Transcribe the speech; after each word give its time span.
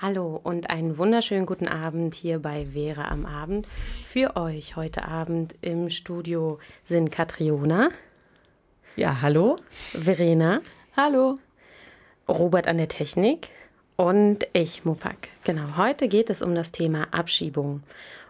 Hallo 0.00 0.38
und 0.44 0.70
einen 0.70 0.96
wunderschönen 0.96 1.44
guten 1.44 1.66
Abend 1.66 2.14
hier 2.14 2.38
bei 2.38 2.66
Vera 2.66 3.08
am 3.08 3.26
Abend. 3.26 3.66
Für 4.06 4.36
euch 4.36 4.76
heute 4.76 5.04
Abend 5.08 5.56
im 5.60 5.90
Studio 5.90 6.60
sind 6.84 7.10
Katriona, 7.10 7.88
Ja, 8.94 9.22
hallo. 9.22 9.56
Verena, 9.90 10.60
Hallo. 10.96 11.40
Robert 12.28 12.68
an 12.68 12.76
der 12.78 12.86
Technik 12.86 13.48
und 13.96 14.46
ich, 14.52 14.84
Mupak. 14.84 15.30
Genau, 15.42 15.76
heute 15.76 16.06
geht 16.06 16.30
es 16.30 16.42
um 16.42 16.54
das 16.54 16.70
Thema 16.70 17.08
Abschiebung. 17.10 17.82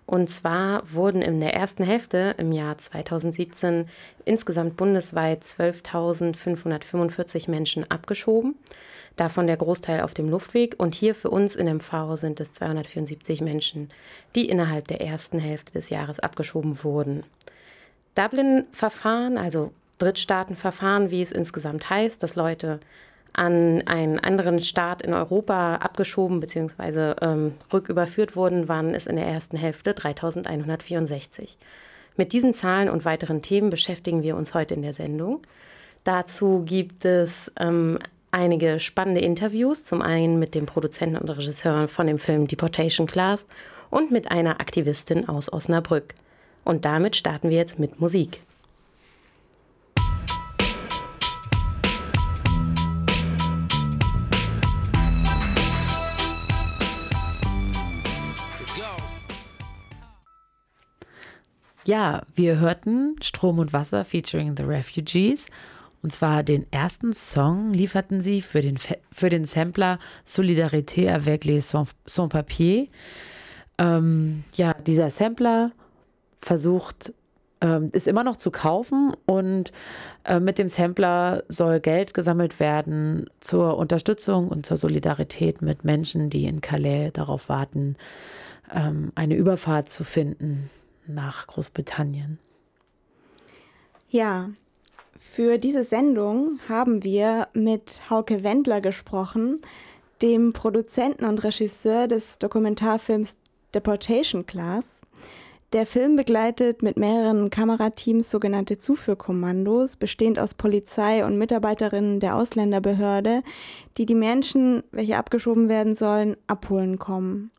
Und 0.08 0.30
zwar 0.30 0.90
wurden 0.90 1.20
in 1.20 1.38
der 1.38 1.52
ersten 1.52 1.84
Hälfte 1.84 2.34
im 2.38 2.50
Jahr 2.50 2.78
2017 2.78 3.90
insgesamt 4.24 4.78
bundesweit 4.78 5.44
12.545 5.44 7.50
Menschen 7.50 7.84
abgeschoben. 7.90 8.54
Davon 9.16 9.46
der 9.46 9.58
Großteil 9.58 10.00
auf 10.00 10.14
dem 10.14 10.30
Luftweg. 10.30 10.76
Und 10.78 10.94
hier 10.94 11.14
für 11.14 11.28
uns 11.28 11.56
in 11.56 11.66
MV 11.66 12.14
sind 12.14 12.40
es 12.40 12.52
274 12.52 13.42
Menschen, 13.42 13.90
die 14.34 14.48
innerhalb 14.48 14.88
der 14.88 15.02
ersten 15.02 15.38
Hälfte 15.38 15.74
des 15.74 15.90
Jahres 15.90 16.20
abgeschoben 16.20 16.82
wurden. 16.82 17.22
Dublin-Verfahren, 18.14 19.36
also 19.36 19.72
Drittstaatenverfahren, 19.98 21.10
wie 21.10 21.20
es 21.20 21.32
insgesamt 21.32 21.90
heißt, 21.90 22.22
dass 22.22 22.34
Leute 22.34 22.80
an 23.38 23.86
einen 23.86 24.18
anderen 24.18 24.60
Staat 24.60 25.02
in 25.02 25.14
Europa 25.14 25.76
abgeschoben 25.76 26.40
bzw. 26.40 27.14
Ähm, 27.22 27.54
rücküberführt 27.72 28.36
wurden, 28.36 28.68
waren 28.68 28.94
es 28.94 29.06
in 29.06 29.16
der 29.16 29.26
ersten 29.26 29.56
Hälfte 29.56 29.94
3164. 29.94 31.56
Mit 32.16 32.32
diesen 32.32 32.52
Zahlen 32.52 32.88
und 32.88 33.04
weiteren 33.04 33.42
Themen 33.42 33.70
beschäftigen 33.70 34.22
wir 34.22 34.36
uns 34.36 34.54
heute 34.54 34.74
in 34.74 34.82
der 34.82 34.92
Sendung. 34.92 35.40
Dazu 36.02 36.64
gibt 36.64 37.04
es 37.04 37.52
ähm, 37.58 37.98
einige 38.32 38.80
spannende 38.80 39.20
Interviews, 39.20 39.84
zum 39.84 40.02
einen 40.02 40.38
mit 40.38 40.54
dem 40.54 40.66
Produzenten 40.66 41.16
und 41.16 41.30
Regisseur 41.30 41.86
von 41.86 42.06
dem 42.06 42.18
Film 42.18 42.48
Deportation 42.48 43.06
Class 43.06 43.46
und 43.90 44.10
mit 44.10 44.30
einer 44.32 44.60
Aktivistin 44.60 45.28
aus 45.28 45.52
Osnabrück. 45.52 46.14
Und 46.64 46.84
damit 46.84 47.16
starten 47.16 47.50
wir 47.50 47.56
jetzt 47.56 47.78
mit 47.78 48.00
Musik. 48.00 48.42
Ja, 61.88 62.20
wir 62.34 62.58
hörten 62.58 63.16
Strom 63.22 63.58
und 63.58 63.72
Wasser 63.72 64.04
featuring 64.04 64.54
The 64.54 64.62
Refugees. 64.62 65.46
Und 66.02 66.12
zwar 66.12 66.42
den 66.42 66.70
ersten 66.70 67.14
Song 67.14 67.72
lieferten 67.72 68.20
sie 68.20 68.42
für 68.42 68.60
den, 68.60 68.76
für 69.10 69.30
den 69.30 69.46
Sampler 69.46 69.98
Solidarité 70.26 71.10
avec 71.10 71.46
les 71.46 71.70
Sans- 71.70 71.94
Sans-Papiers. 72.04 72.88
Ähm, 73.78 74.44
ja, 74.52 74.74
dieser 74.74 75.10
Sampler 75.10 75.72
versucht, 76.42 77.14
ähm, 77.62 77.88
ist 77.94 78.06
immer 78.06 78.22
noch 78.22 78.36
zu 78.36 78.50
kaufen 78.50 79.14
und 79.24 79.72
äh, 80.24 80.40
mit 80.40 80.58
dem 80.58 80.68
Sampler 80.68 81.42
soll 81.48 81.80
Geld 81.80 82.12
gesammelt 82.12 82.60
werden 82.60 83.30
zur 83.40 83.78
Unterstützung 83.78 84.48
und 84.48 84.66
zur 84.66 84.76
Solidarität 84.76 85.62
mit 85.62 85.84
Menschen, 85.84 86.28
die 86.28 86.44
in 86.44 86.60
Calais 86.60 87.12
darauf 87.14 87.48
warten, 87.48 87.96
ähm, 88.74 89.10
eine 89.14 89.36
Überfahrt 89.36 89.90
zu 89.90 90.04
finden 90.04 90.68
nach 91.08 91.46
Großbritannien. 91.46 92.38
Ja, 94.10 94.50
für 95.18 95.58
diese 95.58 95.84
Sendung 95.84 96.58
haben 96.68 97.02
wir 97.02 97.48
mit 97.52 98.00
Hauke 98.08 98.42
Wendler 98.44 98.80
gesprochen, 98.80 99.60
dem 100.22 100.52
Produzenten 100.52 101.24
und 101.24 101.44
Regisseur 101.44 102.08
des 102.08 102.38
Dokumentarfilms 102.38 103.36
Deportation 103.74 104.46
Class. 104.46 104.86
Der 105.74 105.84
Film 105.84 106.16
begleitet 106.16 106.82
mit 106.82 106.96
mehreren 106.96 107.50
Kamerateams 107.50 108.30
sogenannte 108.30 108.78
Zuführkommandos, 108.78 109.96
bestehend 109.96 110.38
aus 110.38 110.54
Polizei 110.54 111.24
und 111.26 111.36
Mitarbeiterinnen 111.36 112.20
der 112.20 112.36
Ausländerbehörde, 112.36 113.42
die 113.98 114.06
die 114.06 114.14
Menschen, 114.14 114.82
welche 114.92 115.18
abgeschoben 115.18 115.68
werden 115.68 115.94
sollen, 115.94 116.38
abholen 116.46 116.98
kommen. 116.98 117.50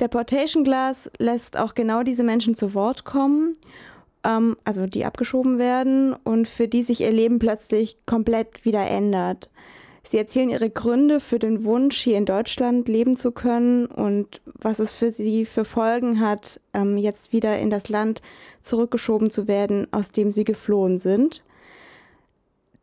Deportation 0.00 0.64
Class 0.64 1.10
lässt 1.18 1.56
auch 1.56 1.74
genau 1.74 2.02
diese 2.02 2.24
Menschen 2.24 2.54
zu 2.54 2.74
Wort 2.74 3.04
kommen 3.04 3.56
ähm, 4.24 4.56
also 4.64 4.86
die 4.86 5.04
abgeschoben 5.04 5.58
werden 5.58 6.14
und 6.24 6.48
für 6.48 6.66
die 6.66 6.82
sich 6.82 7.02
ihr 7.02 7.12
Leben 7.12 7.38
plötzlich 7.38 7.98
komplett 8.06 8.64
wieder 8.64 8.84
ändert. 8.86 9.50
Sie 10.06 10.18
erzählen 10.18 10.50
ihre 10.50 10.68
Gründe 10.68 11.18
für 11.18 11.38
den 11.38 11.64
Wunsch, 11.64 11.98
hier 11.98 12.18
in 12.18 12.26
Deutschland 12.26 12.88
leben 12.88 13.16
zu 13.16 13.32
können 13.32 13.86
und 13.86 14.42
was 14.44 14.78
es 14.78 14.94
für 14.94 15.10
sie 15.10 15.46
für 15.46 15.64
Folgen 15.64 16.20
hat, 16.20 16.60
ähm, 16.74 16.98
jetzt 16.98 17.32
wieder 17.32 17.58
in 17.58 17.70
das 17.70 17.88
Land 17.88 18.20
zurückgeschoben 18.60 19.30
zu 19.30 19.48
werden, 19.48 19.86
aus 19.92 20.12
dem 20.12 20.32
sie 20.32 20.44
geflohen 20.44 20.98
sind. 20.98 21.42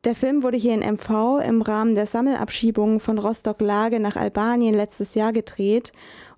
Der 0.04 0.16
Film 0.16 0.42
wurde 0.42 0.58
hier 0.58 0.74
in 0.74 0.82
MV 0.82 1.42
im 1.46 1.62
Rahmen 1.62 1.94
der 1.94 2.08
Sammelabschiebung 2.08 3.00
von 3.00 3.20
Rostock-Lage 3.20 4.00
nach 4.00 4.16
Albanien 4.16 4.74
letztes 4.74 5.14
Jahr 5.14 5.32
gedreht 5.32 5.92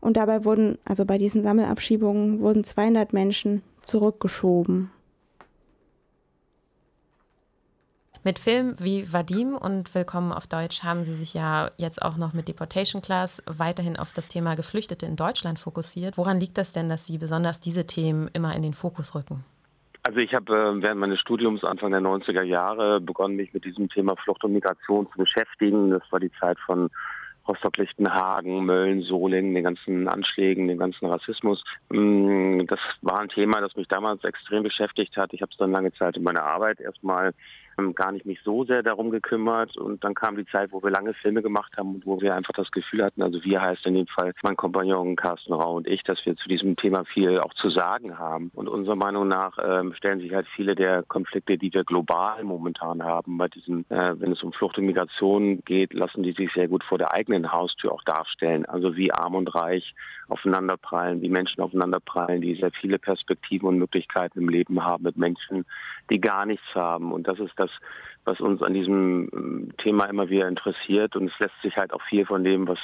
und 0.03 0.17
dabei 0.17 0.43
wurden, 0.43 0.77
also 0.83 1.05
bei 1.05 1.17
diesen 1.17 1.43
Sammelabschiebungen, 1.43 2.41
wurden 2.41 2.65
200 2.65 3.13
Menschen 3.13 3.63
zurückgeschoben. 3.81 4.91
Mit 8.25 8.39
Filmen 8.39 8.75
wie 8.79 9.11
Vadim 9.11 9.55
und 9.55 9.93
Willkommen 9.95 10.31
auf 10.31 10.47
Deutsch 10.47 10.83
haben 10.83 11.03
Sie 11.03 11.15
sich 11.15 11.33
ja 11.33 11.69
jetzt 11.77 12.01
auch 12.01 12.17
noch 12.17 12.33
mit 12.33 12.47
Deportation 12.47 13.01
Class 13.01 13.43
weiterhin 13.45 13.97
auf 13.97 14.13
das 14.13 14.27
Thema 14.27 14.55
Geflüchtete 14.55 15.05
in 15.05 15.15
Deutschland 15.15 15.59
fokussiert. 15.59 16.17
Woran 16.17 16.39
liegt 16.39 16.57
das 16.57 16.73
denn, 16.73 16.89
dass 16.89 17.05
Sie 17.05 17.17
besonders 17.17 17.59
diese 17.59 17.85
Themen 17.85 18.29
immer 18.33 18.55
in 18.55 18.61
den 18.61 18.73
Fokus 18.73 19.15
rücken? 19.15 19.43
Also 20.03 20.19
ich 20.19 20.33
habe 20.33 20.53
äh, 20.53 20.81
während 20.81 20.99
meines 20.99 21.19
Studiums 21.21 21.63
Anfang 21.63 21.91
der 21.91 22.01
90er 22.01 22.43
Jahre 22.43 22.99
begonnen, 22.99 23.37
mich 23.37 23.53
mit 23.53 23.63
diesem 23.63 23.87
Thema 23.89 24.17
Flucht 24.17 24.43
und 24.43 24.51
Migration 24.51 25.07
zu 25.11 25.17
beschäftigen. 25.17 25.91
Das 25.91 26.03
war 26.09 26.19
die 26.19 26.31
Zeit 26.39 26.57
von 26.65 26.89
Rostock-Lichtenhagen, 27.47 28.65
Mölln, 28.65 29.01
Solingen, 29.01 29.53
den 29.53 29.63
ganzen 29.63 30.07
Anschlägen, 30.07 30.67
den 30.67 30.77
ganzen 30.77 31.05
Rassismus. 31.05 31.63
Mm, 31.89 32.65
Das 32.67 32.79
war 33.01 33.19
ein 33.19 33.29
Thema, 33.29 33.61
das 33.61 33.75
mich 33.75 33.87
damals 33.87 34.23
extrem 34.23 34.63
beschäftigt 34.63 35.17
hat. 35.17 35.33
Ich 35.33 35.41
habe 35.41 35.51
es 35.51 35.57
dann 35.57 35.71
lange 35.71 35.93
Zeit 35.93 36.17
in 36.17 36.23
meiner 36.23 36.43
Arbeit 36.43 36.79
erstmal 36.79 37.33
gar 37.95 38.11
nicht 38.11 38.25
mich 38.25 38.39
so 38.43 38.63
sehr 38.65 38.83
darum 38.83 39.11
gekümmert. 39.11 39.77
Und 39.77 40.03
dann 40.03 40.13
kam 40.13 40.35
die 40.35 40.45
Zeit, 40.45 40.71
wo 40.71 40.81
wir 40.83 40.91
lange 40.91 41.13
Filme 41.13 41.41
gemacht 41.41 41.73
haben 41.77 41.95
und 41.95 42.05
wo 42.05 42.21
wir 42.21 42.35
einfach 42.35 42.53
das 42.53 42.71
Gefühl 42.71 43.03
hatten, 43.03 43.21
also 43.21 43.43
wir 43.43 43.61
heißt 43.61 43.85
in 43.85 43.95
dem 43.95 44.07
Fall 44.07 44.33
mein 44.43 44.55
Kompagnon 44.55 45.15
Carsten 45.15 45.53
Rau 45.53 45.75
und 45.75 45.87
ich, 45.87 46.03
dass 46.03 46.25
wir 46.25 46.35
zu 46.35 46.49
diesem 46.49 46.75
Thema 46.75 47.05
viel 47.05 47.39
auch 47.39 47.53
zu 47.53 47.69
sagen 47.69 48.17
haben. 48.17 48.51
Und 48.53 48.67
unserer 48.67 48.95
Meinung 48.95 49.27
nach 49.27 49.57
ähm, 49.63 49.93
stellen 49.93 50.19
sich 50.19 50.33
halt 50.33 50.47
viele 50.55 50.75
der 50.75 51.03
Konflikte, 51.03 51.57
die 51.57 51.73
wir 51.73 51.83
global 51.83 52.43
momentan 52.43 53.03
haben, 53.03 53.37
bei 53.37 53.47
diesen, 53.47 53.85
äh, 53.89 54.19
wenn 54.19 54.31
es 54.31 54.43
um 54.43 54.53
Flucht 54.53 54.77
und 54.77 54.85
Migration 54.85 55.61
geht, 55.65 55.93
lassen 55.93 56.23
die 56.23 56.33
sich 56.33 56.51
sehr 56.53 56.67
gut 56.67 56.83
vor 56.83 56.97
der 56.97 57.13
eigenen 57.13 57.51
Haustür 57.51 57.91
auch 57.91 58.03
darstellen. 58.03 58.65
Also 58.65 58.95
wie 58.95 59.11
arm 59.11 59.35
und 59.35 59.53
reich 59.55 59.93
aufeinanderprallen, 60.27 61.21
wie 61.21 61.29
Menschen 61.29 61.61
aufeinanderprallen, 61.61 62.41
die 62.41 62.55
sehr 62.55 62.71
viele 62.71 62.99
Perspektiven 62.99 63.67
und 63.67 63.77
Möglichkeiten 63.77 64.39
im 64.39 64.49
Leben 64.49 64.83
haben 64.83 65.03
mit 65.03 65.17
Menschen, 65.17 65.65
die 66.09 66.19
gar 66.19 66.45
nichts 66.45 66.65
haben. 66.73 67.11
Und 67.11 67.27
das 67.27 67.39
ist 67.39 67.53
das, 67.57 67.62
was 68.25 68.39
uns 68.39 68.61
an 68.61 68.73
diesem 68.73 69.29
ähm, 69.33 69.73
Thema 69.77 70.05
immer 70.05 70.29
wieder 70.29 70.47
interessiert. 70.47 71.15
Und 71.15 71.27
es 71.27 71.39
lässt 71.39 71.61
sich 71.61 71.75
halt 71.75 71.93
auch 71.93 72.01
viel 72.03 72.25
von 72.25 72.43
dem, 72.43 72.67
was 72.67 72.79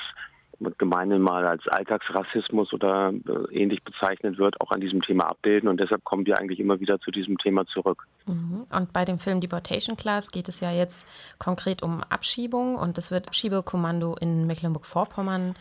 gemeinhin 0.77 1.21
mal 1.21 1.45
als 1.45 1.65
Alltagsrassismus 1.67 2.73
oder 2.73 3.13
äh, 3.13 3.55
ähnlich 3.55 3.83
bezeichnet 3.83 4.37
wird, 4.37 4.59
auch 4.59 4.71
an 4.71 4.81
diesem 4.81 5.01
Thema 5.01 5.29
abbilden. 5.29 5.69
Und 5.69 5.79
deshalb 5.79 6.03
kommen 6.03 6.25
wir 6.25 6.37
eigentlich 6.37 6.59
immer 6.59 6.79
wieder 6.79 6.99
zu 6.99 7.11
diesem 7.11 7.37
Thema 7.37 7.65
zurück. 7.65 8.07
Mhm. 8.25 8.65
Und 8.69 8.93
bei 8.93 9.05
dem 9.05 9.19
Film 9.19 9.39
Deportation 9.39 9.95
Class 9.95 10.31
geht 10.31 10.49
es 10.49 10.59
ja 10.59 10.71
jetzt 10.71 11.07
konkret 11.37 11.81
um 11.81 12.03
Abschiebung 12.03 12.75
und 12.75 12.97
es 12.97 13.11
wird 13.11 13.27
Abschiebekommando 13.27 14.15
in 14.19 14.47
Mecklenburg-Vorpommern 14.47 15.55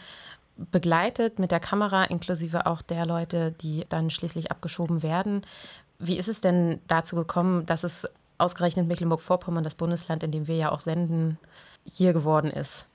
begleitet 0.72 1.38
mit 1.38 1.52
der 1.52 1.60
Kamera, 1.60 2.04
inklusive 2.04 2.66
auch 2.66 2.82
der 2.82 3.06
Leute, 3.06 3.54
die 3.60 3.84
dann 3.88 4.10
schließlich 4.10 4.50
abgeschoben 4.50 5.04
werden. 5.04 5.42
Wie 6.00 6.18
ist 6.18 6.28
es 6.28 6.40
denn 6.40 6.80
dazu 6.88 7.14
gekommen, 7.14 7.66
dass 7.66 7.84
es 7.84 8.08
ausgerechnet 8.38 8.88
Mecklenburg-Vorpommern, 8.88 9.64
das 9.64 9.74
Bundesland, 9.74 10.22
in 10.22 10.32
dem 10.32 10.46
wir 10.46 10.56
ja 10.56 10.72
auch 10.72 10.80
senden, 10.80 11.38
hier 11.84 12.12
geworden 12.12 12.50
ist? 12.50 12.86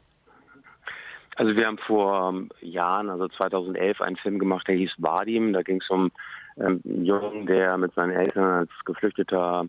Also 1.35 1.55
wir 1.55 1.65
haben 1.65 1.79
vor 1.79 2.29
ähm, 2.29 2.49
Jahren, 2.61 3.09
also 3.09 3.27
2011, 3.27 4.01
einen 4.01 4.17
Film 4.17 4.39
gemacht, 4.39 4.67
der 4.67 4.75
hieß 4.75 4.91
Vadim. 4.97 5.53
Da 5.53 5.63
ging 5.63 5.81
es 5.81 5.89
um 5.89 6.11
ähm, 6.57 6.81
Jungen, 6.83 7.45
der 7.45 7.77
mit 7.77 7.93
seinen 7.95 8.11
Eltern 8.11 8.43
als 8.43 8.71
Geflüchteter 8.85 9.65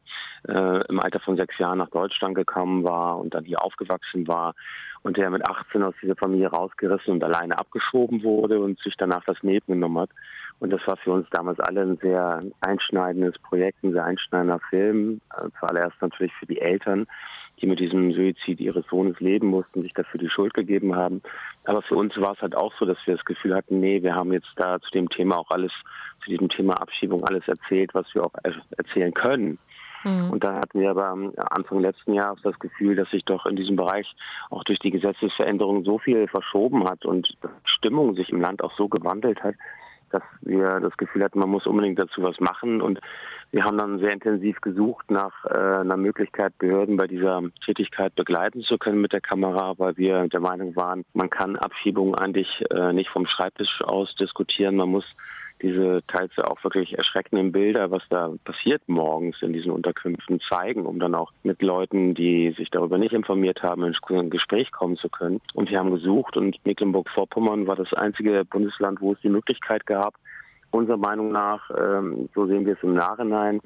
äh, 0.49 0.87
im 0.89 1.01
Alter 1.01 1.21
von 1.21 1.37
sechs 1.37 1.59
Jahren 1.59 1.79
nach 1.79 1.91
Deutschland 1.91 2.35
gekommen 2.35 2.85
war 2.85 3.19
und 3.19 3.35
dann 3.35 3.45
hier 3.45 3.63
aufgewachsen 3.63 4.27
war 4.29 4.55
und 5.03 5.17
der 5.17 5.31
mit 5.31 5.49
18 5.49 5.83
aus 5.83 5.95
dieser 6.03 6.17
Familie 6.17 6.49
rausgerissen 6.49 7.13
und 7.13 7.25
alleine 7.25 7.59
abgeschoben 7.59 8.23
wurde 8.23 8.59
und 8.61 8.79
sich 8.81 8.95
danach 8.97 9.25
das 9.25 9.41
Leben 9.43 9.75
genommen 9.75 9.99
hat. 9.99 10.11
Und 10.61 10.73
das 10.73 10.81
war 10.87 10.97
für 10.97 11.13
uns 11.13 11.29
damals 11.31 11.61
alle 11.61 11.83
ein 11.83 11.99
sehr 11.99 12.43
einschneidendes 12.61 13.39
Projekt, 13.41 13.83
ein 13.83 13.93
sehr 13.93 14.05
einschneidender 14.05 14.61
Film. 14.71 15.21
Äh, 15.37 15.49
zuallererst 15.61 16.01
natürlich 16.01 16.33
für 16.35 16.47
die 16.47 16.61
Eltern, 16.61 17.07
die 17.61 17.67
mit 17.67 17.81
diesem 17.81 18.13
Suizid 18.13 18.61
ihres 18.61 18.87
Sohnes 18.87 19.19
leben 19.21 19.49
mussten, 19.49 19.83
sich 19.83 19.93
dafür 19.93 20.21
die 20.21 20.29
Schuld 20.29 20.55
gegeben 20.55 20.95
haben. 20.97 21.23
Aber 21.65 21.83
für 21.83 21.95
uns 21.95 22.17
war 22.17 22.33
es 22.33 22.43
halt 22.43 22.57
auch 22.57 22.73
so, 22.79 22.85
dass 22.85 22.99
wir 23.07 23.17
das 23.17 23.25
Gefühl 23.25 23.55
hatten, 23.55 23.81
nee, 23.81 24.03
wir 24.03 24.15
haben 24.15 24.33
jetzt 24.33 24.53
da 24.57 24.81
zu 24.81 24.91
dem 24.91 25.09
Thema 25.09 25.39
auch 25.39 25.51
alles, 25.51 25.73
zu 26.23 26.31
diesem 26.31 26.49
Thema 26.49 26.75
Abschiebung 26.75 27.25
alles 27.25 27.47
erzählt, 27.49 27.95
was 27.95 28.07
wir 28.15 28.25
auch 28.25 28.33
erzählen 28.77 29.13
können. 29.15 29.59
Mhm. 30.05 30.31
Und 30.31 30.45
da 30.45 30.57
hatten 30.57 30.81
wir 30.81 30.91
aber 30.91 31.17
Anfang 31.51 31.81
letzten 31.81 32.15
Jahres 32.15 32.41
das 32.43 32.59
Gefühl, 32.59 32.95
dass 32.97 33.11
sich 33.11 33.25
doch 33.25 33.47
in 33.47 33.57
diesem 33.57 33.77
Bereich 33.77 34.15
auch 34.51 34.65
durch 34.65 34.79
die 34.79 34.91
Gesetzesveränderung 34.91 35.85
so 35.85 35.99
viel 35.99 36.29
verschoben 36.29 36.85
hat 36.85 37.05
und 37.05 37.29
die 37.43 37.49
Stimmung 37.65 38.15
sich 38.15 38.31
im 38.31 38.41
Land 38.41 38.63
auch 38.63 38.77
so 38.77 38.89
gewandelt 38.89 39.43
hat, 39.43 39.55
dass 40.15 40.23
wir 40.43 40.81
das 40.81 40.97
Gefühl 40.97 41.25
hatten, 41.25 41.41
man 41.41 41.51
muss 41.51 41.67
unbedingt 41.67 41.99
dazu 41.99 42.23
was 42.23 42.39
machen. 42.41 42.81
Und 42.81 43.01
wir 43.51 43.65
haben 43.65 43.79
dann 43.79 43.99
sehr 43.99 44.13
intensiv 44.13 44.61
gesucht 44.61 45.11
nach 45.11 45.45
äh, 45.45 45.81
einer 45.81 45.97
Möglichkeit, 45.97 46.57
Behörden 46.59 46.97
bei 46.97 47.07
dieser 47.07 47.43
Tätigkeit 47.65 48.15
begleiten 48.15 48.63
zu 48.63 48.79
können 48.79 49.01
mit 49.01 49.13
der 49.13 49.21
Kamera, 49.21 49.75
weil 49.79 49.97
wir 49.97 50.29
der 50.29 50.41
Meinung 50.41 50.77
waren, 50.77 51.05
man 51.13 51.31
kann 51.31 51.57
Abschiebungen 51.57 52.15
eigentlich 52.15 52.65
äh, 52.71 52.93
nicht 52.93 53.11
vom 53.11 53.27
Schreibtisch 53.27 53.83
aus 53.83 54.15
diskutieren. 54.15 54.77
Man 54.77 54.91
muss 54.91 55.05
diese 55.65 56.03
teils 56.09 56.31
auch 56.39 56.63
wirklich 56.63 56.97
erschreckenden 56.99 57.51
Bilder, 57.51 57.91
was 57.91 58.03
da 58.11 58.31
passiert 58.45 58.83
morgens 58.87 59.41
in 59.41 59.55
diesen 59.55 59.71
Unterkünften, 59.71 60.39
zeigen, 60.41 60.85
um 60.85 60.99
dann 60.99 61.15
auch 61.15 61.33
mit 61.43 61.63
Leuten, 61.63 62.15
die 62.15 62.55
sich 62.59 62.71
darüber 62.71 62.99
nicht 62.99 63.15
informiert 63.15 63.63
haben, 63.63 63.83
in 63.83 63.95
ein 64.11 64.31
Gespräch 64.31 64.71
kommen 64.73 64.99
zu 64.99 65.09
können. 65.09 65.41
Und 65.55 65.71
wir 65.71 65.79
haben 65.79 65.91
gesucht 65.91 66.37
und 66.37 66.63
Mecklenburg-Vorpommern 66.67 67.67
war 67.67 67.77
das 67.77 67.95
einzige 67.95 68.45
Bundesland, 68.45 69.01
wo 69.01 69.13
es 69.13 69.21
die 69.23 69.31
Möglichkeit 69.31 69.87
gab, 69.87 70.15
unserer 70.71 70.99
Meinung 70.99 71.33
nach, 71.33 71.71
ähm, 71.71 72.29
so 72.35 72.47
sehen 72.47 72.67
wir 72.67 72.75
es 72.75 72.83
im 72.83 72.95
Nachhinein, 72.95 73.61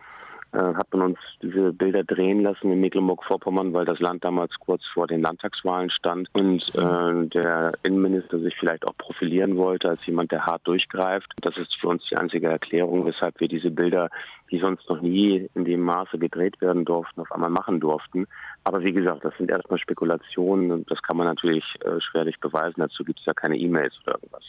hat 0.52 0.86
man 0.92 1.02
uns 1.02 1.18
diese 1.42 1.72
Bilder 1.72 2.04
drehen 2.04 2.42
lassen 2.42 2.72
in 2.72 2.80
Mecklenburg-Vorpommern, 2.80 3.72
weil 3.74 3.84
das 3.84 3.98
Land 4.00 4.24
damals 4.24 4.52
kurz 4.58 4.82
vor 4.94 5.06
den 5.06 5.20
Landtagswahlen 5.20 5.90
stand 5.90 6.28
und 6.32 6.62
äh, 6.74 7.26
der 7.28 7.72
Innenminister 7.82 8.38
sich 8.40 8.56
vielleicht 8.58 8.86
auch 8.86 8.96
profilieren 8.96 9.56
wollte 9.56 9.90
als 9.90 10.04
jemand, 10.06 10.32
der 10.32 10.46
hart 10.46 10.66
durchgreift. 10.66 11.32
Das 11.42 11.56
ist 11.58 11.74
für 11.80 11.88
uns 11.88 12.02
die 12.10 12.16
einzige 12.16 12.48
Erklärung, 12.48 13.04
weshalb 13.04 13.38
wir 13.40 13.48
diese 13.48 13.70
Bilder, 13.70 14.08
die 14.50 14.58
sonst 14.58 14.88
noch 14.88 15.02
nie 15.02 15.48
in 15.54 15.64
dem 15.64 15.82
Maße 15.82 16.18
gedreht 16.18 16.60
werden 16.60 16.84
durften, 16.84 17.20
auf 17.20 17.30
einmal 17.30 17.50
machen 17.50 17.80
durften. 17.80 18.26
Aber 18.64 18.82
wie 18.82 18.92
gesagt, 18.92 19.24
das 19.24 19.36
sind 19.36 19.50
erstmal 19.50 19.78
Spekulationen 19.78 20.72
und 20.72 20.90
das 20.90 21.02
kann 21.02 21.18
man 21.18 21.26
natürlich 21.26 21.64
äh, 21.84 22.00
schwerlich 22.00 22.40
beweisen. 22.40 22.76
Dazu 22.78 23.04
gibt 23.04 23.20
es 23.20 23.26
ja 23.26 23.34
keine 23.34 23.56
E-Mails 23.56 23.94
oder 24.04 24.14
irgendwas. 24.14 24.44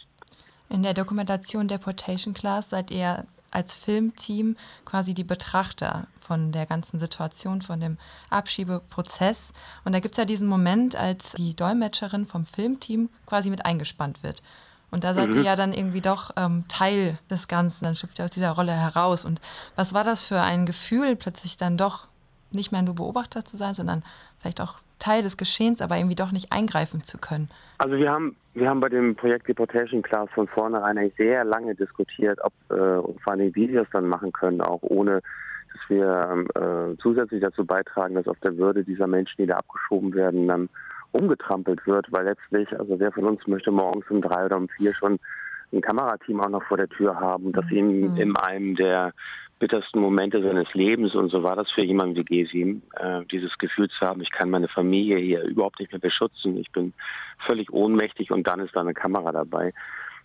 In 0.70 0.82
der 0.82 0.94
Dokumentation 0.94 1.68
Deportation 1.68 2.32
Class 2.32 2.70
seid 2.70 2.90
ihr 2.90 3.24
als 3.50 3.74
Filmteam 3.74 4.56
quasi 4.84 5.14
die 5.14 5.24
Betrachter 5.24 6.06
von 6.20 6.52
der 6.52 6.66
ganzen 6.66 7.00
Situation, 7.00 7.62
von 7.62 7.80
dem 7.80 7.98
Abschiebeprozess. 8.30 9.52
Und 9.84 9.92
da 9.92 10.00
gibt 10.00 10.14
es 10.14 10.18
ja 10.18 10.24
diesen 10.24 10.46
Moment, 10.46 10.94
als 10.94 11.32
die 11.32 11.54
Dolmetscherin 11.54 12.26
vom 12.26 12.46
Filmteam 12.46 13.08
quasi 13.26 13.50
mit 13.50 13.64
eingespannt 13.64 14.22
wird. 14.22 14.42
Und 14.90 15.04
da 15.04 15.14
seid 15.14 15.30
mhm. 15.30 15.36
ihr 15.36 15.42
ja 15.42 15.56
dann 15.56 15.72
irgendwie 15.72 16.00
doch 16.00 16.32
ähm, 16.36 16.64
Teil 16.68 17.18
des 17.28 17.48
Ganzen, 17.48 17.84
dann 17.84 17.96
schlüpft 17.96 18.18
ihr 18.18 18.24
aus 18.24 18.30
dieser 18.30 18.52
Rolle 18.52 18.72
heraus. 18.72 19.24
Und 19.24 19.40
was 19.76 19.92
war 19.94 20.04
das 20.04 20.24
für 20.24 20.40
ein 20.40 20.66
Gefühl, 20.66 21.16
plötzlich 21.16 21.56
dann 21.56 21.76
doch 21.76 22.06
nicht 22.50 22.72
mehr 22.72 22.82
nur 22.82 22.96
Beobachter 22.96 23.44
zu 23.44 23.56
sein, 23.56 23.74
sondern 23.74 24.02
vielleicht 24.40 24.60
auch 24.60 24.74
Teil 24.98 25.22
des 25.22 25.36
Geschehens, 25.36 25.80
aber 25.80 25.96
irgendwie 25.96 26.16
doch 26.16 26.32
nicht 26.32 26.52
eingreifen 26.52 27.04
zu 27.04 27.18
können? 27.18 27.48
Also 27.80 27.96
wir 27.96 28.12
haben 28.12 28.36
wir 28.52 28.68
haben 28.68 28.80
bei 28.80 28.90
dem 28.90 29.16
Projekt 29.16 29.48
Deportation 29.48 30.02
Class 30.02 30.28
von 30.34 30.46
vornherein 30.48 30.98
eigentlich 30.98 31.16
sehr 31.16 31.44
lange 31.44 31.74
diskutiert, 31.74 32.38
ob 32.42 32.52
äh, 32.68 32.74
und 32.74 33.18
vor 33.22 33.32
allem 33.32 33.54
wie 33.54 33.70
wir 33.70 33.82
es 33.82 33.90
dann 33.90 34.06
machen 34.06 34.32
können, 34.32 34.60
auch 34.60 34.82
ohne 34.82 35.22
dass 35.72 35.88
wir 35.88 36.28
ähm, 36.30 36.48
äh, 36.54 36.98
zusätzlich 37.00 37.40
dazu 37.40 37.64
beitragen, 37.64 38.16
dass 38.16 38.28
auf 38.28 38.38
der 38.40 38.58
Würde 38.58 38.84
dieser 38.84 39.06
Menschen, 39.06 39.36
die 39.38 39.46
da 39.46 39.56
abgeschoben 39.56 40.12
werden, 40.12 40.46
dann 40.46 40.68
umgetrampelt 41.12 41.86
wird, 41.86 42.06
weil 42.12 42.26
letztlich, 42.26 42.68
also 42.78 43.00
wer 43.00 43.12
von 43.12 43.24
uns 43.24 43.46
möchte 43.46 43.70
morgens 43.70 44.04
um 44.10 44.20
drei 44.20 44.44
oder 44.44 44.58
um 44.58 44.68
vier 44.68 44.92
schon 44.92 45.18
ein 45.72 45.80
Kamerateam 45.80 46.38
auch 46.40 46.50
noch 46.50 46.64
vor 46.64 46.76
der 46.76 46.88
Tür 46.88 47.18
haben, 47.18 47.52
dass 47.52 47.70
ihn 47.70 48.10
mhm. 48.10 48.16
in 48.18 48.36
einem 48.36 48.76
der 48.76 49.14
bittersten 49.60 50.00
Momente 50.00 50.42
seines 50.42 50.72
Lebens 50.74 51.14
und 51.14 51.30
so 51.30 51.44
war 51.44 51.54
das 51.54 51.70
für 51.70 51.82
jemanden 51.82 52.16
wie 52.16 52.24
Gesim, 52.24 52.82
äh, 52.96 53.22
dieses 53.30 53.56
Gefühl 53.58 53.88
zu 53.90 54.00
haben, 54.00 54.20
ich 54.22 54.30
kann 54.32 54.50
meine 54.50 54.66
Familie 54.66 55.18
hier 55.18 55.42
überhaupt 55.42 55.78
nicht 55.78 55.92
mehr 55.92 56.00
beschützen, 56.00 56.56
ich 56.56 56.72
bin 56.72 56.92
völlig 57.46 57.70
ohnmächtig 57.72 58.32
und 58.32 58.48
dann 58.48 58.60
ist 58.60 58.74
da 58.74 58.80
eine 58.80 58.94
Kamera 58.94 59.30
dabei. 59.30 59.72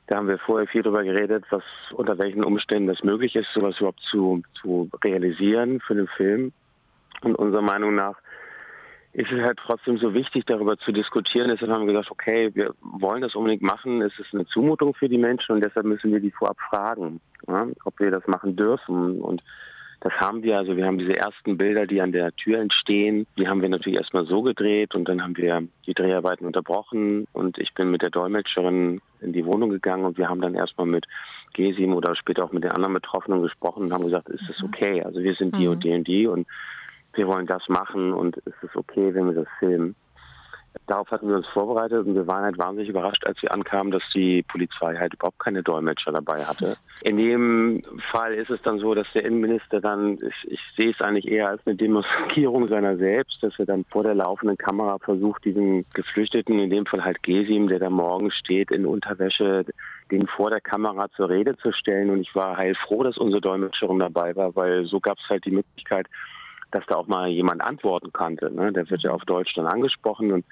Da 0.07 0.17
haben 0.17 0.27
wir 0.27 0.37
vorher 0.37 0.67
viel 0.67 0.83
darüber 0.83 1.03
geredet, 1.03 1.45
was 1.49 1.63
unter 1.91 2.17
welchen 2.17 2.43
Umständen 2.43 2.87
das 2.87 3.03
möglich 3.03 3.35
ist, 3.35 3.51
sowas 3.53 3.77
überhaupt 3.77 4.01
zu, 4.01 4.43
zu 4.61 4.89
realisieren 5.03 5.79
für 5.81 5.95
den 5.95 6.07
Film. 6.07 6.53
Und 7.21 7.35
unserer 7.35 7.63
Meinung 7.63 7.95
nach 7.95 8.15
ist 9.15 9.31
es 9.31 9.41
halt 9.41 9.57
trotzdem 9.65 9.97
so 9.97 10.13
wichtig, 10.13 10.45
darüber 10.45 10.77
zu 10.77 10.91
diskutieren. 10.91 11.47
Deshalb 11.47 11.71
haben 11.71 11.87
wir 11.87 11.93
gesagt, 11.93 12.11
okay, 12.11 12.51
wir 12.53 12.73
wollen 12.81 13.21
das 13.21 13.33
unbedingt 13.33 13.61
machen. 13.61 14.01
Es 14.01 14.11
ist 14.19 14.33
eine 14.33 14.45
Zumutung 14.45 14.93
für 14.93 15.07
die 15.07 15.17
Menschen 15.17 15.53
und 15.55 15.63
deshalb 15.63 15.85
müssen 15.85 16.11
wir 16.11 16.19
die 16.19 16.31
vorab 16.31 16.57
fragen, 16.69 17.21
ja, 17.47 17.65
ob 17.85 17.97
wir 17.99 18.11
das 18.11 18.27
machen 18.27 18.57
dürfen. 18.57 19.21
Und 19.21 19.41
das 20.01 20.11
haben 20.15 20.43
wir. 20.43 20.57
Also 20.57 20.75
wir 20.75 20.85
haben 20.85 20.97
diese 20.97 21.15
ersten 21.15 21.55
Bilder, 21.55 21.87
die 21.87 22.01
an 22.01 22.11
der 22.11 22.35
Tür 22.35 22.59
entstehen, 22.59 23.25
die 23.37 23.47
haben 23.47 23.61
wir 23.61 23.69
natürlich 23.69 23.97
erstmal 23.97 24.25
so 24.25 24.41
gedreht 24.41 24.95
und 24.95 25.07
dann 25.07 25.23
haben 25.23 25.37
wir 25.37 25.65
die 25.87 25.93
Dreharbeiten 25.93 26.45
unterbrochen 26.45 27.25
und 27.31 27.57
ich 27.57 27.73
bin 27.73 27.91
mit 27.91 28.01
der 28.01 28.09
Dolmetscherin 28.09 28.99
in 29.21 29.31
die 29.31 29.45
Wohnung 29.45 29.69
gegangen 29.69 30.03
und 30.03 30.17
wir 30.17 30.27
haben 30.27 30.41
dann 30.41 30.55
erstmal 30.55 30.87
mit 30.87 31.05
Gesim 31.53 31.93
oder 31.93 32.15
später 32.17 32.43
auch 32.43 32.51
mit 32.51 32.65
den 32.65 32.71
anderen 32.73 32.93
Betroffenen 32.93 33.41
gesprochen 33.41 33.83
und 33.83 33.93
haben 33.93 34.03
gesagt, 34.03 34.27
ist 34.27 34.43
das 34.49 34.59
mhm. 34.59 34.65
okay? 34.65 35.01
Also 35.03 35.23
wir 35.23 35.35
sind 35.35 35.55
die 35.55 35.67
mhm. 35.67 35.71
und 35.71 35.83
die 35.85 35.93
und 35.93 36.07
die 36.07 36.27
und 36.27 36.47
wir 37.15 37.27
wollen 37.27 37.47
das 37.47 37.67
machen 37.69 38.13
und 38.13 38.37
es 38.45 38.53
ist 38.61 38.75
okay, 38.75 39.13
wenn 39.13 39.27
wir 39.27 39.33
das 39.33 39.47
filmen. 39.59 39.95
Darauf 40.87 41.09
hatten 41.09 41.27
wir 41.27 41.35
uns 41.35 41.47
vorbereitet 41.47 42.05
und 42.05 42.15
wir 42.15 42.27
waren 42.27 42.43
halt 42.43 42.57
wahnsinnig 42.57 42.89
überrascht, 42.89 43.25
als 43.25 43.41
wir 43.41 43.51
ankamen, 43.53 43.91
dass 43.91 44.03
die 44.13 44.43
Polizei 44.43 44.95
halt 44.95 45.13
überhaupt 45.13 45.39
keine 45.39 45.63
Dolmetscher 45.63 46.11
dabei 46.11 46.45
hatte. 46.45 46.77
In 47.01 47.17
dem 47.17 47.81
Fall 48.11 48.33
ist 48.33 48.49
es 48.49 48.61
dann 48.61 48.79
so, 48.79 48.93
dass 48.93 49.07
der 49.13 49.25
Innenminister 49.25 49.81
dann, 49.81 50.13
ich, 50.13 50.51
ich 50.51 50.59
sehe 50.77 50.91
es 50.91 51.01
eigentlich 51.01 51.27
eher 51.27 51.49
als 51.49 51.65
eine 51.65 51.75
Demonstrierung 51.75 52.67
seiner 52.69 52.97
selbst, 52.97 53.41
dass 53.41 53.57
er 53.57 53.65
dann 53.65 53.85
vor 53.85 54.03
der 54.03 54.13
laufenden 54.13 54.57
Kamera 54.57 54.99
versucht, 54.99 55.45
diesen 55.45 55.85
Geflüchteten, 55.93 56.59
in 56.59 56.69
dem 56.69 56.85
Fall 56.85 57.03
halt 57.03 57.23
Gesim, 57.23 57.67
der 57.67 57.79
da 57.79 57.89
morgen 57.89 58.29
steht 58.29 58.71
in 58.71 58.85
Unterwäsche, 58.85 59.65
den 60.11 60.27
vor 60.27 60.51
der 60.51 60.61
Kamera 60.61 61.09
zur 61.15 61.29
Rede 61.29 61.57
zu 61.57 61.71
stellen. 61.71 62.11
Und 62.11 62.21
ich 62.21 62.35
war 62.35 62.57
heilfroh, 62.57 63.03
dass 63.03 63.17
unsere 63.17 63.41
Dolmetscherin 63.41 63.99
dabei 63.99 64.35
war, 64.35 64.55
weil 64.55 64.85
so 64.85 64.99
gab 64.99 65.17
es 65.17 65.29
halt 65.29 65.45
die 65.45 65.51
Möglichkeit, 65.51 66.07
dass 66.75 66.85
da 66.87 66.95
auch 66.95 67.07
mal 67.07 67.29
jemand 67.29 67.61
antworten 67.61 68.11
konnte. 68.11 68.51
Ne? 68.53 68.73
Der 68.73 68.89
wird 68.89 69.01
ja 69.01 69.11
auf 69.11 69.23
Deutsch 69.23 69.53
dann 69.55 69.65
angesprochen 69.65 70.31
und 70.31 70.45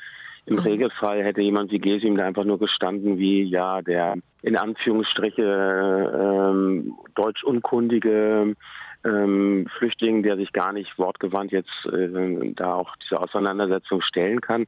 im 0.46 0.56
mhm. 0.56 0.62
Regelfall 0.62 1.24
hätte 1.24 1.42
jemand 1.42 1.72
wie 1.72 1.80
Gesim 1.80 2.18
da 2.18 2.26
einfach 2.26 2.46
nur 2.46 2.60
gestanden 2.60 3.18
wie, 3.18 3.44
ja, 3.44 3.82
der 3.82 4.16
in 4.42 4.58
Anführungsstriche 4.58 5.42
ähm, 5.44 6.94
deutschunkundige 7.16 8.56
ähm, 9.06 9.68
Flüchtling, 9.78 10.24
der 10.24 10.38
sich 10.38 10.52
gar 10.54 10.74
nicht 10.74 10.98
wortgewandt 10.98 11.52
jetzt 11.52 11.86
äh, 11.92 12.54
da 12.56 12.76
auch 12.76 12.96
diese 13.04 13.22
Auseinandersetzung 13.22 14.02
stellen 14.02 14.42
kann. 14.42 14.66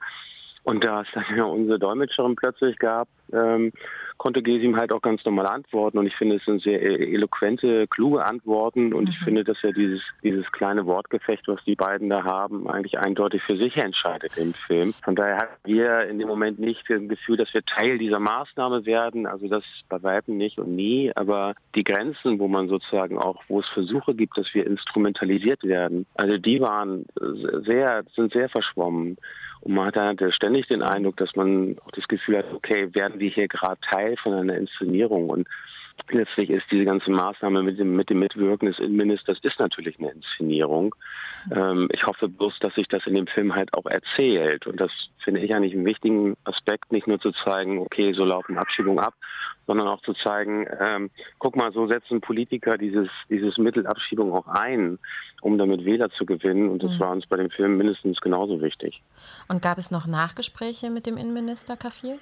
Und 0.63 0.85
da 0.85 1.01
es 1.01 1.07
dann 1.13 1.25
ja 1.37 1.43
unsere 1.43 1.79
Dolmetscherin 1.79 2.35
plötzlich 2.35 2.77
gab, 2.79 3.07
ähm, 3.31 3.71
konnte 4.17 4.41
Gesim 4.41 4.77
halt 4.77 4.91
auch 4.91 5.01
ganz 5.01 5.23
normal 5.25 5.47
antworten. 5.47 5.97
Und 5.97 6.07
ich 6.07 6.15
finde, 6.15 6.37
es 6.37 6.45
sind 6.45 6.61
sehr 6.61 6.81
e-, 6.81 7.13
eloquente, 7.13 7.87
kluge 7.87 8.25
Antworten. 8.25 8.93
Und 8.93 9.05
mhm. 9.05 9.09
ich 9.09 9.19
finde, 9.19 9.43
dass 9.43 9.57
er 9.63 9.73
dieses, 9.73 10.01
dieses 10.23 10.49
kleine 10.51 10.85
Wortgefecht, 10.85 11.47
was 11.47 11.63
die 11.65 11.75
beiden 11.75 12.09
da 12.09 12.23
haben, 12.23 12.67
eigentlich 12.69 12.97
eindeutig 12.99 13.41
für 13.43 13.57
sich 13.57 13.75
entscheidet 13.77 14.37
im 14.37 14.53
Film. 14.53 14.93
Von 15.03 15.15
daher 15.15 15.37
hatten 15.37 15.59
wir 15.65 16.07
in 16.07 16.19
dem 16.19 16.27
Moment 16.27 16.59
nicht 16.59 16.83
das 16.89 17.07
Gefühl, 17.07 17.37
dass 17.37 17.53
wir 17.53 17.63
Teil 17.65 17.97
dieser 17.97 18.19
Maßnahme 18.19 18.85
werden. 18.85 19.25
Also 19.25 19.47
das 19.47 19.63
bei 19.89 20.01
Weitem 20.03 20.37
nicht 20.37 20.57
und 20.57 20.75
nie. 20.75 21.11
Aber 21.15 21.55
die 21.75 21.83
Grenzen, 21.83 22.39
wo 22.39 22.47
man 22.47 22.67
sozusagen 22.67 23.17
auch, 23.17 23.43
wo 23.47 23.59
es 23.59 23.67
Versuche 23.69 24.15
gibt, 24.15 24.37
dass 24.37 24.53
wir 24.53 24.65
instrumentalisiert 24.65 25.63
werden, 25.63 26.05
also 26.15 26.37
die 26.37 26.61
waren 26.61 27.05
sehr, 27.65 28.03
sind 28.15 28.33
sehr 28.33 28.49
verschwommen. 28.49 29.17
Und 29.65 29.73
man 29.73 29.87
hat 29.87 29.95
dann 29.95 30.31
ständig 30.31 30.67
den 30.67 30.83
Eindruck, 30.83 31.17
dass 31.17 31.35
man 31.35 31.77
auch 31.83 31.91
das 31.91 32.07
Gefühl 32.07 32.37
hat, 32.37 32.53
okay, 32.53 32.87
werden 32.93 33.19
wir 33.19 33.31
hier 33.31 33.47
gerade 33.47 33.81
Teil 33.81 34.15
von 34.21 34.33
einer 34.33 34.55
Inszenierung? 34.55 35.29
Und 35.29 35.47
letztlich 36.09 36.49
ist 36.49 36.65
diese 36.71 36.85
ganze 36.85 37.09
Maßnahme 37.11 37.63
mit 37.63 37.79
dem, 37.79 37.95
mit 37.95 38.09
dem 38.09 38.19
Mitwirken 38.19 38.67
des 38.67 38.79
Innenministers 38.79 39.39
ist 39.41 39.59
natürlich 39.59 39.99
eine 39.99 40.11
Inszenierung. 40.11 40.95
Ähm, 41.51 41.89
ich 41.91 42.05
hoffe 42.05 42.27
bloß, 42.27 42.59
dass 42.59 42.75
sich 42.75 42.87
das 42.87 43.05
in 43.07 43.15
dem 43.15 43.27
Film 43.27 43.55
halt 43.55 43.73
auch 43.73 43.85
erzählt. 43.85 44.67
Und 44.67 44.79
das 44.79 44.91
finde 45.23 45.41
ich 45.41 45.53
eigentlich 45.53 45.73
einen 45.73 45.85
wichtigen 45.85 46.35
Aspekt, 46.43 46.91
nicht 46.91 47.07
nur 47.07 47.19
zu 47.19 47.31
zeigen, 47.31 47.79
okay, 47.79 48.13
so 48.13 48.23
laufen 48.23 48.57
Abschiebungen 48.57 49.03
ab, 49.03 49.13
sondern 49.67 49.87
auch 49.87 50.01
zu 50.01 50.13
zeigen, 50.13 50.67
ähm, 50.79 51.09
guck 51.39 51.55
mal, 51.55 51.71
so 51.71 51.87
setzen 51.87 52.21
Politiker 52.21 52.77
dieses, 52.77 53.09
dieses 53.29 53.57
Mittel 53.57 53.87
Abschiebung 53.87 54.33
auch 54.33 54.47
ein, 54.47 54.99
um 55.41 55.57
damit 55.57 55.85
Wähler 55.85 56.09
zu 56.11 56.25
gewinnen. 56.25 56.69
Und 56.69 56.83
das 56.83 56.91
mhm. 56.91 56.99
war 56.99 57.11
uns 57.11 57.25
bei 57.25 57.37
dem 57.37 57.49
Film 57.49 57.77
mindestens 57.77 58.21
genauso 58.21 58.61
wichtig. 58.61 59.01
Und 59.47 59.61
gab 59.61 59.77
es 59.77 59.91
noch 59.91 60.07
Nachgespräche 60.07 60.89
mit 60.89 61.05
dem 61.05 61.17
Innenminister 61.17 61.77
Kafir? 61.77 62.17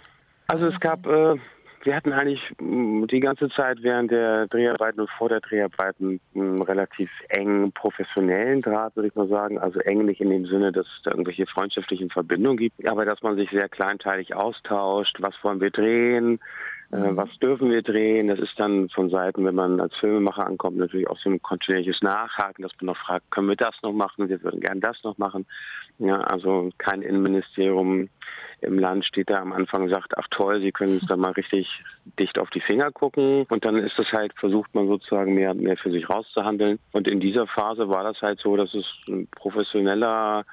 Also 0.48 0.68
es 0.68 0.80
gab 0.80 1.06
äh, 1.08 1.36
wir 1.84 1.96
hatten 1.96 2.14
eigentlich 2.14 2.42
mm, 2.60 3.06
die 3.06 3.20
ganze 3.20 3.50
Zeit 3.50 3.84
während 3.84 4.12
der 4.12 4.48
Dreharbeiten 4.48 5.02
und 5.02 5.10
vor 5.12 5.30
der 5.30 5.42
Dreharbeiten 5.42 6.20
einen 6.34 6.62
relativ 6.62 7.10
engen 7.30 7.72
professionellen 7.72 8.62
Draht, 8.62 8.96
würde 8.96 9.10
ich 9.10 9.16
mal 9.16 9.28
sagen. 9.28 9.60
Also 9.60 9.80
eng 9.80 10.06
nicht 10.06 10.22
in 10.22 10.30
dem 10.30 10.46
Sinne, 10.46 10.72
dass 10.72 10.86
es 10.86 11.02
da 11.04 11.12
irgendwelche 11.12 11.46
freundschaftlichen 11.46 12.10
Verbindungen 12.10 12.58
gibt, 12.58 12.88
aber 12.88 13.06
dass 13.06 13.22
man 13.22 13.36
sich 13.36 13.50
sehr 13.52 13.70
kleinteilig 13.70 14.34
austauscht. 14.34 15.18
Was 15.20 15.36
wollen 15.44 15.62
wir 15.62 15.72
drehen? 15.72 16.40
Äh. 16.94 17.16
Was 17.16 17.30
dürfen 17.40 17.72
wir 17.72 17.82
drehen? 17.82 18.28
Das 18.28 18.40
ist 18.40 18.58
dann 18.58 18.90
von 18.90 19.10
Seiten, 19.10 19.46
wenn 19.46 19.56
man 19.56 19.80
als 19.80 19.96
Filmemacher 19.96 20.46
ankommt, 20.46 20.78
natürlich 20.78 21.10
auch 21.10 21.18
so 21.18 21.30
ein 21.30 21.42
kontinuierliches 21.42 22.02
Nachhaken, 22.02 22.62
dass 22.62 22.72
man 22.80 22.88
noch 22.88 22.98
fragt, 22.98 23.32
können 23.32 23.50
wir 23.50 23.56
das 23.56 23.76
noch 23.82 23.94
machen? 23.94 24.30
Wir 24.30 24.42
würden 24.44 24.62
gern 24.62 24.80
das 24.80 25.04
noch 25.04 25.18
machen. 25.18 25.46
Ja, 26.00 26.22
also 26.22 26.70
kein 26.78 27.02
Innenministerium 27.02 28.10
im 28.62 28.80
Land 28.80 29.06
steht 29.06 29.30
da 29.30 29.36
am 29.36 29.54
Anfang 29.54 29.84
und 29.84 29.90
sagt, 29.90 30.18
ach 30.18 30.28
toll, 30.30 30.62
Sie 30.62 30.72
können 30.72 31.00
uns 31.00 31.08
da 31.08 31.18
mal 31.18 31.32
richtig 31.32 31.68
dicht 32.20 32.40
auf 32.40 32.50
die 32.52 32.62
Finger 32.62 32.92
gucken. 32.92 33.46
Und 33.50 33.66
dann 33.66 33.76
ist 33.78 33.98
es 34.00 34.12
halt, 34.12 34.34
versucht 34.36 34.74
man 34.74 34.88
sozusagen 34.88 35.34
mehr, 35.34 35.54
mehr 35.54 35.78
für 35.78 35.92
sich 35.92 36.10
rauszuhandeln. 36.10 36.80
Und 36.92 37.10
in 37.10 37.20
dieser 37.20 37.48
Phase 37.48 37.90
war 37.90 38.04
das 38.04 38.22
halt 38.22 38.40
so, 38.40 38.56
dass 38.56 38.74
es 38.74 38.86
ein 39.08 39.28
professioneller, 39.36 40.46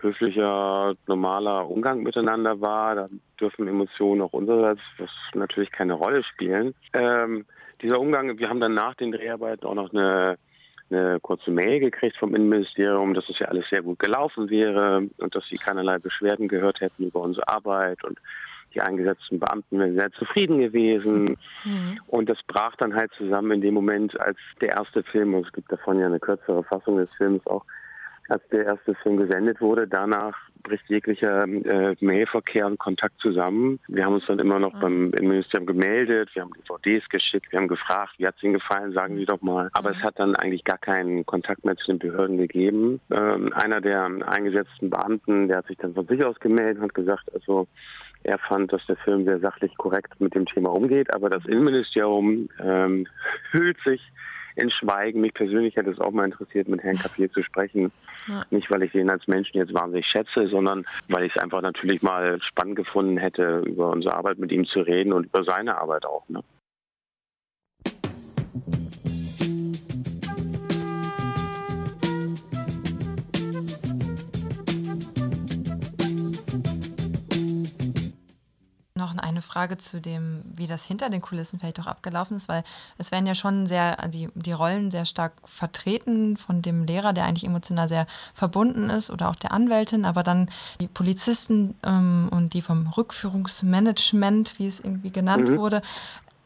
höflicher, 0.00 0.94
normaler 1.06 1.68
Umgang 1.68 2.02
miteinander 2.02 2.60
war. 2.60 2.94
Da 2.94 3.08
dürfen 3.40 3.68
Emotionen 3.68 4.22
auch 4.22 4.32
unsererseits, 4.32 4.80
was 4.98 5.10
natürlich 5.34 5.70
keine 5.72 5.94
Rolle 5.94 6.22
spielen. 6.24 6.74
Ähm, 6.92 7.44
dieser 7.82 8.00
Umgang, 8.00 8.38
wir 8.38 8.48
haben 8.48 8.60
dann 8.60 8.74
nach 8.74 8.94
den 8.94 9.12
Dreharbeiten 9.12 9.66
auch 9.66 9.74
noch 9.74 9.92
eine 9.92 10.38
eine 10.90 11.20
kurze 11.20 11.50
Mail 11.50 11.80
gekriegt 11.80 12.16
vom 12.16 12.34
Innenministerium, 12.34 13.14
dass 13.14 13.28
es 13.28 13.38
ja 13.38 13.48
alles 13.48 13.68
sehr 13.68 13.82
gut 13.82 13.98
gelaufen 13.98 14.48
wäre 14.48 15.08
und 15.18 15.34
dass 15.34 15.46
sie 15.46 15.56
keinerlei 15.56 15.98
Beschwerden 15.98 16.48
gehört 16.48 16.80
hätten 16.80 17.04
über 17.04 17.20
unsere 17.20 17.46
Arbeit 17.48 18.02
und 18.04 18.18
die 18.74 18.82
eingesetzten 18.82 19.38
Beamten 19.38 19.78
wären 19.78 19.98
sehr 19.98 20.12
zufrieden 20.12 20.58
gewesen. 20.58 21.38
Mhm. 21.64 22.00
Und 22.06 22.28
das 22.28 22.38
brach 22.46 22.76
dann 22.76 22.94
halt 22.94 23.12
zusammen 23.16 23.52
in 23.52 23.60
dem 23.62 23.74
Moment, 23.74 24.18
als 24.20 24.36
der 24.60 24.70
erste 24.70 25.02
Film, 25.02 25.34
und 25.34 25.46
es 25.46 25.52
gibt 25.52 25.72
davon 25.72 25.98
ja 25.98 26.06
eine 26.06 26.20
kürzere 26.20 26.62
Fassung 26.62 26.98
des 26.98 27.14
Films 27.14 27.46
auch, 27.46 27.64
als 28.28 28.46
der 28.48 28.66
erste 28.66 28.94
Film 28.96 29.16
gesendet 29.16 29.60
wurde. 29.60 29.88
Danach 29.88 30.36
bricht 30.62 30.88
jeglicher 30.88 31.44
äh, 31.44 31.96
Mailverkehr 32.00 32.66
und 32.66 32.78
Kontakt 32.78 33.20
zusammen. 33.20 33.80
Wir 33.88 34.04
haben 34.04 34.14
uns 34.14 34.26
dann 34.26 34.38
immer 34.38 34.58
noch 34.58 34.74
mhm. 34.74 34.80
beim 34.80 35.12
Innenministerium 35.14 35.66
gemeldet, 35.66 36.30
wir 36.34 36.42
haben 36.42 36.52
DVDs 36.52 37.08
geschickt, 37.08 37.50
wir 37.52 37.58
haben 37.58 37.68
gefragt, 37.68 38.14
wie 38.18 38.26
hat 38.26 38.36
es 38.36 38.42
Ihnen 38.42 38.54
gefallen, 38.54 38.92
sagen 38.92 39.16
Sie 39.16 39.24
doch 39.24 39.40
mal. 39.40 39.70
Aber 39.72 39.90
mhm. 39.90 39.96
es 39.96 40.02
hat 40.02 40.18
dann 40.18 40.36
eigentlich 40.36 40.64
gar 40.64 40.78
keinen 40.78 41.24
Kontakt 41.24 41.64
mehr 41.64 41.76
zu 41.76 41.86
den 41.86 41.98
Behörden 41.98 42.36
gegeben. 42.36 43.00
Ähm, 43.10 43.52
einer 43.54 43.80
der 43.80 44.04
eingesetzten 44.26 44.90
Beamten, 44.90 45.48
der 45.48 45.58
hat 45.58 45.66
sich 45.66 45.78
dann 45.78 45.94
von 45.94 46.06
sich 46.06 46.22
aus 46.24 46.38
gemeldet 46.40 46.78
und 46.78 46.84
hat 46.84 46.94
gesagt, 46.94 47.32
also 47.32 47.66
er 48.24 48.38
fand, 48.38 48.72
dass 48.72 48.84
der 48.86 48.96
Film 48.96 49.24
sehr 49.24 49.38
sachlich 49.38 49.76
korrekt 49.76 50.20
mit 50.20 50.34
dem 50.34 50.44
Thema 50.46 50.70
umgeht, 50.70 51.14
aber 51.14 51.30
das 51.30 51.44
Innenministerium 51.46 52.48
ähm, 52.60 53.06
hüllt 53.52 53.78
sich 53.84 54.02
in 54.58 54.70
Schweigen. 54.70 55.20
Mich 55.20 55.34
persönlich 55.34 55.76
hätte 55.76 55.90
es 55.90 56.00
auch 56.00 56.10
mal 56.10 56.24
interessiert, 56.24 56.68
mit 56.68 56.82
Herrn 56.82 56.98
Kapier 56.98 57.30
zu 57.30 57.42
sprechen. 57.42 57.92
Ja. 58.26 58.44
Nicht, 58.50 58.70
weil 58.70 58.82
ich 58.82 58.94
ihn 58.94 59.10
als 59.10 59.26
Menschen 59.26 59.56
jetzt 59.58 59.74
wahnsinnig 59.74 60.06
schätze, 60.06 60.48
sondern 60.48 60.84
weil 61.08 61.24
ich 61.24 61.32
es 61.34 61.42
einfach 61.42 61.62
natürlich 61.62 62.02
mal 62.02 62.40
spannend 62.42 62.76
gefunden 62.76 63.16
hätte, 63.16 63.62
über 63.66 63.90
unsere 63.90 64.14
Arbeit 64.14 64.38
mit 64.38 64.52
ihm 64.52 64.66
zu 64.66 64.80
reden 64.80 65.12
und 65.12 65.26
über 65.26 65.44
seine 65.44 65.78
Arbeit 65.78 66.04
auch. 66.04 66.28
Ne? 66.28 66.42
Noch 79.14 79.22
eine 79.22 79.42
Frage 79.42 79.78
zu 79.78 80.00
dem, 80.00 80.42
wie 80.44 80.66
das 80.66 80.84
hinter 80.84 81.10
den 81.10 81.20
Kulissen 81.20 81.58
vielleicht 81.58 81.80
auch 81.80 81.86
abgelaufen 81.86 82.36
ist, 82.36 82.48
weil 82.48 82.64
es 82.98 83.10
werden 83.10 83.26
ja 83.26 83.34
schon 83.34 83.66
sehr, 83.66 83.96
die, 84.08 84.28
die 84.34 84.52
Rollen 84.52 84.90
sehr 84.90 85.04
stark 85.04 85.32
vertreten 85.44 86.36
von 86.36 86.62
dem 86.62 86.84
Lehrer, 86.84 87.12
der 87.12 87.24
eigentlich 87.24 87.44
emotional 87.44 87.88
sehr 87.88 88.06
verbunden 88.34 88.90
ist 88.90 89.10
oder 89.10 89.28
auch 89.28 89.36
der 89.36 89.52
Anwältin, 89.52 90.04
aber 90.04 90.22
dann 90.22 90.50
die 90.80 90.88
Polizisten 90.88 91.74
ähm, 91.84 92.28
und 92.30 92.54
die 92.54 92.62
vom 92.62 92.88
Rückführungsmanagement, 92.88 94.58
wie 94.58 94.66
es 94.66 94.80
irgendwie 94.80 95.10
genannt 95.10 95.48
mhm. 95.48 95.58
wurde. 95.58 95.82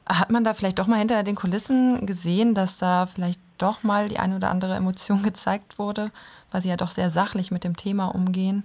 Hat 0.07 0.31
man 0.31 0.45
da 0.45 0.55
vielleicht 0.55 0.79
doch 0.79 0.87
mal 0.87 0.99
hinter 0.99 1.23
den 1.23 1.37
Kulissen 1.37 2.07
gesehen, 2.07 2.55
dass 2.55 2.79
da 2.79 3.07
vielleicht 3.07 3.41
doch 3.59 3.83
mal 3.83 4.09
die 4.09 4.19
eine 4.19 4.37
oder 4.37 4.51
andere 4.51 4.75
Emotion 4.75 5.23
gezeigt 5.25 5.79
wurde, 5.79 6.11
weil 6.51 6.63
sie 6.63 6.69
ja 6.69 6.77
doch 6.77 6.91
sehr 6.91 7.11
sachlich 7.11 7.51
mit 7.51 7.65
dem 7.65 7.77
Thema 7.77 8.07
umgehen? 8.07 8.65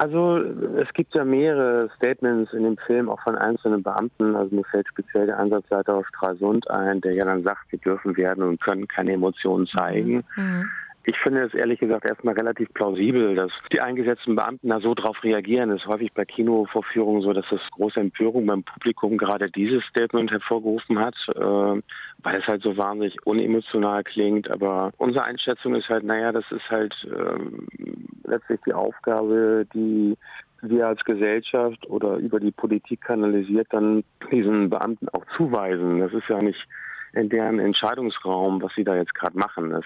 Also 0.00 0.38
es 0.38 0.90
gibt 0.94 1.14
ja 1.14 1.26
mehrere 1.26 1.90
Statements 1.96 2.54
in 2.54 2.62
dem 2.62 2.78
Film, 2.86 3.10
auch 3.10 3.20
von 3.20 3.36
einzelnen 3.36 3.82
Beamten. 3.82 4.34
Also 4.34 4.56
mir 4.56 4.64
fällt 4.64 4.88
speziell 4.88 5.26
der 5.26 5.38
Einsatzleiter 5.38 5.94
aus 5.94 6.06
Stralsund 6.06 6.70
ein, 6.70 7.02
der 7.02 7.12
ja 7.12 7.26
dann 7.26 7.42
sagt, 7.42 7.70
wir 7.70 7.78
dürfen 7.80 8.16
werden 8.16 8.42
und 8.42 8.62
können 8.62 8.88
keine 8.88 9.12
Emotionen 9.12 9.66
zeigen. 9.66 10.24
Mhm. 10.36 10.70
Ich 11.04 11.16
finde 11.18 11.44
es 11.44 11.54
ehrlich 11.54 11.80
gesagt 11.80 12.04
erstmal 12.04 12.34
relativ 12.34 12.72
plausibel, 12.74 13.34
dass 13.34 13.50
die 13.72 13.80
eingesetzten 13.80 14.36
Beamten 14.36 14.68
da 14.68 14.80
so 14.80 14.94
drauf 14.94 15.22
reagieren. 15.24 15.70
Es 15.70 15.82
ist 15.82 15.88
häufig 15.88 16.12
bei 16.12 16.26
Kinovorführungen 16.26 17.22
so, 17.22 17.32
dass 17.32 17.46
das 17.50 17.60
große 17.70 17.98
Empörung 17.98 18.44
beim 18.46 18.62
Publikum 18.62 19.16
gerade 19.16 19.50
dieses 19.50 19.82
Statement 19.84 20.30
hervorgerufen 20.30 20.98
hat, 20.98 21.16
äh, 21.28 21.38
weil 21.38 22.40
es 22.40 22.46
halt 22.46 22.62
so 22.62 22.76
wahnsinnig 22.76 23.16
unemotional 23.26 24.04
klingt. 24.04 24.50
Aber 24.50 24.92
unsere 24.98 25.24
Einschätzung 25.24 25.74
ist 25.74 25.88
halt, 25.88 26.04
naja, 26.04 26.32
das 26.32 26.44
ist 26.50 26.68
halt 26.70 26.94
äh, 27.04 28.28
letztlich 28.28 28.60
die 28.66 28.74
Aufgabe, 28.74 29.66
die 29.72 30.16
wir 30.62 30.86
als 30.86 31.02
Gesellschaft 31.04 31.88
oder 31.88 32.16
über 32.16 32.40
die 32.40 32.50
Politik 32.50 33.00
kanalisiert 33.00 33.68
dann 33.70 34.04
diesen 34.30 34.68
Beamten 34.68 35.08
auch 35.08 35.24
zuweisen. 35.36 36.00
Das 36.00 36.12
ist 36.12 36.28
ja 36.28 36.42
nicht 36.42 36.66
deren 37.14 37.58
Entscheidungsraum, 37.58 38.62
was 38.62 38.72
sie 38.74 38.84
da 38.84 38.96
jetzt 38.96 39.14
gerade 39.14 39.36
machen. 39.36 39.70
Das 39.70 39.84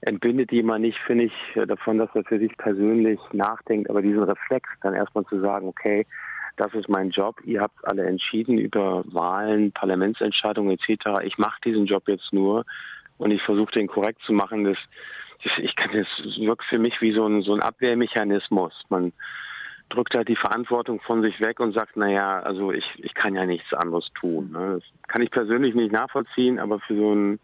entbindet 0.00 0.52
jemand 0.52 0.82
nicht, 0.82 0.98
finde 1.06 1.24
ich, 1.24 1.32
davon, 1.66 1.98
dass 1.98 2.10
er 2.14 2.24
für 2.24 2.38
sich 2.38 2.56
persönlich 2.56 3.20
nachdenkt, 3.32 3.88
aber 3.88 4.02
diesen 4.02 4.22
Reflex 4.22 4.68
dann 4.82 4.94
erstmal 4.94 5.24
zu 5.26 5.40
sagen, 5.40 5.68
okay, 5.68 6.06
das 6.56 6.72
ist 6.74 6.88
mein 6.88 7.10
Job, 7.10 7.36
ihr 7.44 7.60
habt 7.60 7.76
alle 7.84 8.06
entschieden 8.06 8.58
über 8.58 9.04
Wahlen, 9.06 9.72
Parlamentsentscheidungen 9.72 10.78
etc. 10.78 11.22
Ich 11.22 11.38
mache 11.38 11.60
diesen 11.64 11.86
Job 11.86 12.08
jetzt 12.08 12.32
nur 12.32 12.64
und 13.18 13.30
ich 13.30 13.42
versuche 13.42 13.72
den 13.72 13.86
korrekt 13.86 14.22
zu 14.22 14.32
machen. 14.32 14.64
Das, 14.64 14.78
das, 15.44 15.52
ich 15.58 15.76
kann 15.76 15.90
das 15.92 16.08
wirkt 16.38 16.64
für 16.64 16.78
mich 16.78 17.00
wie 17.00 17.12
so 17.12 17.26
ein, 17.26 17.42
so 17.42 17.54
ein 17.54 17.62
Abwehrmechanismus. 17.62 18.72
Man 18.88 19.12
drückt 19.88 20.16
halt 20.16 20.28
die 20.28 20.36
Verantwortung 20.36 21.00
von 21.00 21.22
sich 21.22 21.40
weg 21.40 21.60
und 21.60 21.72
sagt, 21.72 21.96
naja, 21.96 22.40
also 22.40 22.72
ich, 22.72 22.84
ich 22.98 23.14
kann 23.14 23.34
ja 23.34 23.46
nichts 23.46 23.72
anderes 23.72 24.10
tun. 24.18 24.50
Ne? 24.52 24.80
Das 24.80 25.08
kann 25.08 25.22
ich 25.22 25.30
persönlich 25.30 25.74
nicht 25.74 25.92
nachvollziehen, 25.92 26.58
aber 26.58 26.80
für 26.80 26.96
so 26.96 27.12
einen 27.12 27.40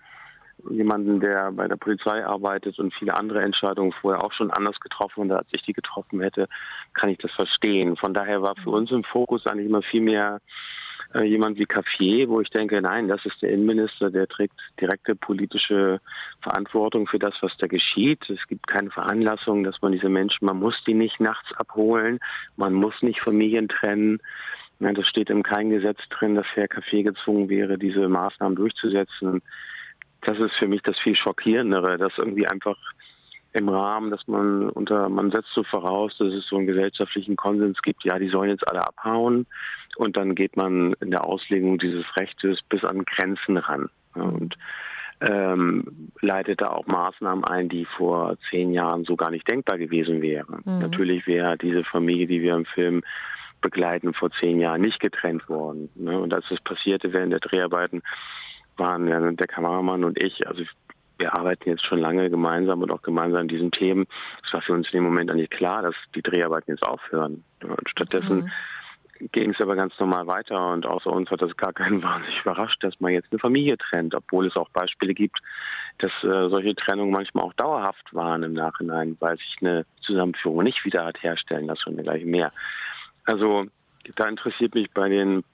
jemanden, 0.71 1.21
der 1.21 1.51
bei 1.53 1.67
der 1.67 1.77
Polizei 1.77 2.25
arbeitet 2.25 2.79
und 2.79 2.95
viele 2.95 3.15
andere 3.17 3.43
Entscheidungen 3.43 3.93
vorher 3.93 4.23
auch 4.23 4.33
schon 4.33 4.51
anders 4.51 4.79
getroffen 4.81 5.33
hat, 5.33 5.39
als 5.41 5.49
ich 5.53 5.63
die 5.63 5.73
getroffen 5.73 6.21
hätte, 6.21 6.49
kann 6.95 7.11
ich 7.11 7.19
das 7.19 7.33
verstehen. 7.33 7.97
Von 7.97 8.15
daher 8.15 8.43
war 8.43 8.55
für 8.63 8.71
uns 8.71 8.91
im 8.91 9.05
Fokus 9.05 9.47
eigentlich 9.47 9.67
immer 9.67 9.83
viel 9.83 10.03
mehr 10.03 10.41
äh, 11.15 11.25
jemand 11.25 11.59
wie 11.59 11.67
Caffier, 11.67 12.29
wo 12.29 12.41
ich 12.41 12.51
denke, 12.51 12.81
nein, 12.81 13.09
das 13.09 13.25
ist 13.25 13.41
der 13.43 13.51
Innenminister, 13.51 14.11
der 14.11 14.27
trägt 14.29 14.59
direkte 14.81 15.15
politische 15.15 16.01
Verantwortung 16.43 17.07
für 17.07 17.19
das, 17.19 17.35
was 17.41 17.57
da 17.59 17.67
geschieht. 17.67 18.29
Es 18.31 18.47
gibt 18.49 18.67
keine 18.67 18.91
Veranlassung, 18.91 19.65
dass 19.65 19.81
man 19.83 19.93
diese 19.93 20.09
Menschen, 20.09 20.47
man 20.47 20.59
muss 20.59 20.83
die 20.87 20.95
nicht 20.95 21.21
nachts 21.21 21.53
abholen, 21.55 22.19
man 22.57 22.73
muss 22.73 22.95
nicht 23.03 23.21
Familien 23.21 23.69
trennen. 23.69 24.21
Ja, 24.81 24.93
das 24.93 25.07
steht 25.07 25.31
in 25.31 25.43
keinem 25.43 25.71
Gesetz 25.71 26.01
drin, 26.11 26.35
dass 26.35 26.47
Herr 26.55 26.67
Café 26.67 27.05
gezwungen 27.05 27.49
wäre, 27.49 27.79
diese 27.79 28.09
Maßnahmen 28.09 28.57
durchzusetzen. 28.57 29.43
Das 30.23 30.39
ist 30.39 30.55
für 30.55 30.67
mich 30.69 30.83
das 30.83 30.99
viel 30.99 31.17
Schockierendere, 31.17 31.99
dass 31.99 32.19
irgendwie 32.19 32.49
einfach 32.49 32.77
im 33.53 33.69
Rahmen, 33.69 34.11
dass 34.11 34.27
man 34.27 34.71
unter, 34.71 35.09
man 35.09 35.31
setzt 35.31 35.53
so 35.53 35.63
voraus, 35.63 36.17
dass 36.19 36.33
es 36.33 36.47
so 36.47 36.57
einen 36.57 36.67
gesellschaftlichen 36.67 37.37
Konsens 37.37 37.81
gibt, 37.83 38.05
ja, 38.05 38.19
die 38.19 38.29
sollen 38.29 38.51
jetzt 38.51 38.69
alle 38.69 38.87
abhauen 38.87 39.47
und 39.97 40.17
dann 40.17 40.35
geht 40.35 40.57
man 40.57 40.95
in 41.01 41.11
der 41.11 41.27
Auslegung 41.27 41.79
dieses 41.79 42.05
Rechtes 42.17 42.61
bis 42.69 42.83
an 42.85 43.05
Grenzen 43.05 43.59
ran 43.59 43.91
ja, 44.17 44.23
und 44.23 44.57
ähm, 45.21 46.11
leitet 46.21 46.61
da 46.61 46.69
auch 46.69 46.87
Maßnahmen 46.87 47.45
ein, 47.45 47.69
die 47.69 47.85
vor 47.85 48.37
zehn 48.51 48.73
Jahren 48.73 49.05
so 49.05 49.17
gar 49.17 49.31
nicht 49.31 49.49
denkbar 49.49 49.79
gewesen 49.79 50.21
wären. 50.21 50.63
Mhm. 50.65 50.79
Natürlich 50.81 51.27
wäre 51.27 51.57
diese 51.57 51.85
Familie, 51.85 52.27
die 52.27 52.43
wir 52.43 52.57
im 52.57 52.65
Film 52.65 53.03
begleiten, 53.61 54.15
vor 54.15 54.31
zehn 54.33 54.59
Jahren 54.59 54.81
nicht 54.81 54.99
getrennt 54.99 55.49
worden. 55.49 55.91
Ne? 55.95 56.19
Und 56.19 56.35
als 56.35 56.47
das 56.49 56.61
passierte 56.61 57.13
während 57.13 57.33
der 57.33 57.41
Dreharbeiten, 57.41 58.03
waren 58.77 59.07
ja 59.07 59.21
der 59.31 59.47
Kameramann 59.47 60.03
und 60.03 60.23
ich, 60.23 60.47
also 60.49 60.63
wir 61.23 61.39
arbeiten 61.39 61.69
jetzt 61.69 61.87
schon 61.87 62.01
lange 62.01 62.29
gemeinsam 62.31 62.83
und 62.83 62.91
auch 62.91 63.03
gemeinsam 63.03 63.43
an 63.43 63.49
diesen 63.49 63.71
Themen. 63.71 64.07
Es 64.45 64.53
war 64.53 64.61
für 64.61 64.73
uns 64.73 64.89
in 64.89 64.99
dem 64.99 65.05
Moment 65.05 65.31
eigentlich 65.31 65.51
klar, 65.51 65.81
dass 65.83 65.95
die 66.17 66.23
Dreharbeiten 66.23 66.73
jetzt 66.73 66.87
aufhören. 66.87 67.45
Und 67.63 67.89
stattdessen 67.89 68.51
mhm. 69.21 69.29
ging 69.31 69.51
es 69.51 69.61
aber 69.61 69.77
ganz 69.77 69.95
normal 70.01 70.27
weiter 70.27 70.73
und 70.73 70.85
außer 70.85 71.11
uns 71.11 71.31
hat 71.31 71.41
das 71.41 71.57
gar 71.57 71.73
keinen 71.73 72.03
wahnsinnig 72.03 72.41
überrascht, 72.41 72.83
dass 72.83 72.99
man 72.99 73.13
jetzt 73.13 73.29
eine 73.31 73.39
Familie 73.39 73.79
trennt, 73.79 74.17
obwohl 74.17 74.49
es 74.49 74.57
auch 74.57 74.69
Beispiele 74.71 75.15
gibt, 75.15 75.39
dass 75.99 76.11
äh, 76.25 76.49
solche 76.49 76.75
Trennungen 76.75 77.13
manchmal 77.13 77.45
auch 77.45 77.55
dauerhaft 77.55 78.13
waren 78.13 78.43
im 78.43 78.55
Nachhinein, 78.55 79.17
weil 79.21 79.37
sich 79.37 79.57
eine 79.61 79.87
Zusammenführung 80.01 80.65
nicht 80.65 80.85
wieder 80.85 81.05
hat 81.05 81.23
herstellen 81.23 81.67
lassen 81.67 81.91
und 81.91 82.03
gleich 82.03 82.25
mehr. 82.25 82.53
Also 83.27 83.67
da 84.17 84.27
interessiert 84.27 84.75
mich 84.75 84.91
bei 84.91 85.09
den 85.09 85.45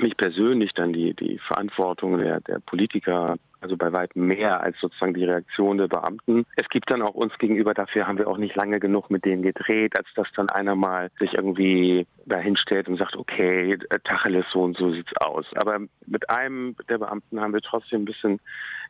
mich 0.00 0.16
persönlich 0.16 0.72
dann 0.74 0.92
die, 0.92 1.14
die 1.14 1.38
Verantwortung 1.38 2.18
der, 2.18 2.40
der 2.40 2.60
Politiker, 2.60 3.36
also 3.60 3.76
bei 3.76 3.92
weitem 3.92 4.26
mehr 4.26 4.60
als 4.60 4.78
sozusagen 4.80 5.14
die 5.14 5.24
Reaktion 5.24 5.78
der 5.78 5.88
Beamten. 5.88 6.44
Es 6.56 6.68
gibt 6.68 6.90
dann 6.90 7.02
auch 7.02 7.14
uns 7.14 7.36
gegenüber, 7.38 7.74
dafür 7.74 8.06
haben 8.06 8.18
wir 8.18 8.28
auch 8.28 8.38
nicht 8.38 8.54
lange 8.54 8.80
genug 8.80 9.10
mit 9.10 9.24
denen 9.24 9.42
gedreht, 9.42 9.96
als 9.98 10.08
dass 10.14 10.28
dann 10.36 10.48
einer 10.50 10.74
mal 10.74 11.10
sich 11.18 11.34
irgendwie 11.34 12.06
dahinstellt 12.26 12.88
und 12.88 12.98
sagt, 12.98 13.16
okay, 13.16 13.78
Tacheles, 14.04 14.46
so 14.52 14.62
und 14.62 14.76
so 14.76 14.92
sieht's 14.92 15.16
aus. 15.16 15.46
Aber 15.56 15.78
mit 16.06 16.30
einem 16.30 16.76
der 16.88 16.98
Beamten 16.98 17.40
haben 17.40 17.54
wir 17.54 17.62
trotzdem 17.62 18.02
ein 18.02 18.06
bisschen 18.06 18.40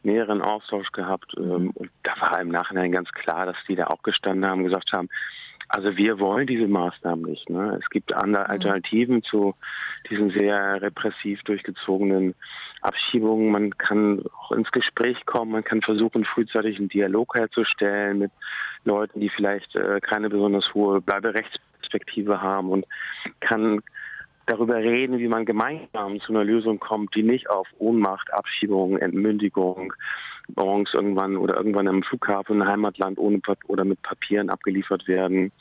näheren 0.02 0.42
Austausch 0.42 0.90
gehabt. 0.92 1.32
Ähm, 1.36 1.70
und 1.74 1.90
da 2.02 2.12
war 2.20 2.40
im 2.40 2.48
Nachhinein 2.48 2.92
ganz 2.92 3.10
klar, 3.12 3.46
dass 3.46 3.56
die 3.68 3.76
da 3.76 3.86
auch 3.86 4.02
gestanden 4.02 4.48
haben, 4.48 4.64
gesagt 4.64 4.92
haben, 4.92 5.08
also 5.68 5.96
wir 5.96 6.18
wollen 6.20 6.46
diese 6.46 6.68
Maßnahmen 6.68 7.24
nicht. 7.24 7.50
Ne? 7.50 7.78
Es 7.82 7.88
gibt 7.90 8.12
andere 8.12 8.44
mhm. 8.44 8.50
Alternativen 8.50 9.22
zu 9.22 9.54
diesen 10.08 10.30
sehr 10.30 10.80
repressiv 10.80 11.42
durchgezogenen 11.42 12.34
Abschiebungen. 12.82 13.50
Man 13.50 13.76
kann 13.76 14.24
auch 14.38 14.52
ins 14.52 14.70
Gespräch 14.70 15.26
kommen, 15.26 15.52
man 15.52 15.64
kann 15.64 15.82
versuchen, 15.82 16.24
frühzeitig 16.24 16.78
einen 16.78 16.88
Dialog 16.88 17.34
herzustellen 17.34 18.18
mit 18.18 18.32
Leuten, 18.84 19.20
die 19.20 19.30
vielleicht 19.30 19.74
äh, 19.76 20.00
keine 20.00 20.28
besonders 20.28 20.72
hohe 20.74 21.00
Bleiberechtsperspektive 21.00 22.40
haben 22.40 22.70
und 22.70 22.86
kann 23.40 23.82
darüber 24.46 24.76
reden, 24.76 25.18
wie 25.18 25.28
man 25.28 25.44
gemeinsam 25.44 26.20
zu 26.20 26.32
einer 26.32 26.44
Lösung 26.44 26.78
kommt, 26.78 27.14
die 27.16 27.24
nicht 27.24 27.50
auf 27.50 27.66
Ohnmacht, 27.78 28.32
Abschiebung, 28.32 28.96
Entmündigung, 28.98 29.92
morgens 30.54 30.94
irgendwann 30.94 31.36
oder 31.36 31.56
irgendwann 31.56 31.86
im 31.86 32.02
Flughafen 32.02 32.60
im 32.60 32.66
Heimatland 32.66 33.18
ohne 33.18 33.40
oder 33.68 33.84
mit 33.84 34.00
Papieren 34.02 34.50
abgeliefert 34.50 35.08
werden. 35.08 35.52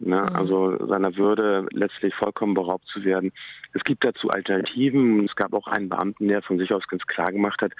Ne? 0.00 0.22
Mhm. 0.22 0.36
Also 0.36 0.86
seiner 0.86 1.14
Würde 1.16 1.66
letztlich 1.72 2.14
vollkommen 2.14 2.54
beraubt 2.54 2.86
zu 2.86 3.04
werden. 3.04 3.32
Es 3.72 3.84
gibt 3.84 4.04
dazu 4.04 4.30
Alternativen. 4.30 5.24
Es 5.24 5.36
gab 5.36 5.52
auch 5.52 5.66
einen 5.66 5.88
Beamten, 5.88 6.28
der 6.28 6.42
von 6.42 6.58
sich 6.58 6.72
aus 6.72 6.86
ganz 6.88 7.06
klar 7.06 7.30
gemacht 7.30 7.60
hat, 7.62 7.72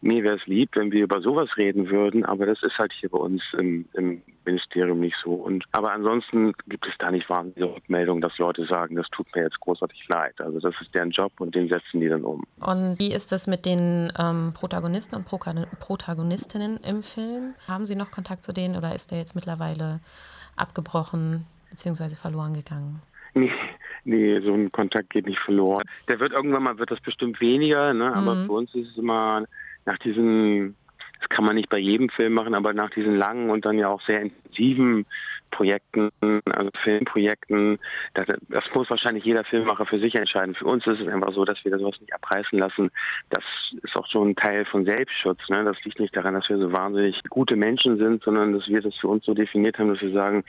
mir 0.00 0.22
wäre 0.22 0.36
es 0.36 0.46
lieb, 0.46 0.70
wenn 0.74 0.92
wir 0.92 1.04
über 1.04 1.20
sowas 1.20 1.56
reden 1.56 1.90
würden, 1.90 2.24
aber 2.24 2.46
das 2.46 2.62
ist 2.62 2.78
halt 2.78 2.92
hier 2.92 3.08
bei 3.08 3.18
uns 3.18 3.42
im, 3.58 3.86
im 3.94 4.22
Ministerium 4.44 5.00
nicht 5.00 5.16
so. 5.22 5.32
Und 5.32 5.64
aber 5.72 5.92
ansonsten 5.92 6.52
gibt 6.68 6.86
es 6.86 6.94
da 6.98 7.10
nicht 7.10 7.28
wahnsinnige 7.28 7.74
Rückmeldungen, 7.74 8.20
dass 8.20 8.38
Leute 8.38 8.64
sagen, 8.66 8.96
das 8.96 9.08
tut 9.08 9.26
mir 9.34 9.42
jetzt 9.42 9.58
großartig 9.60 10.06
leid. 10.08 10.40
Also 10.40 10.60
das 10.60 10.74
ist 10.80 10.94
deren 10.94 11.10
Job 11.10 11.32
und 11.40 11.54
den 11.54 11.68
setzen 11.68 12.00
die 12.00 12.08
dann 12.08 12.24
um. 12.24 12.44
Und 12.60 12.98
wie 12.98 13.12
ist 13.12 13.32
das 13.32 13.46
mit 13.46 13.66
den 13.66 14.12
ähm, 14.18 14.52
Protagonisten 14.54 15.16
und 15.16 15.26
Pro 15.26 15.38
Protagonistinnen 15.80 16.78
im 16.78 17.02
Film? 17.02 17.54
Haben 17.66 17.84
Sie 17.84 17.96
noch 17.96 18.10
Kontakt 18.10 18.44
zu 18.44 18.52
denen 18.52 18.76
oder 18.76 18.94
ist 18.94 19.10
der 19.10 19.18
jetzt 19.18 19.34
mittlerweile 19.34 20.00
abgebrochen 20.56 21.44
bzw. 21.70 22.14
verloren 22.14 22.54
gegangen? 22.54 23.02
Nee, 23.34 23.52
nee, 24.04 24.40
so 24.40 24.52
ein 24.52 24.72
Kontakt 24.72 25.10
geht 25.10 25.26
nicht 25.26 25.38
verloren. 25.40 25.82
Der 26.08 26.18
wird 26.18 26.32
irgendwann 26.32 26.62
mal, 26.62 26.78
wird 26.78 26.90
das 26.90 27.00
bestimmt 27.00 27.40
weniger, 27.40 27.92
ne? 27.94 28.14
aber 28.14 28.34
mhm. 28.34 28.46
für 28.46 28.52
uns 28.52 28.74
ist 28.74 28.90
es 28.90 28.96
immer 28.96 29.44
nach 29.88 29.98
diesen, 29.98 30.76
das 31.18 31.28
kann 31.30 31.44
man 31.44 31.56
nicht 31.56 31.70
bei 31.70 31.78
jedem 31.78 32.10
Film 32.10 32.34
machen, 32.34 32.54
aber 32.54 32.72
nach 32.74 32.90
diesen 32.90 33.16
langen 33.16 33.50
und 33.50 33.64
dann 33.64 33.78
ja 33.78 33.88
auch 33.88 34.02
sehr 34.02 34.20
intensiven 34.20 35.06
Projekten, 35.50 36.10
also 36.20 36.70
Filmprojekten, 36.84 37.78
das, 38.12 38.26
das, 38.50 38.64
muss 38.74 38.90
wahrscheinlich 38.90 39.24
jeder 39.24 39.44
Filmemacher 39.44 39.86
für 39.86 39.98
sich 39.98 40.14
entscheiden. 40.14 40.54
Für 40.54 40.66
uns 40.66 40.86
ist 40.86 41.00
es 41.00 41.08
einfach 41.08 41.32
so, 41.32 41.46
dass 41.46 41.64
wir 41.64 41.72
das 41.72 41.80
sowas 41.80 41.98
nicht 42.00 42.12
abreißen 42.12 42.58
lassen. 42.58 42.90
Das 43.30 43.42
ist 43.82 43.96
auch 43.96 44.06
so 44.08 44.22
ein 44.22 44.36
Teil 44.36 44.66
von 44.66 44.84
Selbstschutz. 44.84 45.40
Ne? 45.48 45.64
Das 45.64 45.82
liegt 45.84 46.00
nicht 46.00 46.14
daran, 46.14 46.34
dass 46.34 46.50
wir 46.50 46.58
so 46.58 46.70
wahnsinnig 46.72 47.22
gute 47.30 47.56
Menschen 47.56 47.96
sind, 47.96 48.22
sondern 48.22 48.52
dass 48.52 48.68
wir 48.68 48.82
das 48.82 48.94
für 48.96 49.08
uns 49.08 49.24
so 49.24 49.32
definiert 49.32 49.78
haben, 49.78 49.88
dass 49.88 50.02
wir 50.02 50.12
sagen, 50.12 50.44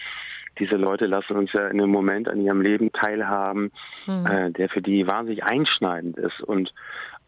diese 0.59 0.75
Leute 0.75 1.05
lassen 1.05 1.37
uns 1.37 1.53
ja 1.53 1.67
in 1.67 1.79
einem 1.79 1.91
Moment 1.91 2.27
an 2.27 2.41
ihrem 2.41 2.61
Leben 2.61 2.91
teilhaben, 2.91 3.71
mhm. 4.05 4.25
äh, 4.25 4.51
der 4.51 4.67
für 4.67 4.81
die 4.81 5.07
wahnsinnig 5.07 5.43
einschneidend 5.45 6.17
ist. 6.17 6.41
Und 6.41 6.73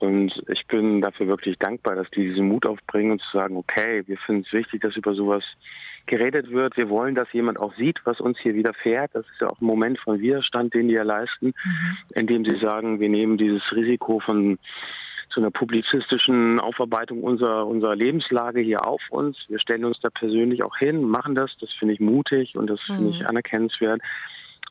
und 0.01 0.43
ich 0.47 0.65
bin 0.67 1.01
dafür 1.01 1.27
wirklich 1.27 1.57
dankbar, 1.59 1.95
dass 1.95 2.09
die 2.11 2.27
diesen 2.27 2.47
Mut 2.47 2.65
aufbringen 2.65 3.11
und 3.11 3.21
zu 3.21 3.37
sagen, 3.37 3.55
okay, 3.55 4.03
wir 4.07 4.17
finden 4.17 4.43
es 4.47 4.53
wichtig, 4.53 4.81
dass 4.81 4.95
über 4.95 5.13
sowas 5.13 5.43
geredet 6.07 6.51
wird. 6.51 6.75
Wir 6.77 6.89
wollen, 6.89 7.13
dass 7.13 7.31
jemand 7.33 7.59
auch 7.59 7.73
sieht, 7.75 7.99
was 8.05 8.19
uns 8.19 8.39
hier 8.39 8.55
widerfährt. 8.55 9.11
Das 9.13 9.25
ist 9.25 9.41
ja 9.41 9.47
auch 9.47 9.61
ein 9.61 9.65
Moment 9.65 9.99
von 9.99 10.19
Widerstand, 10.19 10.73
den 10.73 10.87
die 10.87 10.95
ja 10.95 11.03
leisten, 11.03 11.47
mhm. 11.47 11.97
indem 12.15 12.45
sie 12.45 12.57
sagen, 12.57 12.99
wir 12.99 13.09
nehmen 13.09 13.37
dieses 13.37 13.63
Risiko 13.71 14.19
von 14.19 14.57
zu 15.29 15.39
einer 15.39 15.51
publizistischen 15.51 16.59
Aufarbeitung 16.59 17.23
unserer, 17.23 17.65
unserer 17.65 17.95
Lebenslage 17.95 18.59
hier 18.59 18.85
auf 18.85 19.01
uns. 19.11 19.37
Wir 19.47 19.59
stellen 19.59 19.85
uns 19.85 19.99
da 20.01 20.09
persönlich 20.09 20.63
auch 20.63 20.77
hin, 20.77 21.03
machen 21.03 21.35
das. 21.35 21.55
Das 21.61 21.71
finde 21.73 21.93
ich 21.93 21.99
mutig 21.99 22.57
und 22.57 22.69
das 22.69 22.79
mhm. 22.87 22.95
finde 22.95 23.09
ich 23.11 23.27
anerkennenswert. 23.27 24.01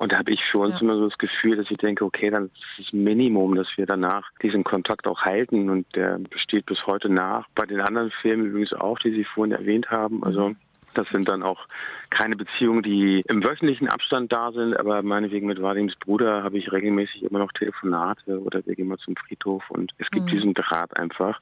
Und 0.00 0.12
da 0.12 0.16
habe 0.16 0.32
ich 0.32 0.42
für 0.42 0.60
uns 0.60 0.76
ja. 0.76 0.80
immer 0.80 0.96
so 0.96 1.10
das 1.10 1.18
Gefühl, 1.18 1.56
dass 1.56 1.70
ich 1.70 1.76
denke, 1.76 2.06
okay, 2.06 2.30
dann 2.30 2.46
ist 2.46 2.86
das 2.86 2.92
Minimum, 2.94 3.54
dass 3.54 3.68
wir 3.76 3.84
danach 3.84 4.30
diesen 4.42 4.64
Kontakt 4.64 5.06
auch 5.06 5.20
halten 5.20 5.68
und 5.68 5.94
der 5.94 6.18
besteht 6.18 6.64
bis 6.64 6.86
heute 6.86 7.10
nach. 7.10 7.46
Bei 7.54 7.66
den 7.66 7.82
anderen 7.82 8.10
Filmen 8.10 8.46
übrigens 8.46 8.72
auch, 8.72 8.98
die 8.98 9.10
Sie 9.10 9.24
vorhin 9.24 9.52
erwähnt 9.52 9.90
haben. 9.90 10.24
Also. 10.24 10.54
Das 10.94 11.09
sind 11.09 11.29
dann 11.29 11.42
auch 11.42 11.66
keine 12.11 12.37
Beziehungen, 12.37 12.83
die 12.83 13.22
im 13.29 13.44
wöchentlichen 13.44 13.88
Abstand 13.88 14.33
da 14.33 14.50
sind, 14.50 14.76
aber 14.76 15.03
meinetwegen 15.03 15.46
mit 15.46 15.62
Wadims 15.62 15.94
Bruder 15.96 16.42
habe 16.42 16.59
ich 16.59 16.72
regelmäßig 16.72 17.22
immer 17.22 17.38
noch 17.38 17.53
Telefonate 17.53 18.40
oder 18.40 18.64
wir 18.66 18.74
gehen 18.74 18.88
mal 18.88 18.98
zum 18.98 19.14
Friedhof 19.16 19.70
und 19.70 19.92
es 19.98 20.11
gibt 20.11 20.26
mhm. 20.26 20.31
diesen 20.31 20.55
Draht 20.55 20.96
einfach. 20.96 21.40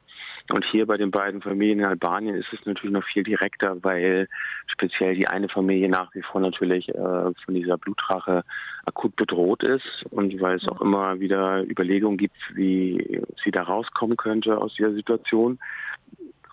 Und 0.50 0.64
hier 0.64 0.86
bei 0.86 0.96
den 0.96 1.10
beiden 1.10 1.40
Familien 1.40 1.80
in 1.80 1.84
Albanien 1.86 2.34
ist 2.34 2.52
es 2.52 2.64
natürlich 2.66 2.92
noch 2.92 3.04
viel 3.04 3.22
direkter, 3.22 3.82
weil 3.82 4.28
speziell 4.66 5.14
die 5.14 5.26
eine 5.26 5.48
Familie 5.48 5.88
nach 5.88 6.14
wie 6.14 6.22
vor 6.22 6.40
natürlich 6.40 6.88
äh, 6.90 6.94
von 6.94 7.54
dieser 7.54 7.78
Blutrache 7.78 8.44
akut 8.86 9.16
bedroht 9.16 9.62
ist 9.62 10.04
und 10.10 10.40
weil 10.40 10.56
es 10.56 10.68
auch 10.68 10.80
immer 10.80 11.20
wieder 11.20 11.62
Überlegungen 11.64 12.18
gibt, 12.18 12.36
wie 12.54 13.22
sie 13.42 13.50
da 13.50 13.62
rauskommen 13.62 14.16
könnte 14.16 14.58
aus 14.58 14.74
dieser 14.74 14.92
Situation. 14.92 15.58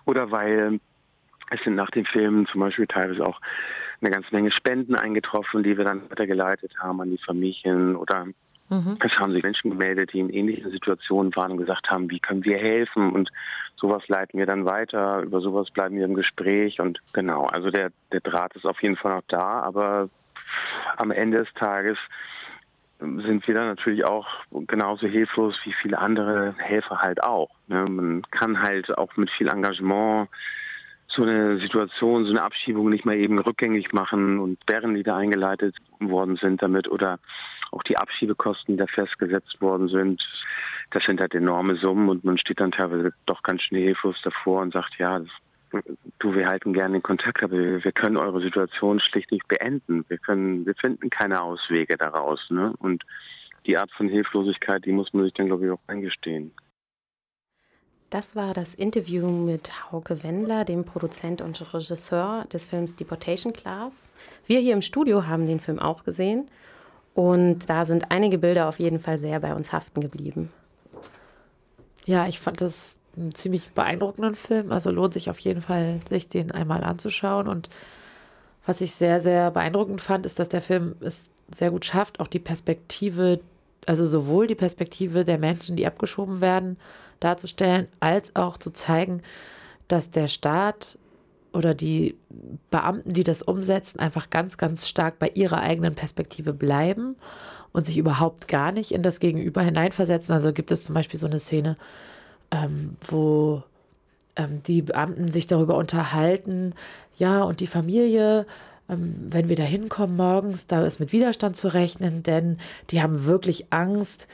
Oder 0.04 0.30
weil 0.30 0.78
es 1.50 1.60
sind 1.62 1.76
nach 1.76 1.90
den 1.90 2.06
Filmen 2.06 2.46
zum 2.46 2.60
Beispiel 2.60 2.86
teilweise 2.86 3.24
auch 3.24 3.40
eine 4.00 4.10
ganze 4.10 4.34
Menge 4.34 4.50
Spenden 4.50 4.94
eingetroffen, 4.94 5.62
die 5.62 5.76
wir 5.76 5.84
dann 5.84 6.08
weitergeleitet 6.10 6.72
haben 6.78 7.00
an 7.00 7.10
die 7.10 7.22
Familien 7.24 7.96
oder 7.96 8.26
mhm. 8.68 8.98
es 9.00 9.18
haben 9.18 9.32
sich 9.32 9.42
Menschen 9.42 9.70
gemeldet, 9.70 10.12
die 10.12 10.20
in 10.20 10.30
ähnlichen 10.30 10.70
Situationen 10.70 11.34
waren 11.36 11.52
und 11.52 11.58
gesagt 11.58 11.90
haben, 11.90 12.10
wie 12.10 12.20
können 12.20 12.44
wir 12.44 12.58
helfen 12.58 13.12
und 13.12 13.30
sowas 13.76 14.06
leiten 14.08 14.38
wir 14.38 14.46
dann 14.46 14.66
weiter, 14.66 15.20
über 15.22 15.40
sowas 15.40 15.70
bleiben 15.70 15.96
wir 15.96 16.04
im 16.04 16.14
Gespräch 16.14 16.80
und 16.80 17.00
genau, 17.12 17.44
also 17.46 17.70
der, 17.70 17.90
der 18.12 18.20
Draht 18.20 18.54
ist 18.54 18.66
auf 18.66 18.82
jeden 18.82 18.96
Fall 18.96 19.16
noch 19.16 19.24
da, 19.28 19.60
aber 19.60 20.08
am 20.96 21.10
Ende 21.10 21.38
des 21.38 21.52
Tages 21.54 21.98
sind 22.98 23.46
wir 23.46 23.54
dann 23.54 23.68
natürlich 23.68 24.06
auch 24.06 24.26
genauso 24.66 25.06
hilflos 25.06 25.54
wie 25.64 25.74
viele 25.82 25.98
andere 25.98 26.54
Helfer 26.58 27.00
halt 27.00 27.22
auch. 27.22 27.50
Ne? 27.66 27.84
Man 27.84 28.22
kann 28.30 28.62
halt 28.62 28.96
auch 28.96 29.14
mit 29.16 29.30
viel 29.30 29.48
Engagement 29.48 30.28
so 31.16 31.22
eine 31.22 31.58
Situation, 31.58 32.24
so 32.24 32.30
eine 32.30 32.42
Abschiebung 32.42 32.90
nicht 32.90 33.04
mal 33.04 33.16
eben 33.16 33.38
rückgängig 33.38 33.92
machen 33.92 34.38
und 34.38 34.60
Sperren, 34.62 34.94
die 34.94 35.02
da 35.02 35.16
eingeleitet 35.16 35.74
worden 35.98 36.36
sind 36.36 36.62
damit 36.62 36.88
oder 36.88 37.18
auch 37.72 37.82
die 37.82 37.98
Abschiebekosten, 37.98 38.74
die 38.74 38.78
da 38.78 38.86
festgesetzt 38.86 39.60
worden 39.60 39.88
sind, 39.88 40.22
das 40.90 41.04
sind 41.04 41.20
halt 41.20 41.34
enorme 41.34 41.76
Summen 41.76 42.08
und 42.08 42.24
man 42.24 42.38
steht 42.38 42.60
dann 42.60 42.72
teilweise 42.72 43.12
doch 43.26 43.42
ganz 43.42 43.62
schnell 43.62 43.82
hilflos 43.82 44.20
davor 44.22 44.62
und 44.62 44.72
sagt, 44.72 44.98
ja, 44.98 45.18
das, 45.18 45.28
du, 46.20 46.34
wir 46.34 46.46
halten 46.46 46.72
gerne 46.72 46.98
den 46.98 47.02
Kontakt, 47.02 47.42
aber 47.42 47.58
wir, 47.58 47.84
wir, 47.84 47.92
können 47.92 48.16
eure 48.16 48.40
Situation 48.40 49.00
schlicht 49.00 49.32
nicht 49.32 49.48
beenden. 49.48 50.04
Wir 50.08 50.18
können, 50.18 50.64
wir 50.64 50.74
finden 50.74 51.10
keine 51.10 51.42
Auswege 51.42 51.96
daraus. 51.96 52.50
Ne? 52.50 52.72
Und 52.78 53.04
die 53.66 53.76
Art 53.76 53.90
von 53.92 54.08
Hilflosigkeit, 54.08 54.84
die 54.84 54.92
muss 54.92 55.12
man 55.12 55.24
sich 55.24 55.34
dann, 55.34 55.46
glaube 55.46 55.66
ich, 55.66 55.72
auch 55.72 55.80
eingestehen. 55.88 56.52
Das 58.10 58.36
war 58.36 58.54
das 58.54 58.74
Interview 58.74 59.28
mit 59.28 59.90
Hauke 59.90 60.22
Wendler, 60.22 60.64
dem 60.64 60.84
Produzent 60.84 61.42
und 61.42 61.74
Regisseur 61.74 62.44
des 62.52 62.64
Films 62.64 62.94
Deportation 62.94 63.52
Class. 63.52 64.06
Wir 64.46 64.60
hier 64.60 64.74
im 64.74 64.82
Studio 64.82 65.26
haben 65.26 65.46
den 65.48 65.58
Film 65.58 65.80
auch 65.80 66.04
gesehen 66.04 66.48
und 67.14 67.68
da 67.68 67.84
sind 67.84 68.12
einige 68.12 68.38
Bilder 68.38 68.68
auf 68.68 68.78
jeden 68.78 69.00
Fall 69.00 69.18
sehr 69.18 69.40
bei 69.40 69.54
uns 69.54 69.72
haften 69.72 70.00
geblieben. 70.00 70.52
Ja, 72.04 72.28
ich 72.28 72.38
fand 72.38 72.60
das 72.60 72.94
einen 73.16 73.34
ziemlich 73.34 73.72
beeindruckenden 73.72 74.36
Film. 74.36 74.70
Also 74.70 74.90
lohnt 74.90 75.14
sich 75.14 75.28
auf 75.28 75.40
jeden 75.40 75.62
Fall, 75.62 75.98
sich 76.08 76.28
den 76.28 76.52
einmal 76.52 76.84
anzuschauen. 76.84 77.48
Und 77.48 77.68
was 78.64 78.80
ich 78.80 78.94
sehr, 78.94 79.20
sehr 79.20 79.50
beeindruckend 79.50 80.00
fand, 80.00 80.26
ist, 80.26 80.38
dass 80.38 80.48
der 80.48 80.60
Film 80.60 80.94
es 81.00 81.28
sehr 81.52 81.72
gut 81.72 81.84
schafft, 81.84 82.20
auch 82.20 82.28
die 82.28 82.38
Perspektive, 82.38 83.40
also 83.86 84.06
sowohl 84.06 84.46
die 84.46 84.54
Perspektive 84.54 85.24
der 85.24 85.38
Menschen, 85.38 85.74
die 85.74 85.86
abgeschoben 85.86 86.40
werden, 86.40 86.76
darzustellen, 87.20 87.88
als 88.00 88.34
auch 88.36 88.58
zu 88.58 88.72
zeigen, 88.72 89.22
dass 89.88 90.10
der 90.10 90.28
Staat 90.28 90.98
oder 91.52 91.74
die 91.74 92.16
Beamten, 92.70 93.12
die 93.12 93.24
das 93.24 93.42
umsetzen, 93.42 93.98
einfach 93.98 94.30
ganz, 94.30 94.58
ganz 94.58 94.86
stark 94.86 95.18
bei 95.18 95.30
ihrer 95.34 95.60
eigenen 95.60 95.94
Perspektive 95.94 96.52
bleiben 96.52 97.16
und 97.72 97.86
sich 97.86 97.96
überhaupt 97.98 98.48
gar 98.48 98.72
nicht 98.72 98.92
in 98.92 99.02
das 99.02 99.20
Gegenüber 99.20 99.62
hineinversetzen. 99.62 100.34
Also 100.34 100.52
gibt 100.52 100.70
es 100.70 100.84
zum 100.84 100.94
Beispiel 100.94 101.18
so 101.18 101.26
eine 101.26 101.38
Szene, 101.38 101.76
ähm, 102.50 102.96
wo 103.06 103.62
ähm, 104.36 104.62
die 104.66 104.82
Beamten 104.82 105.32
sich 105.32 105.46
darüber 105.46 105.76
unterhalten, 105.76 106.74
ja, 107.18 107.42
und 107.42 107.60
die 107.60 107.66
Familie, 107.66 108.46
ähm, 108.88 109.14
wenn 109.30 109.48
wir 109.48 109.56
da 109.56 109.62
hinkommen 109.62 110.16
morgens, 110.16 110.66
da 110.66 110.84
ist 110.84 111.00
mit 111.00 111.12
Widerstand 111.12 111.56
zu 111.56 111.68
rechnen, 111.68 112.22
denn 112.22 112.58
die 112.90 113.02
haben 113.02 113.24
wirklich 113.24 113.72
Angst, 113.72 114.28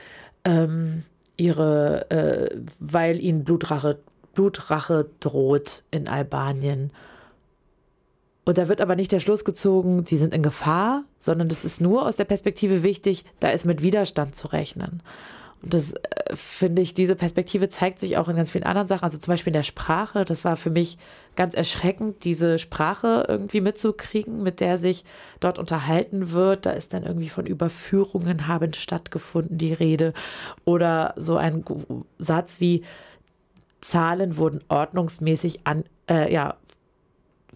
ähm, 0.45 1.05
ihre, 1.37 2.11
äh, 2.11 2.57
weil 2.81 3.21
ihnen 3.21 3.45
Blutrache, 3.45 3.99
Blutrache 4.35 5.09
droht 5.21 5.85
in 5.91 6.09
Albanien. 6.09 6.91
Und 8.45 8.59
da 8.59 8.69
wird 8.69 8.81
aber 8.81 8.97
nicht 8.97 9.13
der 9.13 9.21
Schluss 9.21 9.45
gezogen, 9.45 10.05
die 10.05 10.17
sind 10.17 10.35
in 10.35 10.43
Gefahr, 10.43 11.05
sondern 11.19 11.49
das 11.49 11.65
ist 11.65 11.81
nur 11.81 12.07
aus 12.07 12.17
der 12.17 12.25
Perspektive 12.25 12.83
wichtig, 12.83 13.25
da 13.41 13.51
ist 13.51 13.65
mit 13.65 13.83
Widerstand 13.83 14.35
zu 14.35 14.49
rechnen. 14.49 15.03
Und 15.63 15.75
das 15.75 15.95
äh, 15.95 16.35
finde 16.35 16.83
ich, 16.83 16.95
diese 16.95 17.15
Perspektive 17.15 17.69
zeigt 17.69 18.01
sich 18.01 18.17
auch 18.17 18.29
in 18.29 18.37
ganz 18.37 18.51
vielen 18.51 18.65
anderen 18.65 18.89
Sachen. 18.89 19.05
Also 19.05 19.19
zum 19.19 19.33
Beispiel 19.33 19.51
in 19.51 19.59
der 19.59 19.63
Sprache. 19.63 20.25
Das 20.25 20.45
war 20.45 20.57
für 20.57 20.71
mich 20.71 20.99
ganz 21.37 21.55
erschreckend, 21.55 22.25
diese 22.25 22.59
Sprache 22.59 23.25
irgendwie 23.29 23.61
mitzukriegen, 23.61 24.43
mit 24.43 24.61
der 24.61 24.77
sich 24.77 25.05
dort 25.41 25.59
unterhalten 25.59 26.33
wird. 26.33 26.67
Da 26.67 26.73
ist 26.73 26.93
dann 26.93 27.05
irgendwie 27.05 27.29
von 27.29 27.47
Überführungen 27.47 28.49
haben 28.49 28.73
stattgefunden 28.73 29.59
die 29.59 29.73
Rede. 29.73 30.13
Oder 30.65 31.15
so 31.17 31.37
ein 31.37 31.65
Satz 32.19 32.61
wie 32.61 32.85
Zahlen 33.81 34.37
wurden 34.37 34.61
ordnungsmäßig 34.69 35.67
an, 35.67 35.85
äh, 36.09 36.33
ja, 36.33 36.57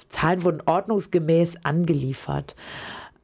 Zahlen 0.09 0.45
wurden 0.45 0.63
ordnungsgemäß 0.65 1.65
angeliefert. 1.65 2.55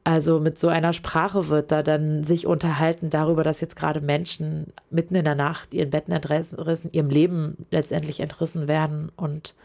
Also 0.05 0.39
mit 0.39 0.59
so 0.59 0.67
einer 0.67 0.91
Sprache 0.91 1.47
wird 1.47 1.71
da 1.71 1.81
dann 1.81 2.25
sich 2.25 2.45
unterhalten 2.45 3.09
darüber, 3.09 3.43
dass 3.43 3.61
jetzt 3.61 3.77
gerade 3.77 4.01
Menschen 4.01 4.73
mitten 4.89 5.15
in 5.15 5.23
der 5.23 5.35
Nacht 5.35 5.73
ihren 5.73 5.91
Betten 5.91 6.11
entrissen, 6.11 6.57
ihrem 6.91 7.09
Leben 7.09 7.65
letztendlich 7.71 8.19
entrissen 8.19 8.67
werden 8.67 9.11
und 9.15 9.55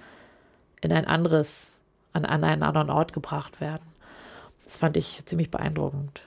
in 0.80 0.92
ein 0.92 1.06
anderes, 1.06 1.72
an, 2.12 2.24
an 2.24 2.44
einen 2.44 2.62
anderen 2.62 2.90
Ort 2.90 3.12
gebracht 3.12 3.60
werden. 3.60 3.82
Das 4.64 4.76
fand 4.76 4.96
ich 4.96 5.22
ziemlich 5.24 5.50
beeindruckend. 5.50 6.22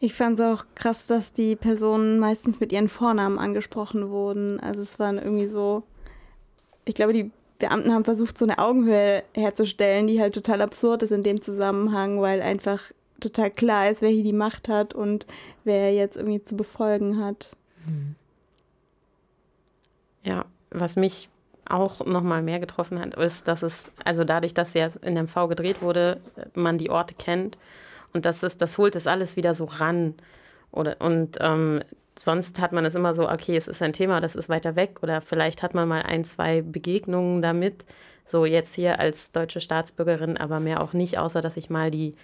Ich 0.00 0.14
fand 0.14 0.38
es 0.38 0.44
auch 0.44 0.64
krass, 0.74 1.06
dass 1.06 1.32
die 1.32 1.54
Personen 1.54 2.18
meistens 2.18 2.58
mit 2.58 2.72
ihren 2.72 2.88
Vornamen 2.88 3.38
angesprochen 3.38 4.08
wurden. 4.08 4.60
Also 4.60 4.80
es 4.80 4.98
waren 4.98 5.18
irgendwie 5.18 5.46
so, 5.46 5.82
ich 6.86 6.94
glaube, 6.94 7.12
die 7.12 7.30
Beamten 7.58 7.92
haben 7.92 8.04
versucht, 8.04 8.38
so 8.38 8.46
eine 8.46 8.58
Augenhöhe 8.58 9.22
herzustellen, 9.34 10.06
die 10.06 10.20
halt 10.20 10.34
total 10.34 10.62
absurd 10.62 11.02
ist 11.02 11.12
in 11.12 11.22
dem 11.22 11.40
Zusammenhang, 11.40 12.20
weil 12.20 12.40
einfach 12.40 12.80
total 13.22 13.50
klar 13.50 13.90
ist, 13.90 14.02
wer 14.02 14.10
hier 14.10 14.24
die 14.24 14.32
Macht 14.32 14.68
hat 14.68 14.94
und 14.94 15.26
wer 15.64 15.94
jetzt 15.94 16.16
irgendwie 16.16 16.44
zu 16.44 16.56
befolgen 16.56 17.24
hat. 17.24 17.56
Hm. 17.84 18.14
Ja, 20.24 20.44
was 20.70 20.96
mich 20.96 21.28
auch 21.64 22.04
noch 22.04 22.22
mal 22.22 22.42
mehr 22.42 22.60
getroffen 22.60 23.00
hat, 23.00 23.14
ist, 23.14 23.48
dass 23.48 23.62
es, 23.62 23.84
also 24.04 24.24
dadurch, 24.24 24.54
dass 24.54 24.74
ja 24.74 24.88
in 25.02 25.14
MV 25.14 25.48
gedreht 25.48 25.80
wurde, 25.80 26.20
man 26.54 26.78
die 26.78 26.90
Orte 26.90 27.14
kennt 27.14 27.56
und 28.12 28.24
das 28.24 28.42
ist, 28.42 28.60
das 28.60 28.78
holt 28.78 28.96
es 28.96 29.06
alles 29.06 29.36
wieder 29.36 29.54
so 29.54 29.64
ran. 29.64 30.14
Oder, 30.70 30.96
und 31.00 31.38
ähm, 31.40 31.82
sonst 32.18 32.60
hat 32.60 32.72
man 32.72 32.84
es 32.84 32.94
immer 32.94 33.14
so, 33.14 33.28
okay, 33.28 33.56
es 33.56 33.68
ist 33.68 33.82
ein 33.82 33.92
Thema, 33.92 34.20
das 34.20 34.34
ist 34.34 34.48
weiter 34.48 34.76
weg 34.76 34.98
oder 35.02 35.20
vielleicht 35.20 35.62
hat 35.62 35.74
man 35.74 35.88
mal 35.88 36.02
ein, 36.02 36.24
zwei 36.24 36.62
Begegnungen 36.62 37.42
damit. 37.42 37.84
So 38.24 38.44
jetzt 38.44 38.74
hier 38.74 39.00
als 39.00 39.32
deutsche 39.32 39.60
Staatsbürgerin, 39.60 40.36
aber 40.36 40.60
mehr 40.60 40.82
auch 40.82 40.92
nicht, 40.92 41.18
außer 41.18 41.40
dass 41.40 41.56
ich 41.56 41.70
mal 41.70 41.90
die 41.90 42.14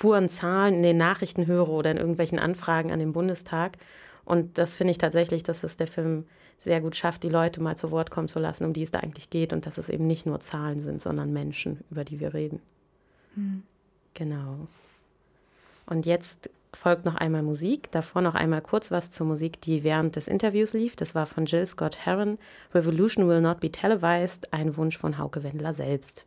puren 0.00 0.28
Zahlen 0.28 0.74
in 0.76 0.82
den 0.82 0.96
Nachrichten 0.96 1.46
höre 1.46 1.68
oder 1.68 1.92
in 1.92 1.98
irgendwelchen 1.98 2.40
Anfragen 2.40 2.90
an 2.90 2.98
den 2.98 3.12
Bundestag. 3.12 3.76
Und 4.24 4.58
das 4.58 4.74
finde 4.74 4.90
ich 4.92 4.98
tatsächlich, 4.98 5.44
dass 5.44 5.62
es 5.62 5.76
der 5.76 5.86
Film 5.86 6.24
sehr 6.58 6.80
gut 6.80 6.96
schafft, 6.96 7.22
die 7.22 7.28
Leute 7.28 7.62
mal 7.62 7.76
zu 7.76 7.90
Wort 7.90 8.10
kommen 8.10 8.28
zu 8.28 8.38
lassen, 8.38 8.64
um 8.64 8.72
die 8.72 8.82
es 8.82 8.90
da 8.90 9.00
eigentlich 9.00 9.30
geht 9.30 9.52
und 9.52 9.66
dass 9.66 9.78
es 9.78 9.88
eben 9.88 10.06
nicht 10.06 10.26
nur 10.26 10.40
Zahlen 10.40 10.80
sind, 10.80 11.00
sondern 11.00 11.32
Menschen, 11.32 11.84
über 11.90 12.04
die 12.04 12.18
wir 12.18 12.34
reden. 12.34 12.60
Hm. 13.34 13.62
Genau. 14.14 14.66
Und 15.86 16.06
jetzt 16.06 16.50
folgt 16.72 17.04
noch 17.04 17.16
einmal 17.16 17.42
Musik. 17.42 17.90
Davor 17.90 18.22
noch 18.22 18.34
einmal 18.34 18.62
kurz 18.62 18.90
was 18.90 19.10
zur 19.10 19.26
Musik, 19.26 19.60
die 19.60 19.84
während 19.84 20.16
des 20.16 20.28
Interviews 20.28 20.72
lief. 20.72 20.96
Das 20.96 21.14
war 21.14 21.26
von 21.26 21.44
Jill 21.44 21.66
Scott 21.66 22.06
Heron. 22.06 22.38
Revolution 22.74 23.28
will 23.28 23.40
not 23.40 23.60
be 23.60 23.70
televised. 23.70 24.52
Ein 24.52 24.76
Wunsch 24.76 24.96
von 24.96 25.18
Hauke 25.18 25.42
Wendler 25.42 25.74
selbst. 25.74 26.26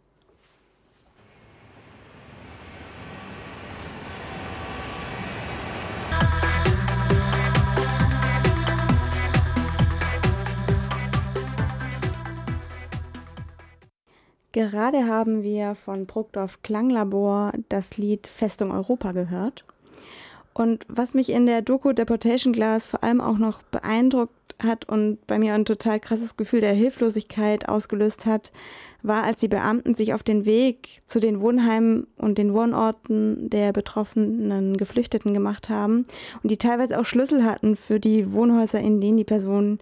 Gerade 14.53 15.07
haben 15.07 15.41
wir 15.41 15.73
von 15.73 16.05
Bruckdorf 16.05 16.61
Klanglabor 16.61 17.53
das 17.69 17.97
Lied 17.97 18.27
Festung 18.27 18.71
Europa 18.71 19.11
gehört. 19.11 19.65
Und 20.53 20.85
was 20.87 21.15
mich 21.15 21.31
in 21.31 21.47
der 21.47 21.63
Doku 21.63 21.91
Deportation 21.91 22.53
Glass 22.53 22.85
vor 22.85 23.03
allem 23.03 23.19
auch 23.19 23.39
noch 23.39 23.63
beeindruckt 23.63 24.31
hat 24.61 24.87
und 24.87 25.25
bei 25.25 25.39
mir 25.39 25.55
ein 25.55 25.65
total 25.65 25.99
krasses 25.99 26.37
Gefühl 26.37 26.61
der 26.61 26.73
Hilflosigkeit 26.73 27.67
ausgelöst 27.67 28.27
hat, 28.27 28.51
war, 29.01 29.23
als 29.23 29.39
die 29.39 29.47
Beamten 29.47 29.95
sich 29.95 30.13
auf 30.13 30.21
den 30.21 30.45
Weg 30.45 31.01
zu 31.07 31.19
den 31.19 31.41
Wohnheimen 31.41 32.05
und 32.17 32.37
den 32.37 32.53
Wohnorten 32.53 33.49
der 33.49 33.73
betroffenen 33.73 34.77
Geflüchteten 34.77 35.33
gemacht 35.33 35.67
haben 35.67 36.05
und 36.43 36.51
die 36.51 36.57
teilweise 36.57 36.99
auch 36.99 37.05
Schlüssel 37.05 37.43
hatten 37.43 37.75
für 37.75 37.99
die 37.99 38.31
Wohnhäuser, 38.31 38.79
in 38.79 39.01
denen 39.01 39.17
die 39.17 39.23
Personen 39.23 39.79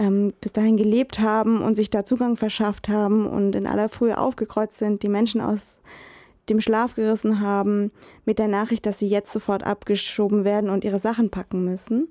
ähm, 0.00 0.32
bis 0.40 0.52
dahin 0.52 0.78
gelebt 0.78 1.18
haben 1.20 1.60
und 1.60 1.74
sich 1.74 1.90
da 1.90 2.06
Zugang 2.06 2.36
verschafft 2.38 2.88
haben 2.88 3.26
und 3.26 3.54
in 3.54 3.66
aller 3.66 3.90
Frühe 3.90 4.16
aufgekreuzt 4.16 4.78
sind, 4.78 5.02
die 5.02 5.10
Menschen 5.10 5.42
aus 5.42 5.78
dem 6.48 6.62
Schlaf 6.62 6.94
gerissen 6.94 7.40
haben, 7.40 7.92
mit 8.24 8.38
der 8.38 8.48
Nachricht, 8.48 8.86
dass 8.86 8.98
sie 8.98 9.08
jetzt 9.08 9.30
sofort 9.30 9.62
abgeschoben 9.62 10.44
werden 10.44 10.70
und 10.70 10.84
ihre 10.84 11.00
Sachen 11.00 11.30
packen 11.30 11.64
müssen. 11.66 12.08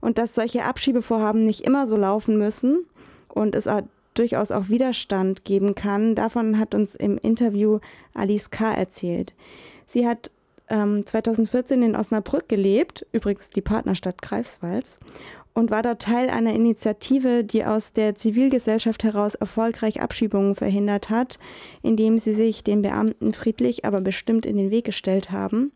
Und 0.00 0.18
dass 0.18 0.34
solche 0.34 0.64
Abschiebevorhaben 0.64 1.44
nicht 1.44 1.60
immer 1.60 1.86
so 1.86 1.96
laufen 1.96 2.38
müssen 2.38 2.84
und 3.28 3.54
es 3.54 3.68
durchaus 4.14 4.50
auch 4.50 4.68
Widerstand 4.68 5.44
geben 5.44 5.76
kann. 5.76 6.16
Davon 6.16 6.58
hat 6.58 6.74
uns 6.74 6.96
im 6.96 7.18
Interview 7.18 7.78
Alice 8.14 8.50
K. 8.50 8.74
erzählt. 8.74 9.32
Sie 9.86 10.06
hat 10.06 10.30
ähm, 10.68 11.06
2014 11.06 11.82
in 11.82 11.96
Osnabrück 11.96 12.48
gelebt, 12.48 13.06
übrigens 13.12 13.50
die 13.50 13.60
Partnerstadt 13.60 14.22
Greifswalds, 14.22 14.98
und 15.58 15.70
war 15.70 15.82
dort 15.82 16.02
Teil 16.02 16.30
einer 16.30 16.54
Initiative, 16.54 17.42
die 17.42 17.64
aus 17.64 17.92
der 17.92 18.14
Zivilgesellschaft 18.14 19.02
heraus 19.02 19.34
erfolgreich 19.34 20.00
Abschiebungen 20.00 20.54
verhindert 20.54 21.10
hat, 21.10 21.38
indem 21.82 22.18
sie 22.18 22.32
sich 22.32 22.62
den 22.62 22.80
Beamten 22.80 23.34
friedlich, 23.34 23.84
aber 23.84 24.00
bestimmt 24.00 24.46
in 24.46 24.56
den 24.56 24.70
Weg 24.70 24.84
gestellt 24.84 25.32
haben. 25.32 25.72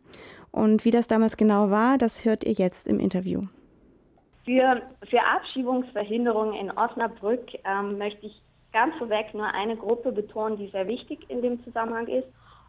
Und 0.51 0.85
wie 0.85 0.91
das 0.91 1.07
damals 1.07 1.35
genau 1.35 1.69
war, 1.69 1.97
das 1.97 2.25
hört 2.25 2.43
ihr 2.45 2.53
jetzt 2.53 2.87
im 2.87 2.99
Interview. 2.99 3.41
Für, 4.45 4.81
für 5.09 5.21
Abschiebungsverhinderung 5.21 6.53
in 6.53 6.71
Osnabrück 6.71 7.45
ähm, 7.65 7.97
möchte 7.97 8.25
ich 8.25 8.41
ganz 8.71 8.95
vorweg 8.95 9.33
nur 9.33 9.47
eine 9.47 9.75
Gruppe 9.75 10.11
betonen, 10.11 10.57
die 10.57 10.67
sehr 10.69 10.87
wichtig 10.87 11.19
in 11.29 11.41
dem 11.41 11.63
Zusammenhang 11.63 12.07
ist. 12.07 12.27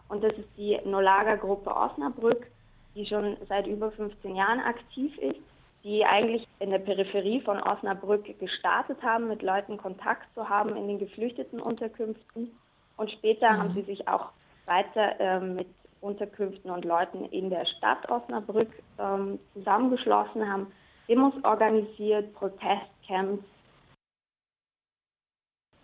Und 0.08 0.22
das 0.22 0.32
ist 0.32 0.48
die 0.56 0.78
Nolaga-Gruppe 0.84 1.74
Osnabrück, 1.74 2.46
die 2.94 3.06
schon 3.06 3.36
seit 3.48 3.66
über 3.66 3.90
15 3.92 4.36
Jahren 4.36 4.60
aktiv 4.60 5.16
ist 5.18 5.40
die 5.84 6.04
eigentlich 6.04 6.48
in 6.60 6.70
der 6.70 6.78
Peripherie 6.78 7.42
von 7.42 7.62
Osnabrück 7.62 8.38
gestartet 8.40 9.02
haben, 9.02 9.28
mit 9.28 9.42
Leuten 9.42 9.76
Kontakt 9.76 10.26
zu 10.34 10.48
haben 10.48 10.74
in 10.76 10.88
den 10.88 10.98
geflüchteten 10.98 11.60
Unterkünften. 11.60 12.58
Und 12.96 13.10
später 13.10 13.52
mhm. 13.52 13.58
haben 13.58 13.74
sie 13.74 13.82
sich 13.82 14.08
auch 14.08 14.30
weiter 14.64 15.20
äh, 15.20 15.40
mit 15.40 15.68
Unterkünften 16.00 16.70
und 16.70 16.84
Leuten 16.84 17.26
in 17.26 17.50
der 17.50 17.66
Stadt 17.66 18.08
Osnabrück 18.10 18.70
ähm, 18.98 19.38
zusammengeschlossen, 19.52 20.50
haben 20.50 20.72
Demos 21.06 21.34
organisiert, 21.44 22.32
Protestcamps. 22.34 23.44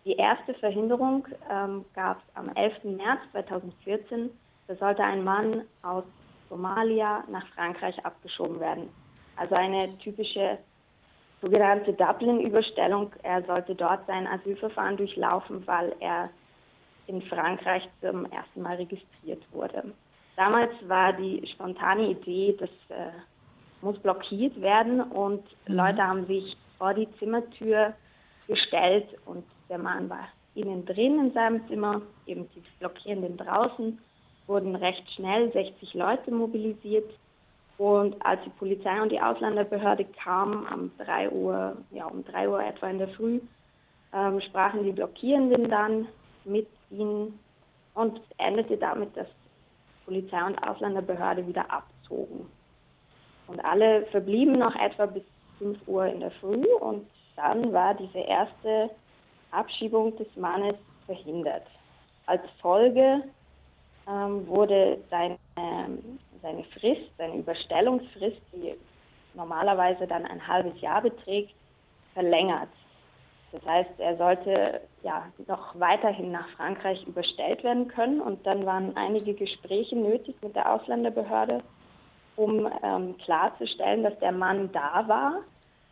Die 0.06 0.16
erste 0.16 0.54
Verhinderung 0.54 1.26
ähm, 1.50 1.84
gab 1.94 2.18
es 2.18 2.36
am 2.36 2.48
11. 2.54 2.84
März 2.84 3.20
2014. 3.32 4.30
Da 4.66 4.76
sollte 4.76 5.04
ein 5.04 5.24
Mann 5.24 5.62
aus 5.82 6.04
Somalia 6.48 7.22
nach 7.28 7.46
Frankreich 7.48 8.02
abgeschoben 8.04 8.60
werden. 8.60 8.88
Also 9.40 9.54
eine 9.54 9.96
typische 9.98 10.58
sogenannte 11.40 11.94
Dublin-Überstellung. 11.94 13.10
Er 13.22 13.42
sollte 13.44 13.74
dort 13.74 14.06
sein 14.06 14.26
Asylverfahren 14.26 14.98
durchlaufen, 14.98 15.66
weil 15.66 15.94
er 16.00 16.28
in 17.06 17.22
Frankreich 17.22 17.88
zum 18.02 18.26
ersten 18.26 18.60
Mal 18.60 18.76
registriert 18.76 19.42
wurde. 19.52 19.94
Damals 20.36 20.70
war 20.86 21.14
die 21.14 21.46
spontane 21.54 22.10
Idee, 22.10 22.54
das 22.60 22.68
äh, 22.90 23.12
muss 23.80 23.98
blockiert 24.00 24.60
werden 24.60 25.00
und 25.00 25.42
mhm. 25.66 25.74
Leute 25.74 26.06
haben 26.06 26.26
sich 26.26 26.56
vor 26.76 26.92
die 26.92 27.10
Zimmertür 27.18 27.94
gestellt 28.46 29.08
und 29.24 29.44
der 29.70 29.78
Mann 29.78 30.10
war 30.10 30.28
innen 30.54 30.84
drin 30.84 31.18
in 31.18 31.32
seinem 31.32 31.66
Zimmer, 31.68 32.02
eben 32.26 32.46
die 32.54 32.62
Blockierenden 32.78 33.38
draußen, 33.38 33.98
wurden 34.46 34.76
recht 34.76 35.10
schnell 35.12 35.50
60 35.52 35.94
Leute 35.94 36.30
mobilisiert. 36.30 37.10
Und 37.80 38.14
als 38.26 38.42
die 38.44 38.50
Polizei 38.50 39.00
und 39.00 39.10
die 39.10 39.22
Ausländerbehörde 39.22 40.04
kamen, 40.22 40.66
um 40.66 40.90
3 40.98 41.30
Uhr, 41.30 41.78
ja, 41.92 42.04
um 42.04 42.22
3 42.26 42.46
Uhr 42.46 42.62
etwa 42.62 42.90
in 42.90 42.98
der 42.98 43.08
Früh, 43.08 43.40
ähm, 44.12 44.38
sprachen 44.42 44.84
die 44.84 44.92
Blockierenden 44.92 45.70
dann 45.70 46.06
mit 46.44 46.68
ihnen 46.90 47.38
und 47.94 48.20
endete 48.36 48.76
damit, 48.76 49.16
dass 49.16 49.28
Polizei 50.04 50.44
und 50.44 50.62
Ausländerbehörde 50.62 51.46
wieder 51.46 51.64
abzogen. 51.72 52.50
Und 53.46 53.64
alle 53.64 54.04
verblieben 54.10 54.58
noch 54.58 54.74
etwa 54.74 55.06
bis 55.06 55.22
5 55.58 55.78
Uhr 55.86 56.04
in 56.04 56.20
der 56.20 56.32
Früh 56.32 56.66
und 56.82 57.06
dann 57.36 57.72
war 57.72 57.94
diese 57.94 58.18
erste 58.18 58.90
Abschiebung 59.52 60.14
des 60.18 60.28
Mannes 60.36 60.76
verhindert. 61.06 61.66
Als 62.26 62.42
Folge 62.60 63.22
ähm, 64.06 64.46
wurde 64.46 64.98
seine, 65.08 65.38
seine 66.42 66.64
Frist, 66.64 67.10
seine 67.18 67.36
Überstellungsfrist, 67.36 68.40
die 68.52 68.74
normalerweise 69.34 70.06
dann 70.06 70.26
ein 70.26 70.46
halbes 70.46 70.80
Jahr 70.80 71.02
beträgt, 71.02 71.54
verlängert. 72.14 72.68
Das 73.52 73.64
heißt, 73.66 73.90
er 73.98 74.16
sollte 74.16 74.80
ja 75.02 75.26
noch 75.48 75.78
weiterhin 75.78 76.30
nach 76.30 76.48
Frankreich 76.50 77.04
überstellt 77.06 77.64
werden 77.64 77.88
können 77.88 78.20
und 78.20 78.46
dann 78.46 78.64
waren 78.64 78.96
einige 78.96 79.34
Gespräche 79.34 79.96
nötig 79.96 80.36
mit 80.42 80.54
der 80.54 80.72
Ausländerbehörde, 80.72 81.62
um 82.36 82.68
ähm, 82.82 83.16
klarzustellen, 83.18 84.04
dass 84.04 84.16
der 84.20 84.32
Mann 84.32 84.70
da 84.72 85.08
war. 85.08 85.40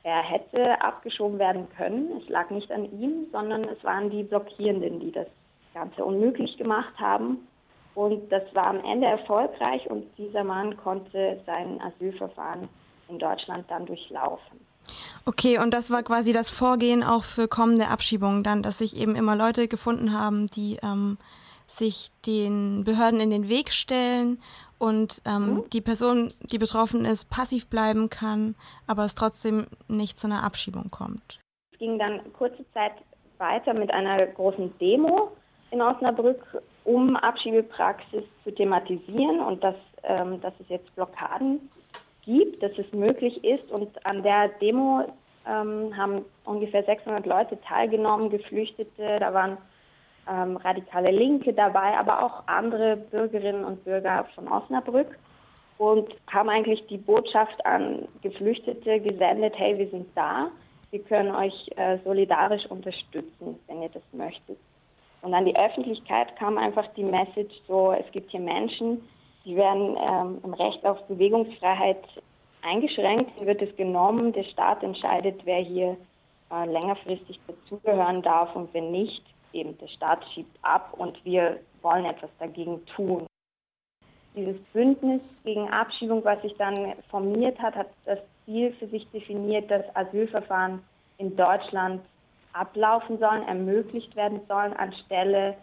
Er 0.04 0.22
hätte 0.22 0.80
abgeschoben 0.80 1.38
werden 1.40 1.68
können. 1.76 2.20
Es 2.22 2.28
lag 2.28 2.50
nicht 2.50 2.70
an 2.70 2.84
ihm, 3.00 3.26
sondern 3.32 3.64
es 3.64 3.82
waren 3.82 4.08
die 4.08 4.22
Blockierenden, 4.22 5.00
die 5.00 5.10
das 5.10 5.26
Ganze 5.74 6.04
unmöglich 6.04 6.56
gemacht 6.56 6.94
haben. 6.98 7.48
Und 7.94 8.30
das 8.30 8.42
war 8.54 8.68
am 8.68 8.84
Ende 8.84 9.06
erfolgreich 9.06 9.88
und 9.90 10.06
dieser 10.16 10.44
Mann 10.44 10.76
konnte 10.76 11.40
sein 11.46 11.80
Asylverfahren 11.80 12.68
in 13.08 13.18
Deutschland 13.18 13.64
dann 13.68 13.86
durchlaufen. 13.86 14.60
Okay, 15.26 15.58
und 15.58 15.74
das 15.74 15.90
war 15.90 16.02
quasi 16.02 16.32
das 16.32 16.48
Vorgehen 16.48 17.02
auch 17.02 17.24
für 17.24 17.48
kommende 17.48 17.88
Abschiebungen 17.88 18.42
dann, 18.42 18.62
dass 18.62 18.78
sich 18.78 18.96
eben 18.96 19.16
immer 19.16 19.36
Leute 19.36 19.68
gefunden 19.68 20.18
haben, 20.18 20.46
die 20.48 20.78
ähm, 20.82 21.18
sich 21.66 22.10
den 22.26 22.84
Behörden 22.84 23.20
in 23.20 23.30
den 23.30 23.48
Weg 23.48 23.72
stellen 23.72 24.40
und 24.78 25.20
ähm, 25.26 25.54
mhm. 25.54 25.70
die 25.72 25.80
Person, 25.80 26.32
die 26.40 26.58
betroffen 26.58 27.04
ist, 27.04 27.28
passiv 27.28 27.68
bleiben 27.68 28.10
kann, 28.10 28.54
aber 28.86 29.04
es 29.04 29.14
trotzdem 29.14 29.66
nicht 29.88 30.18
zu 30.18 30.28
einer 30.28 30.44
Abschiebung 30.44 30.90
kommt. 30.90 31.38
Es 31.72 31.78
ging 31.78 31.98
dann 31.98 32.20
kurze 32.32 32.64
Zeit 32.72 32.92
weiter 33.38 33.74
mit 33.74 33.90
einer 33.92 34.26
großen 34.26 34.72
Demo 34.78 35.32
in 35.70 35.82
Osnabrück, 35.82 36.40
um 36.88 37.16
Abschiebepraxis 37.16 38.24
zu 38.44 38.50
thematisieren 38.50 39.40
und 39.40 39.62
dass, 39.62 39.76
ähm, 40.04 40.40
dass 40.40 40.54
es 40.58 40.68
jetzt 40.70 40.94
Blockaden 40.94 41.68
gibt, 42.24 42.62
dass 42.62 42.72
es 42.78 42.90
möglich 42.92 43.44
ist. 43.44 43.70
Und 43.70 44.06
an 44.06 44.22
der 44.22 44.48
Demo 44.60 45.04
ähm, 45.46 45.94
haben 45.94 46.24
ungefähr 46.46 46.82
600 46.82 47.26
Leute 47.26 47.60
teilgenommen, 47.60 48.30
Geflüchtete, 48.30 49.18
da 49.20 49.34
waren 49.34 49.58
ähm, 50.30 50.56
radikale 50.56 51.10
Linke 51.10 51.52
dabei, 51.52 51.98
aber 51.98 52.24
auch 52.24 52.44
andere 52.46 52.96
Bürgerinnen 52.96 53.64
und 53.66 53.84
Bürger 53.84 54.26
von 54.34 54.48
Osnabrück 54.48 55.18
und 55.76 56.08
haben 56.26 56.48
eigentlich 56.48 56.86
die 56.86 56.98
Botschaft 56.98 57.66
an 57.66 58.08
Geflüchtete 58.22 58.98
gesendet, 59.00 59.54
hey, 59.58 59.76
wir 59.76 59.90
sind 59.90 60.08
da, 60.14 60.50
wir 60.90 61.00
können 61.00 61.34
euch 61.34 61.70
äh, 61.76 61.98
solidarisch 62.02 62.64
unterstützen, 62.66 63.58
wenn 63.66 63.82
ihr 63.82 63.90
das 63.90 64.02
möchtet. 64.12 64.56
Und 65.22 65.34
an 65.34 65.44
die 65.44 65.56
Öffentlichkeit 65.56 66.36
kam 66.36 66.58
einfach 66.58 66.86
die 66.94 67.04
Message 67.04 67.54
so, 67.66 67.92
es 67.92 68.10
gibt 68.12 68.30
hier 68.30 68.40
Menschen, 68.40 69.02
die 69.44 69.56
werden 69.56 69.96
ähm, 69.96 70.40
im 70.44 70.54
Recht 70.54 70.84
auf 70.84 71.02
Bewegungsfreiheit 71.08 72.02
eingeschränkt, 72.62 73.44
wird 73.44 73.62
es 73.62 73.74
genommen, 73.76 74.32
der 74.32 74.44
Staat 74.44 74.82
entscheidet, 74.82 75.40
wer 75.44 75.60
hier 75.60 75.96
äh, 76.50 76.66
längerfristig 76.66 77.38
dazugehören 77.46 78.22
darf 78.22 78.54
und 78.54 78.72
wenn 78.74 78.90
nicht, 78.90 79.22
eben 79.52 79.76
der 79.78 79.88
Staat 79.88 80.24
schiebt 80.32 80.56
ab 80.62 80.94
und 80.96 81.24
wir 81.24 81.60
wollen 81.82 82.04
etwas 82.04 82.30
dagegen 82.38 82.84
tun. 82.96 83.26
Dieses 84.36 84.60
Bündnis 84.72 85.22
gegen 85.44 85.68
Abschiebung, 85.68 86.24
was 86.24 86.40
sich 86.42 86.54
dann 86.56 86.94
formiert 87.10 87.58
hat, 87.58 87.74
hat 87.74 87.88
das 88.04 88.18
Ziel 88.44 88.72
für 88.78 88.86
sich 88.88 89.08
definiert, 89.10 89.70
dass 89.70 89.84
Asylverfahren 89.96 90.82
in 91.18 91.34
Deutschland 91.36 92.02
ablaufen 92.58 93.18
sollen, 93.18 93.42
ermöglicht 93.46 94.16
werden 94.16 94.40
sollen, 94.48 94.72
anstelle 94.74 95.56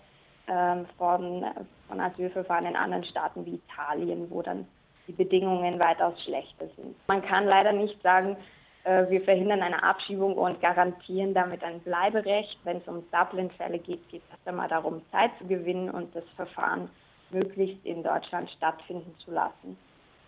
ähm, 0.47 0.85
von, 0.97 1.45
von 1.87 1.99
Asylverfahren 1.99 2.65
in 2.65 2.75
anderen 2.75 3.03
Staaten 3.03 3.45
wie 3.45 3.55
Italien, 3.55 4.29
wo 4.29 4.41
dann 4.41 4.67
die 5.07 5.13
Bedingungen 5.13 5.79
weitaus 5.79 6.21
schlechter 6.23 6.67
sind. 6.75 6.95
Man 7.07 7.21
kann 7.21 7.45
leider 7.45 7.71
nicht 7.71 8.01
sagen, 8.01 8.37
äh, 8.83 9.09
wir 9.09 9.21
verhindern 9.21 9.61
eine 9.61 9.83
Abschiebung 9.83 10.35
und 10.35 10.61
garantieren 10.61 11.33
damit 11.33 11.63
ein 11.63 11.79
Bleiberecht. 11.81 12.57
Wenn 12.63 12.77
es 12.77 12.87
um 12.87 13.03
Dublin-Fälle 13.11 13.79
geht, 13.79 14.07
geht 14.09 14.21
es 14.31 14.47
einmal 14.47 14.69
darum, 14.69 15.01
Zeit 15.11 15.31
zu 15.39 15.45
gewinnen 15.45 15.89
und 15.89 16.15
das 16.15 16.23
Verfahren 16.35 16.89
möglichst 17.31 17.83
in 17.85 18.03
Deutschland 18.03 18.49
stattfinden 18.51 19.13
zu 19.23 19.31
lassen. 19.31 19.77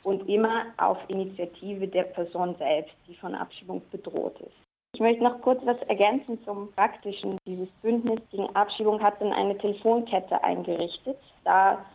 Und 0.04 0.28
immer 0.30 0.66
auf 0.78 0.98
Initiative 1.08 1.88
der 1.88 2.04
Person 2.04 2.56
selbst, 2.58 2.96
die 3.08 3.16
von 3.16 3.36
Abschiebung 3.36 3.82
bedroht 3.92 4.40
ist. 4.42 4.67
Ich 4.94 5.00
möchte 5.00 5.24
noch 5.24 5.42
kurz 5.42 5.64
was 5.66 5.78
ergänzen 5.84 6.44
zum 6.44 6.72
Praktischen. 6.74 7.38
Dieses 7.46 7.70
Bündnis 7.82 8.20
gegen 8.32 8.48
Abschiebung 8.56 9.02
hat 9.02 9.22
dann 9.22 9.32
eine 9.32 9.58
Telefonkette 9.58 10.44
eingerichtet. 10.44 11.18
Da 11.44 11.86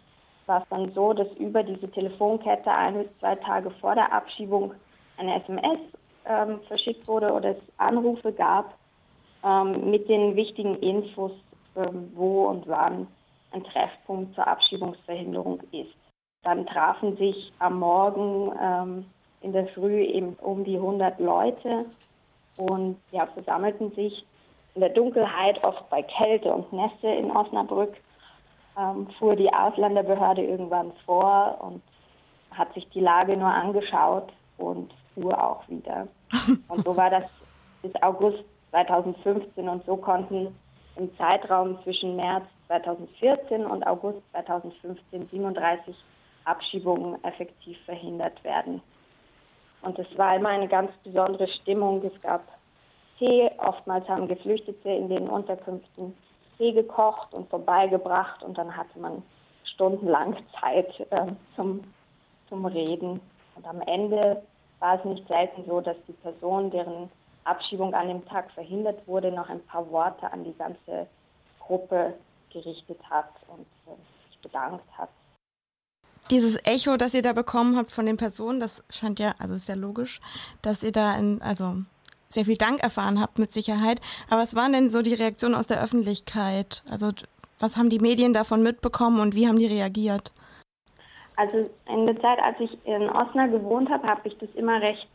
war 0.46 0.62
es 0.62 0.68
dann 0.68 0.92
so, 0.92 1.12
dass 1.12 1.26
über 1.32 1.62
diese 1.62 1.90
Telefonkette 1.90 2.70
ein 2.70 2.94
bis 2.94 3.18
zwei 3.18 3.34
Tage 3.36 3.70
vor 3.80 3.94
der 3.94 4.12
Abschiebung 4.12 4.74
eine 5.18 5.42
SMS 5.42 5.80
ähm, 6.26 6.60
verschickt 6.68 7.06
wurde 7.08 7.32
oder 7.32 7.50
es 7.50 7.62
Anrufe 7.78 8.32
gab 8.32 8.74
ähm, 9.44 9.90
mit 9.90 10.08
den 10.08 10.36
wichtigen 10.36 10.76
Infos, 10.76 11.32
ähm, 11.76 12.12
wo 12.14 12.44
und 12.44 12.68
wann 12.68 13.08
ein 13.52 13.64
Treffpunkt 13.64 14.34
zur 14.34 14.46
Abschiebungsverhinderung 14.46 15.60
ist. 15.72 15.94
Dann 16.42 16.66
trafen 16.66 17.16
sich 17.16 17.52
am 17.58 17.78
Morgen 17.78 18.52
ähm, 18.60 19.06
in 19.40 19.52
der 19.52 19.66
Früh 19.68 20.02
eben 20.02 20.34
um 20.40 20.64
die 20.64 20.76
100 20.76 21.20
Leute 21.20 21.86
und 22.56 22.96
ja, 23.10 23.26
versammelten 23.26 23.92
sich 23.92 24.24
in 24.74 24.80
der 24.80 24.90
Dunkelheit, 24.90 25.62
oft 25.64 25.88
bei 25.90 26.02
Kälte 26.02 26.52
und 26.52 26.72
Nässe 26.72 27.08
in 27.08 27.30
Osnabrück, 27.30 27.94
ähm, 28.78 29.08
fuhr 29.18 29.36
die 29.36 29.52
Ausländerbehörde 29.52 30.42
irgendwann 30.42 30.92
vor 31.04 31.58
und 31.60 31.82
hat 32.50 32.72
sich 32.74 32.88
die 32.90 33.00
Lage 33.00 33.36
nur 33.36 33.48
angeschaut 33.48 34.32
und 34.58 34.92
fuhr 35.14 35.42
auch 35.42 35.68
wieder. 35.68 36.08
Und 36.68 36.84
so 36.84 36.96
war 36.96 37.10
das 37.10 37.24
bis 37.82 37.92
August 38.02 38.44
2015 38.70 39.68
und 39.68 39.84
so 39.84 39.96
konnten 39.96 40.58
im 40.96 41.16
Zeitraum 41.16 41.78
zwischen 41.82 42.16
März 42.16 42.44
2014 42.68 43.66
und 43.66 43.86
August 43.86 44.20
2015 44.32 45.28
37 45.30 45.94
Abschiebungen 46.44 47.22
effektiv 47.24 47.78
verhindert 47.84 48.42
werden. 48.44 48.82
Und 49.82 49.98
es 49.98 50.06
war 50.16 50.36
immer 50.36 50.50
eine 50.50 50.68
ganz 50.68 50.90
besondere 51.04 51.48
Stimmung. 51.48 52.02
Es 52.04 52.20
gab 52.22 52.42
Tee, 53.18 53.50
oftmals 53.58 54.08
haben 54.08 54.28
Geflüchtete 54.28 54.88
in 54.88 55.08
den 55.08 55.28
Unterkünften 55.28 56.16
Tee 56.56 56.72
gekocht 56.72 57.34
und 57.34 57.48
vorbeigebracht 57.50 58.42
und 58.42 58.56
dann 58.58 58.76
hatte 58.76 58.98
man 58.98 59.22
stundenlang 59.64 60.36
Zeit 60.60 60.88
äh, 61.10 61.26
zum, 61.56 61.82
zum 62.48 62.64
Reden. 62.66 63.20
Und 63.56 63.66
am 63.66 63.80
Ende 63.82 64.42
war 64.78 64.98
es 64.98 65.04
nicht 65.04 65.26
selten 65.28 65.64
so, 65.66 65.80
dass 65.80 65.96
die 66.06 66.12
Person, 66.12 66.70
deren 66.70 67.10
Abschiebung 67.44 67.94
an 67.94 68.08
dem 68.08 68.24
Tag 68.26 68.50
verhindert 68.52 69.06
wurde, 69.06 69.32
noch 69.32 69.48
ein 69.48 69.64
paar 69.66 69.90
Worte 69.90 70.32
an 70.32 70.44
die 70.44 70.54
ganze 70.54 71.06
Gruppe 71.60 72.14
gerichtet 72.50 72.98
hat 73.08 73.30
und 73.48 73.66
äh, 73.86 74.28
sich 74.28 74.38
bedankt 74.40 74.86
hat. 74.96 75.08
Dieses 76.32 76.58
Echo, 76.64 76.96
das 76.96 77.12
ihr 77.12 77.20
da 77.20 77.34
bekommen 77.34 77.76
habt 77.76 77.92
von 77.92 78.06
den 78.06 78.16
Personen, 78.16 78.58
das 78.58 78.82
scheint 78.88 79.18
ja, 79.18 79.34
also 79.38 79.54
ist 79.54 79.68
ja 79.68 79.74
logisch, 79.74 80.18
dass 80.62 80.82
ihr 80.82 80.90
da 80.90 81.14
in, 81.14 81.42
also 81.42 81.74
sehr 82.30 82.46
viel 82.46 82.56
Dank 82.56 82.82
erfahren 82.82 83.20
habt 83.20 83.38
mit 83.38 83.52
Sicherheit. 83.52 84.00
Aber 84.30 84.40
was 84.40 84.56
waren 84.56 84.72
denn 84.72 84.88
so 84.88 85.02
die 85.02 85.12
Reaktionen 85.12 85.54
aus 85.54 85.66
der 85.66 85.82
Öffentlichkeit? 85.82 86.82
Also 86.90 87.10
was 87.58 87.76
haben 87.76 87.90
die 87.90 87.98
Medien 87.98 88.32
davon 88.32 88.62
mitbekommen 88.62 89.20
und 89.20 89.34
wie 89.34 89.46
haben 89.46 89.58
die 89.58 89.66
reagiert? 89.66 90.32
Also 91.36 91.68
in 91.86 92.06
der 92.06 92.18
Zeit, 92.22 92.38
als 92.42 92.58
ich 92.60 92.78
in 92.86 93.10
Osnabrück 93.10 93.60
gewohnt 93.60 93.90
habe, 93.90 94.06
habe 94.06 94.26
ich 94.26 94.38
das 94.38 94.48
immer 94.54 94.80
recht, 94.80 95.06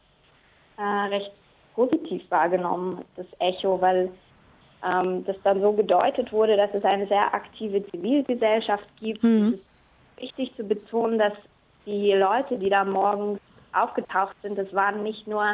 äh, 0.77 0.83
recht 0.83 1.31
positiv 1.73 2.21
wahrgenommen, 2.29 3.03
das 3.15 3.25
Echo, 3.39 3.81
weil 3.81 4.11
ähm, 4.85 5.25
das 5.25 5.35
dann 5.43 5.61
so 5.61 5.73
gedeutet 5.73 6.31
wurde, 6.31 6.55
dass 6.57 6.69
es 6.75 6.83
eine 6.83 7.07
sehr 7.07 7.33
aktive 7.33 7.83
Zivilgesellschaft 7.89 8.85
gibt. 8.99 9.23
Mhm. 9.23 9.59
Wichtig 10.17 10.55
zu 10.55 10.63
betonen, 10.63 11.19
dass 11.19 11.33
die 11.85 12.13
Leute, 12.13 12.57
die 12.57 12.69
da 12.69 12.83
morgens 12.83 13.39
aufgetaucht 13.73 14.35
sind, 14.41 14.57
das 14.57 14.73
waren 14.73 15.03
nicht 15.03 15.27
nur 15.27 15.45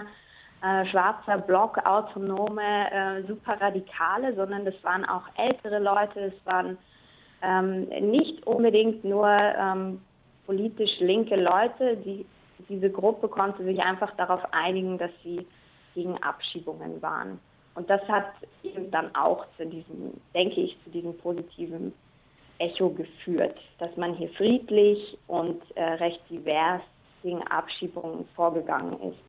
äh, 0.63 0.85
schwarzer 0.87 1.37
Block, 1.37 1.77
autonome, 1.85 2.91
äh, 2.91 3.23
super 3.27 3.59
Radikale, 3.59 4.33
sondern 4.35 4.65
das 4.65 4.75
waren 4.83 5.05
auch 5.05 5.23
ältere 5.35 5.79
Leute, 5.79 6.19
es 6.19 6.45
waren 6.45 6.77
ähm, 7.41 7.87
nicht 8.11 8.47
unbedingt 8.47 9.03
nur 9.03 9.27
ähm, 9.27 10.01
politisch 10.45 10.99
linke 10.99 11.35
Leute. 11.35 11.97
Die, 11.97 12.25
diese 12.69 12.89
Gruppe 12.89 13.27
konnte 13.27 13.63
sich 13.63 13.79
einfach 13.81 14.15
darauf 14.15 14.41
einigen, 14.53 14.97
dass 14.97 15.11
sie 15.23 15.45
gegen 15.93 16.17
Abschiebungen 16.23 17.01
waren. 17.01 17.39
Und 17.75 17.89
das 17.89 18.01
hat 18.07 18.31
eben 18.63 18.89
dann 18.91 19.13
auch 19.15 19.45
zu 19.57 19.65
diesem, 19.65 20.13
denke 20.33 20.61
ich, 20.61 20.77
zu 20.83 20.91
diesem 20.91 21.17
positiven 21.17 21.93
Echo 22.59 22.89
geführt, 22.89 23.57
dass 23.79 23.95
man 23.97 24.15
hier 24.15 24.29
friedlich 24.29 25.17
und 25.27 25.61
äh, 25.75 25.83
recht 25.83 26.21
divers 26.29 26.81
gegen 27.23 27.41
Abschiebungen 27.47 28.27
vorgegangen 28.35 28.99
ist. 29.11 29.19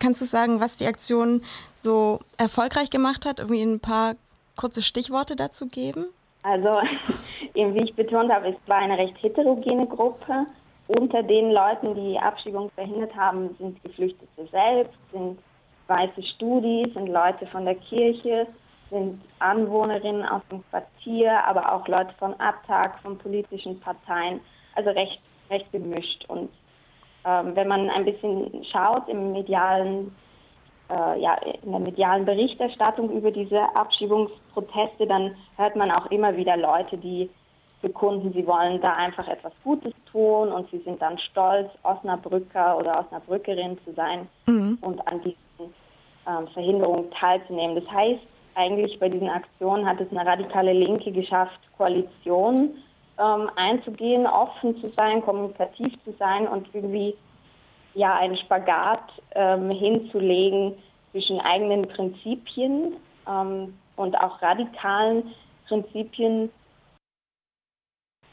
Kannst 0.00 0.22
du 0.22 0.26
sagen, 0.26 0.60
was 0.60 0.78
die 0.78 0.86
Aktion 0.86 1.42
so 1.78 2.20
erfolgreich 2.38 2.90
gemacht 2.90 3.26
hat? 3.26 3.38
Irgendwie 3.38 3.62
ein 3.62 3.80
paar 3.80 4.16
kurze 4.56 4.82
Stichworte 4.82 5.36
dazu 5.36 5.66
geben? 5.66 6.06
Also, 6.42 6.80
eben 7.54 7.74
wie 7.74 7.84
ich 7.84 7.94
betont 7.94 8.32
habe, 8.32 8.48
es 8.48 8.56
war 8.66 8.78
eine 8.78 8.96
recht 8.96 9.22
heterogene 9.22 9.86
Gruppe. 9.86 10.46
Unter 10.88 11.22
den 11.22 11.52
Leuten, 11.52 11.94
die 11.94 12.18
Abschiebung 12.18 12.70
verhindert 12.70 13.14
haben, 13.14 13.54
sind 13.58 13.82
Geflüchtete 13.82 14.46
selbst, 14.50 14.98
sind 15.12 15.38
weiße 15.86 16.22
Studis, 16.34 16.92
sind 16.94 17.08
Leute 17.08 17.46
von 17.46 17.64
der 17.64 17.76
Kirche, 17.76 18.46
sind 18.90 19.20
Anwohnerinnen 19.38 20.24
aus 20.26 20.42
dem 20.50 20.62
Quartier, 20.70 21.44
aber 21.46 21.72
auch 21.72 21.86
Leute 21.88 22.12
von 22.18 22.34
Abtag, 22.40 22.98
von 23.00 23.16
politischen 23.18 23.80
Parteien, 23.80 24.40
also 24.74 24.90
recht, 24.90 25.20
recht 25.48 25.70
gemischt. 25.72 26.24
Und 26.28 26.50
ähm, 27.24 27.54
wenn 27.54 27.68
man 27.68 27.88
ein 27.90 28.04
bisschen 28.04 28.64
schaut 28.64 29.08
im 29.08 29.32
medialen, 29.32 30.14
äh, 30.90 31.20
ja, 31.20 31.34
in 31.62 31.70
der 31.70 31.80
medialen 31.80 32.24
Berichterstattung 32.24 33.10
über 33.10 33.30
diese 33.30 33.60
Abschiebungsproteste, 33.74 35.06
dann 35.06 35.36
hört 35.56 35.76
man 35.76 35.90
auch 35.90 36.06
immer 36.10 36.36
wieder 36.36 36.56
Leute, 36.56 36.96
die 36.98 37.30
bekunden, 37.82 38.32
sie 38.32 38.46
wollen 38.46 38.80
da 38.80 38.94
einfach 38.94 39.26
etwas 39.26 39.52
Gutes 39.64 39.94
tun 40.10 40.52
und 40.52 40.70
sie 40.70 40.78
sind 40.80 41.00
dann 41.00 41.18
stolz, 41.18 41.70
Osnabrücker 41.82 42.76
oder 42.76 43.00
Osnabrückerin 43.00 43.78
zu 43.84 43.92
sein 43.94 44.28
mhm. 44.46 44.78
und 44.82 45.06
an 45.06 45.22
diesen 45.22 45.74
ähm, 46.26 46.46
Verhinderungen 46.48 47.10
teilzunehmen. 47.10 47.76
Das 47.76 47.90
heißt, 47.90 48.20
eigentlich 48.54 48.98
bei 48.98 49.08
diesen 49.08 49.28
Aktionen 49.28 49.86
hat 49.86 50.00
es 50.00 50.10
eine 50.10 50.26
radikale 50.26 50.72
Linke 50.72 51.12
geschafft, 51.12 51.60
Koalitionen 51.76 52.76
ähm, 53.18 53.50
einzugehen, 53.56 54.26
offen 54.26 54.80
zu 54.80 54.88
sein, 54.88 55.22
kommunikativ 55.22 55.92
zu 56.04 56.12
sein 56.18 56.48
und 56.48 56.68
irgendwie 56.74 57.14
ja 57.94 58.16
einen 58.16 58.36
Spagat 58.36 59.12
ähm, 59.34 59.70
hinzulegen 59.70 60.74
zwischen 61.10 61.40
eigenen 61.40 61.88
Prinzipien 61.88 62.94
ähm, 63.28 63.74
und 63.96 64.16
auch 64.22 64.40
radikalen 64.40 65.32
Prinzipien. 65.66 66.50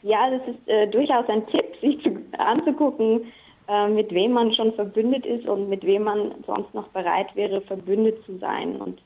Ja, 0.02 0.30
das 0.30 0.42
ist 0.48 0.68
äh, 0.68 0.86
durchaus 0.88 1.28
ein 1.28 1.46
Tipp, 1.48 1.76
sich 1.80 2.02
zu, 2.02 2.16
anzugucken, 2.38 3.32
äh, 3.68 3.88
mit 3.88 4.12
wem 4.12 4.32
man 4.32 4.54
schon 4.54 4.72
verbündet 4.74 5.26
ist 5.26 5.46
und 5.46 5.68
mit 5.68 5.84
wem 5.84 6.04
man 6.04 6.32
sonst 6.46 6.72
noch 6.72 6.88
bereit 6.88 7.34
wäre, 7.34 7.60
verbündet 7.62 8.24
zu 8.24 8.38
sein. 8.38 8.76
Und 8.76 9.00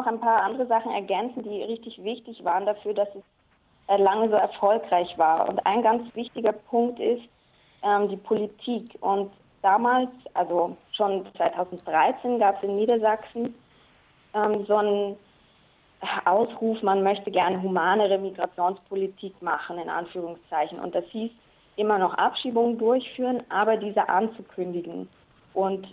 noch 0.00 0.06
ein 0.06 0.20
paar 0.20 0.42
andere 0.42 0.66
Sachen 0.66 0.92
ergänzen, 0.92 1.42
die 1.42 1.62
richtig 1.62 2.02
wichtig 2.02 2.42
waren 2.44 2.66
dafür, 2.66 2.94
dass 2.94 3.08
es 3.14 3.22
äh, 3.88 4.02
lange 4.02 4.30
so 4.30 4.36
erfolgreich 4.36 5.16
war. 5.18 5.48
Und 5.48 5.64
ein 5.66 5.82
ganz 5.82 6.14
wichtiger 6.14 6.52
Punkt 6.52 6.98
ist 6.98 7.22
ähm, 7.82 8.08
die 8.08 8.16
Politik. 8.16 8.96
Und 9.00 9.30
damals, 9.62 10.10
also 10.34 10.76
schon 10.92 11.26
2013, 11.36 12.38
gab 12.38 12.56
es 12.56 12.62
in 12.62 12.76
Niedersachsen 12.76 13.54
ähm, 14.34 14.64
so 14.66 14.76
einen 14.76 15.16
Ausruf, 16.24 16.82
man 16.82 17.02
möchte 17.02 17.30
gerne 17.30 17.60
humanere 17.60 18.16
Migrationspolitik 18.16 19.42
machen, 19.42 19.78
in 19.78 19.90
Anführungszeichen. 19.90 20.80
Und 20.80 20.94
das 20.94 21.04
hieß 21.06 21.30
immer 21.76 21.98
noch 21.98 22.14
Abschiebungen 22.14 22.78
durchführen, 22.78 23.42
aber 23.50 23.76
diese 23.76 24.08
anzukündigen. 24.08 25.10
Und 25.52 25.86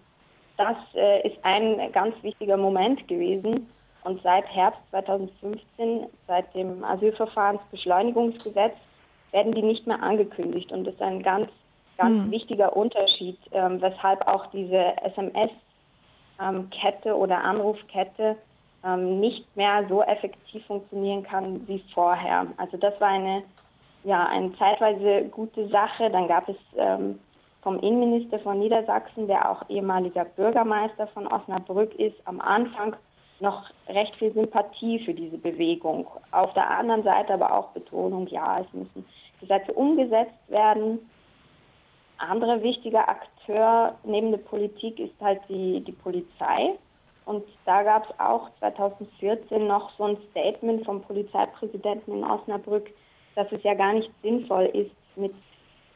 das 0.56 0.78
äh, 0.96 1.28
ist 1.28 1.38
ein 1.44 1.92
ganz 1.92 2.16
wichtiger 2.24 2.56
Moment 2.56 3.06
gewesen. 3.10 3.68
Und 4.08 4.22
seit 4.24 4.48
Herbst 4.48 4.80
2015, 4.92 6.08
seit 6.28 6.54
dem 6.56 6.84
Asylverfahrensbeschleunigungsgesetz, 6.84 8.76
werden 9.32 9.54
die 9.54 9.62
nicht 9.62 9.86
mehr 9.86 10.02
angekündigt. 10.02 10.72
Und 10.72 10.86
das 10.86 10.94
ist 10.94 11.02
ein 11.02 11.22
ganz 11.22 11.50
ganz 11.98 12.26
mhm. 12.26 12.32
wichtiger 12.32 12.76
Unterschied, 12.76 13.38
ähm, 13.52 13.82
weshalb 13.82 14.28
auch 14.28 14.48
diese 14.48 14.96
SMS-Kette 15.04 17.10
ähm, 17.10 17.16
oder 17.16 17.44
Anrufkette 17.44 18.38
ähm, 18.86 19.20
nicht 19.20 19.46
mehr 19.58 19.86
so 19.90 20.04
effektiv 20.04 20.66
funktionieren 20.66 21.24
kann 21.24 21.68
wie 21.68 21.84
vorher. 21.94 22.48
Also 22.58 22.78
das 22.78 23.00
war 23.02 23.10
eine, 23.10 23.44
ja, 24.04 24.26
eine 24.28 24.56
zeitweise 24.58 25.26
gute 25.30 25.68
Sache. 25.70 26.10
Dann 26.10 26.28
gab 26.28 26.48
es 26.48 26.58
ähm, 26.78 27.20
vom 27.62 27.80
Innenminister 27.80 28.40
von 28.40 28.60
Niedersachsen, 28.60 29.28
der 29.28 29.50
auch 29.50 29.68
ehemaliger 29.70 30.26
Bürgermeister 30.26 31.08
von 31.08 31.28
Osnabrück 31.28 31.94
ist, 31.96 32.16
am 32.26 32.40
Anfang 32.40 32.96
noch 33.42 33.70
recht 33.88 34.16
viel 34.16 34.34
Sympathie 34.34 35.00
für 35.00 35.14
diese 35.14 35.38
Bewegung. 35.38 36.08
Auf 36.32 36.54
der 36.54 36.70
anderen 36.70 37.04
Seite 37.04 37.34
aber 37.34 37.58
auch 37.58 37.70
Betonung, 37.70 38.28
ja, 38.28 38.60
es 38.60 38.74
müssen 38.74 39.06
Gesetze 39.40 39.72
umgesetzt 39.74 40.34
werden 40.48 41.00
anderer 42.18 42.62
wichtiger 42.62 43.08
Akteur 43.10 43.96
neben 44.04 44.32
der 44.32 44.40
Politik 44.40 45.00
ist 45.00 45.14
halt 45.22 45.42
die, 45.50 45.82
die 45.82 45.92
Polizei. 45.92 46.78
Und 47.26 47.44
da 47.66 47.84
gab 47.84 48.10
es 48.10 48.20
auch 48.20 48.50
2014 48.60 49.68
noch 49.68 49.92
so 49.98 50.06
ein 50.06 50.18
Statement 50.32 50.86
vom 50.86 51.02
Polizeipräsidenten 51.02 52.14
in 52.14 52.24
Osnabrück, 52.24 52.90
dass 53.36 53.52
es 53.52 53.62
ja 53.64 53.74
gar 53.74 53.94
nicht 53.94 54.10
sinnvoll 54.22 54.66
ist, 54.66 54.92
mit 55.16 55.34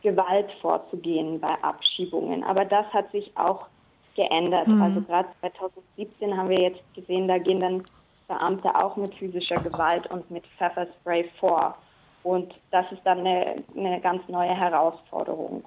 Gewalt 0.01 0.51
vorzugehen 0.62 1.39
bei 1.39 1.54
Abschiebungen. 1.62 2.43
Aber 2.43 2.65
das 2.65 2.86
hat 2.88 3.12
sich 3.12 3.32
auch 3.36 3.67
geändert. 4.15 4.67
Mhm. 4.67 4.82
Also 4.82 5.02
gerade 5.02 5.30
2017 5.39 6.36
haben 6.36 6.50
wir 6.50 6.60
jetzt 6.60 6.82
gesehen, 6.93 7.28
da 7.28 7.38
gehen 7.38 7.60
dann 7.60 7.84
Beamte 8.28 8.74
auch 8.76 8.95
mit 8.95 9.13
physischer 9.15 9.58
Gewalt 9.58 10.08
und 10.08 10.30
mit 10.32 10.45
Pfefferspray 10.58 11.30
vor. 11.39 11.76
Und 12.24 12.54
das 12.71 12.89
ist 12.91 13.02
dann 13.04 13.19
eine, 13.19 13.63
eine 13.76 14.00
ganz 14.00 14.28
neue 14.30 14.56
Herausforderung. 14.56 15.63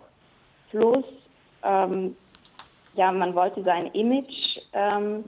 Plus, 0.71 1.05
ähm, 1.63 2.17
ja, 2.95 3.11
man 3.13 3.35
wollte 3.35 3.63
sein 3.65 3.87
Image 3.89 4.61
ähm, 4.73 5.25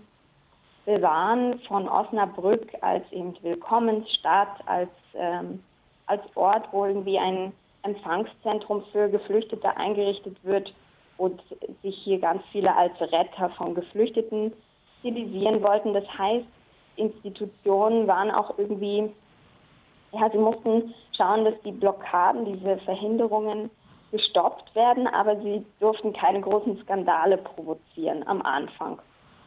bewahren 0.85 1.59
von 1.69 1.89
Osnabrück 1.89 2.69
als 2.81 3.11
eben 3.11 3.35
Willkommensstadt, 3.43 4.61
als, 4.67 4.91
ähm, 5.15 5.63
als 6.07 6.23
Ort, 6.37 6.69
wo 6.71 6.87
irgendwie 6.87 7.19
ein 7.19 7.53
Empfangszentrum 7.83 8.85
für 8.93 9.09
Geflüchtete 9.09 9.77
eingerichtet 9.77 10.37
wird 10.43 10.73
und 11.19 11.43
sich 11.83 11.97
hier 11.99 12.19
ganz 12.19 12.43
viele 12.53 12.75
als 12.75 12.99
Retter 13.01 13.51
von 13.51 13.75
Geflüchteten 13.75 14.53
stilisieren 15.01 15.63
wollten. 15.63 15.95
Das 15.95 16.07
heißt, 16.19 16.47
Institutionen 16.97 18.07
waren 18.07 18.31
auch 18.31 18.59
irgendwie, 18.59 19.11
ja, 20.13 20.31
sie 20.31 20.39
mussten 20.39 20.95
schauen, 21.17 21.45
dass 21.45 21.55
die 21.65 21.73
Blockaden, 21.73 22.45
diese 22.45 22.79
Verhinderungen 22.79 23.71
gestoppt 24.13 24.75
werden, 24.75 25.07
aber 25.07 25.37
sie 25.41 25.65
durften 25.81 26.13
keine 26.13 26.41
großen 26.41 26.79
Skandale 26.83 27.39
provozieren 27.39 28.27
am 28.27 28.43
Anfang. 28.43 28.99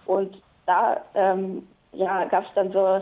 Und 0.06 0.42
da 0.66 1.02
ähm, 1.16 1.68
ja, 1.94 2.26
gab 2.26 2.46
es 2.46 2.54
dann 2.56 2.72
so, 2.72 3.02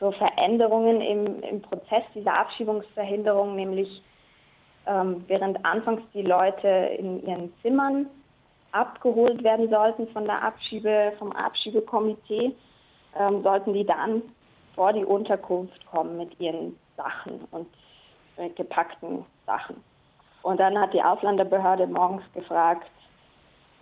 so 0.00 0.10
Veränderungen 0.12 1.00
im, 1.00 1.42
im 1.42 1.62
Prozess 1.62 2.02
dieser 2.14 2.34
Abschiebungsverhinderung, 2.38 3.54
nämlich 3.54 4.02
ähm, 4.86 5.24
während 5.26 5.64
anfangs 5.64 6.02
die 6.14 6.22
Leute 6.22 6.68
in 6.98 7.26
ihren 7.26 7.52
Zimmern 7.62 8.06
abgeholt 8.72 9.42
werden 9.42 9.68
sollten 9.68 10.06
von 10.08 10.24
der 10.24 10.42
Abschiebe, 10.42 11.12
vom 11.18 11.32
Abschiebekomitee, 11.32 12.54
ähm, 13.18 13.42
sollten 13.42 13.72
die 13.72 13.84
dann 13.84 14.22
vor 14.74 14.92
die 14.92 15.04
Unterkunft 15.04 15.84
kommen 15.86 16.16
mit 16.16 16.38
ihren 16.40 16.76
Sachen 16.96 17.40
und 17.50 17.66
äh, 18.36 18.48
gepackten 18.50 19.24
Sachen. 19.46 19.76
Und 20.42 20.58
dann 20.60 20.78
hat 20.78 20.94
die 20.94 21.02
Ausländerbehörde 21.02 21.86
morgens 21.86 22.22
gefragt, 22.32 22.88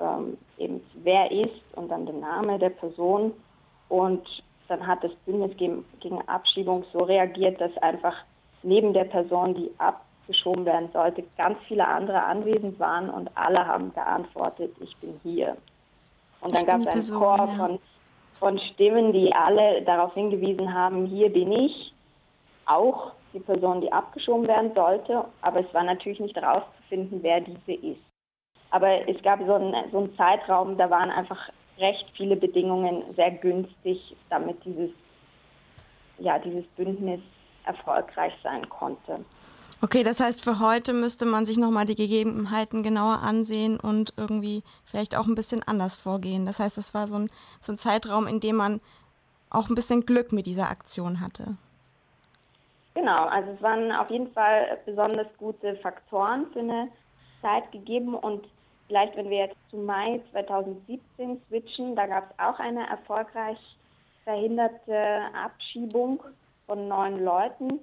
ähm, 0.00 0.38
eben 0.58 0.80
wer 1.02 1.30
ist 1.30 1.62
und 1.76 1.88
dann 1.88 2.06
den 2.06 2.20
Namen 2.20 2.58
der 2.58 2.70
Person. 2.70 3.32
Und 3.88 4.26
dann 4.68 4.86
hat 4.86 5.02
das 5.04 5.14
Bündnis 5.24 5.56
gegen, 5.56 5.84
Abschiebung 6.26 6.84
so 6.92 7.00
reagiert, 7.00 7.60
dass 7.60 7.76
einfach 7.78 8.16
neben 8.62 8.92
der 8.92 9.04
Person, 9.04 9.54
die 9.54 9.70
abgeschoben 10.28 10.66
werden 10.66 10.90
sollte, 10.92 11.24
ganz 11.36 11.58
viele 11.66 11.86
andere 11.86 12.22
anwesend 12.22 12.78
waren 12.78 13.08
und 13.08 13.30
alle 13.34 13.66
haben 13.66 13.92
geantwortet, 13.94 14.74
ich 14.80 14.94
bin 14.98 15.18
hier. 15.22 15.56
Und 16.40 16.54
dann 16.54 16.66
gab 16.66 16.80
es 16.80 16.86
einen 16.86 17.10
Chor 17.10 17.38
ja. 17.38 17.56
von 17.56 17.78
von 18.38 18.58
Stimmen, 18.58 19.12
die 19.12 19.32
alle 19.34 19.82
darauf 19.82 20.14
hingewiesen 20.14 20.72
haben, 20.72 21.06
hier 21.06 21.28
bin 21.32 21.50
ich, 21.50 21.92
auch 22.66 23.12
die 23.32 23.40
Person, 23.40 23.80
die 23.80 23.92
abgeschoben 23.92 24.46
werden 24.46 24.72
sollte. 24.74 25.24
Aber 25.40 25.60
es 25.60 25.74
war 25.74 25.82
natürlich 25.82 26.20
nicht 26.20 26.36
herauszufinden, 26.36 27.20
wer 27.22 27.40
diese 27.40 27.72
ist. 27.72 28.00
Aber 28.70 29.08
es 29.08 29.20
gab 29.22 29.40
so 29.44 29.54
einen, 29.54 29.74
so 29.90 29.98
einen 29.98 30.16
Zeitraum, 30.16 30.76
da 30.76 30.88
waren 30.88 31.10
einfach 31.10 31.48
recht 31.78 32.06
viele 32.14 32.36
Bedingungen 32.36 33.02
sehr 33.16 33.30
günstig, 33.32 34.16
damit 34.30 34.64
dieses, 34.64 34.90
ja, 36.18 36.38
dieses 36.38 36.64
Bündnis 36.76 37.20
erfolgreich 37.64 38.34
sein 38.42 38.68
konnte. 38.68 39.24
Okay, 39.80 40.02
das 40.02 40.18
heißt, 40.18 40.42
für 40.42 40.58
heute 40.58 40.92
müsste 40.92 41.24
man 41.24 41.46
sich 41.46 41.56
nochmal 41.56 41.84
die 41.84 41.94
Gegebenheiten 41.94 42.82
genauer 42.82 43.20
ansehen 43.22 43.78
und 43.78 44.12
irgendwie 44.16 44.64
vielleicht 44.84 45.16
auch 45.16 45.26
ein 45.28 45.36
bisschen 45.36 45.62
anders 45.62 45.96
vorgehen. 45.96 46.46
Das 46.46 46.58
heißt, 46.58 46.76
das 46.76 46.94
war 46.94 47.06
so 47.06 47.14
ein, 47.14 47.30
so 47.60 47.72
ein 47.72 47.78
Zeitraum, 47.78 48.26
in 48.26 48.40
dem 48.40 48.56
man 48.56 48.80
auch 49.50 49.68
ein 49.68 49.76
bisschen 49.76 50.04
Glück 50.04 50.32
mit 50.32 50.46
dieser 50.46 50.68
Aktion 50.68 51.20
hatte. 51.20 51.56
Genau, 52.94 53.26
also 53.26 53.52
es 53.52 53.62
waren 53.62 53.92
auf 53.92 54.10
jeden 54.10 54.32
Fall 54.32 54.78
besonders 54.84 55.28
gute 55.38 55.76
Faktoren 55.76 56.46
für 56.52 56.58
eine 56.58 56.88
Zeit 57.40 57.70
gegeben 57.70 58.14
und 58.14 58.48
vielleicht, 58.88 59.16
wenn 59.16 59.30
wir 59.30 59.46
jetzt 59.46 59.56
zu 59.70 59.76
Mai 59.76 60.20
2017 60.32 61.40
switchen, 61.46 61.94
da 61.94 62.06
gab 62.08 62.30
es 62.30 62.38
auch 62.40 62.58
eine 62.58 62.88
erfolgreich 62.88 63.58
verhinderte 64.24 65.20
Abschiebung 65.32 66.20
von 66.66 66.88
neun 66.88 67.24
Leuten 67.24 67.78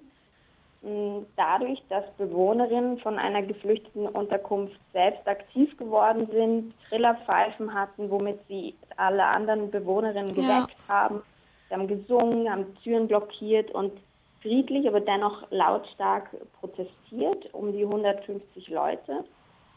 dadurch, 1.36 1.82
dass 1.89 2.03
Bewohnerinnen 2.17 2.99
von 2.99 3.17
einer 3.17 3.41
geflüchteten 3.41 4.07
Unterkunft 4.07 4.80
selbst 4.93 5.28
aktiv 5.28 5.76
geworden 5.78 6.28
sind, 6.32 6.73
Trillerpfeifen 6.89 7.73
hatten, 7.73 8.09
womit 8.11 8.39
sie 8.47 8.76
alle 8.95 9.26
anderen 9.26 9.71
Bewohnerinnen 9.71 10.36
geweckt 10.36 10.76
ja. 10.88 10.88
haben. 10.88 11.21
Sie 11.67 11.76
haben 11.76 11.88
gesungen, 11.88 12.49
haben 12.49 12.76
Türen 12.84 13.07
blockiert 13.07 13.71
und 13.71 13.93
friedlich, 14.41 14.88
aber 14.88 14.99
dennoch 14.99 15.49
lautstark 15.49 16.30
protestiert, 16.59 17.51
um 17.53 17.71
die 17.71 17.84
150 17.84 18.67
Leute. 18.69 19.23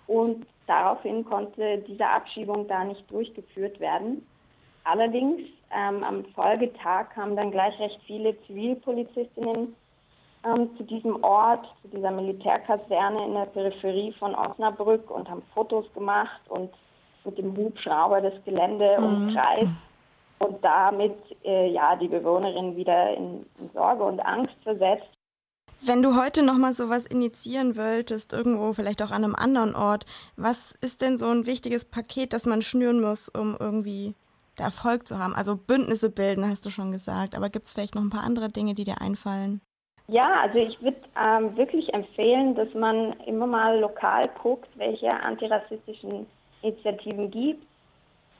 Und 0.07 0.46
daraufhin 0.66 1.24
konnte 1.24 1.78
diese 1.86 2.07
Abschiebung 2.07 2.68
da 2.68 2.84
nicht 2.84 3.11
durchgeführt 3.11 3.80
werden. 3.80 4.26
Allerdings 4.84 5.40
ähm, 5.74 6.05
am 6.05 6.24
Folgetag 6.34 7.11
kamen 7.14 7.36
dann 7.36 7.51
gleich 7.51 7.78
recht 7.78 8.01
viele 8.07 8.38
Zivilpolizistinnen 8.42 9.74
ähm, 10.45 10.70
zu 10.76 10.84
diesem 10.84 11.22
Ort, 11.22 11.66
zu 11.82 11.89
dieser 11.89 12.11
Militärkaserne 12.11 13.24
in 13.24 13.34
der 13.34 13.47
Peripherie 13.47 14.12
von 14.18 14.34
Osnabrück 14.34 15.11
und 15.11 15.28
haben 15.28 15.43
Fotos 15.55 15.84
gemacht 15.95 16.41
und 16.49 16.70
mit 17.24 17.39
dem 17.39 17.57
Hubschrauber 17.57 18.20
das 18.20 18.34
Gelände 18.45 18.97
mhm. 18.99 19.05
umkreist 19.05 19.72
und 20.39 20.64
damit 20.64 21.16
äh, 21.45 21.70
ja 21.70 21.97
die 21.97 22.09
Bewohnerin 22.09 22.76
wieder 22.76 23.16
in, 23.16 23.45
in 23.59 23.70
Sorge 23.74 24.05
und 24.05 24.20
Angst 24.20 24.55
versetzt. 24.62 25.09
Wenn 25.80 26.03
du 26.03 26.20
heute 26.20 26.43
nochmal 26.43 26.74
sowas 26.74 27.07
initiieren 27.07 27.76
wolltest, 27.76 28.32
irgendwo 28.32 28.72
vielleicht 28.72 29.01
auch 29.01 29.12
an 29.12 29.22
einem 29.22 29.36
anderen 29.36 29.76
Ort, 29.76 30.07
was 30.36 30.74
ist 30.80 31.03
denn 31.03 31.16
so 31.16 31.26
ein 31.26 31.47
wichtiges 31.47 31.84
Paket, 31.84 32.32
das 32.32 32.47
man 32.47 32.62
schnüren 32.62 33.01
muss, 33.01 33.28
um 33.28 33.57
irgendwie 33.59 34.14
Erfolg 34.57 35.07
zu 35.07 35.20
haben? 35.20 35.36
Also 35.36 35.57
Bündnisse 35.57 36.11
bilden, 36.11 36.49
hast 36.49 36.66
du 36.66 36.70
schon 36.70 36.91
gesagt, 36.91 37.36
aber 37.36 37.49
gibt 37.49 37.68
es 37.68 37.74
vielleicht 37.74 37.95
noch 37.95 38.03
ein 38.03 38.11
paar 38.11 38.24
andere 38.24 38.49
Dinge, 38.49 38.74
die 38.74 38.84
dir 38.84 39.01
einfallen? 39.01 39.61
Ja, 40.11 40.40
also 40.40 40.59
ich 40.59 40.80
würde 40.80 40.96
ähm, 41.22 41.54
wirklich 41.56 41.92
empfehlen, 41.92 42.54
dass 42.54 42.72
man 42.72 43.12
immer 43.26 43.46
mal 43.46 43.78
lokal 43.78 44.28
guckt, 44.42 44.68
welche 44.76 45.11
antirassistischen 45.11 46.26
Initiativen 46.62 47.30
gibt, 47.30 47.66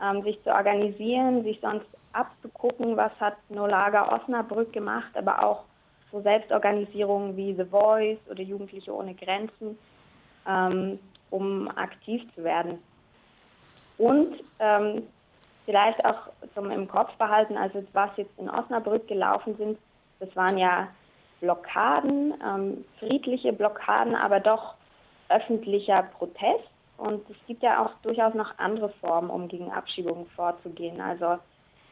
ähm, 0.03 0.23
sich 0.23 0.43
zu 0.45 0.51
organisieren, 0.51 1.45
sich 1.45 1.61
sonst 1.61 1.87
abzugucken, 2.15 2.97
was 2.97 3.13
hat 3.21 3.37
Nolaga 3.51 4.17
Osnabrück 4.17 4.73
gemacht, 4.73 5.15
aber 5.15 5.45
auch 5.45 5.65
so 6.11 6.23
Selbstorganisierungen 6.23 7.37
wie 7.37 7.53
The 7.55 7.67
Voice 7.67 8.19
oder 8.31 8.43
Jugendliche 8.43 8.95
ohne 8.95 9.15
Grenzen, 9.15 9.79
ähm, 10.49 10.99
um 11.29 11.69
aktiv 11.77 12.23
zu 12.35 12.45
werden. 12.45 12.83
Und 13.99 14.43
ähm, 14.59 15.03
vielleicht 15.67 16.03
auch 16.07 16.31
zum 16.55 16.71
im 16.71 16.89
Kopf 16.89 17.15
behalten, 17.17 17.59
also 17.59 17.85
was 17.93 18.11
jetzt 18.17 18.39
in 18.39 18.49
Osnabrück 18.49 19.07
gelaufen 19.07 19.55
sind, 19.59 19.79
das 20.19 20.35
waren 20.35 20.57
ja 20.57 20.89
Blockaden, 21.41 22.35
ähm, 22.45 22.85
friedliche 22.99 23.53
Blockaden, 23.53 24.15
aber 24.15 24.41
doch 24.41 24.75
öffentlicher 25.29 26.03
Protest. 26.19 26.69
Und 26.97 27.23
es 27.31 27.37
gibt 27.47 27.63
ja 27.63 27.85
auch 27.85 27.91
durchaus 28.03 28.35
noch 28.35 28.59
andere 28.59 28.89
Formen, 29.01 29.31
um 29.31 29.47
gegen 29.47 29.71
Abschiebungen 29.71 30.27
vorzugehen. 30.35 31.01
Also 31.01 31.39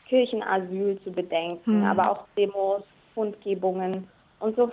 Kirchenasyl 0.09 1.01
zu 1.03 1.13
bedenken, 1.13 1.81
mhm. 1.81 1.85
aber 1.85 2.11
auch 2.11 2.25
Demos, 2.37 2.83
Kundgebungen 3.15 4.09
und 4.41 4.57
so 4.57 4.71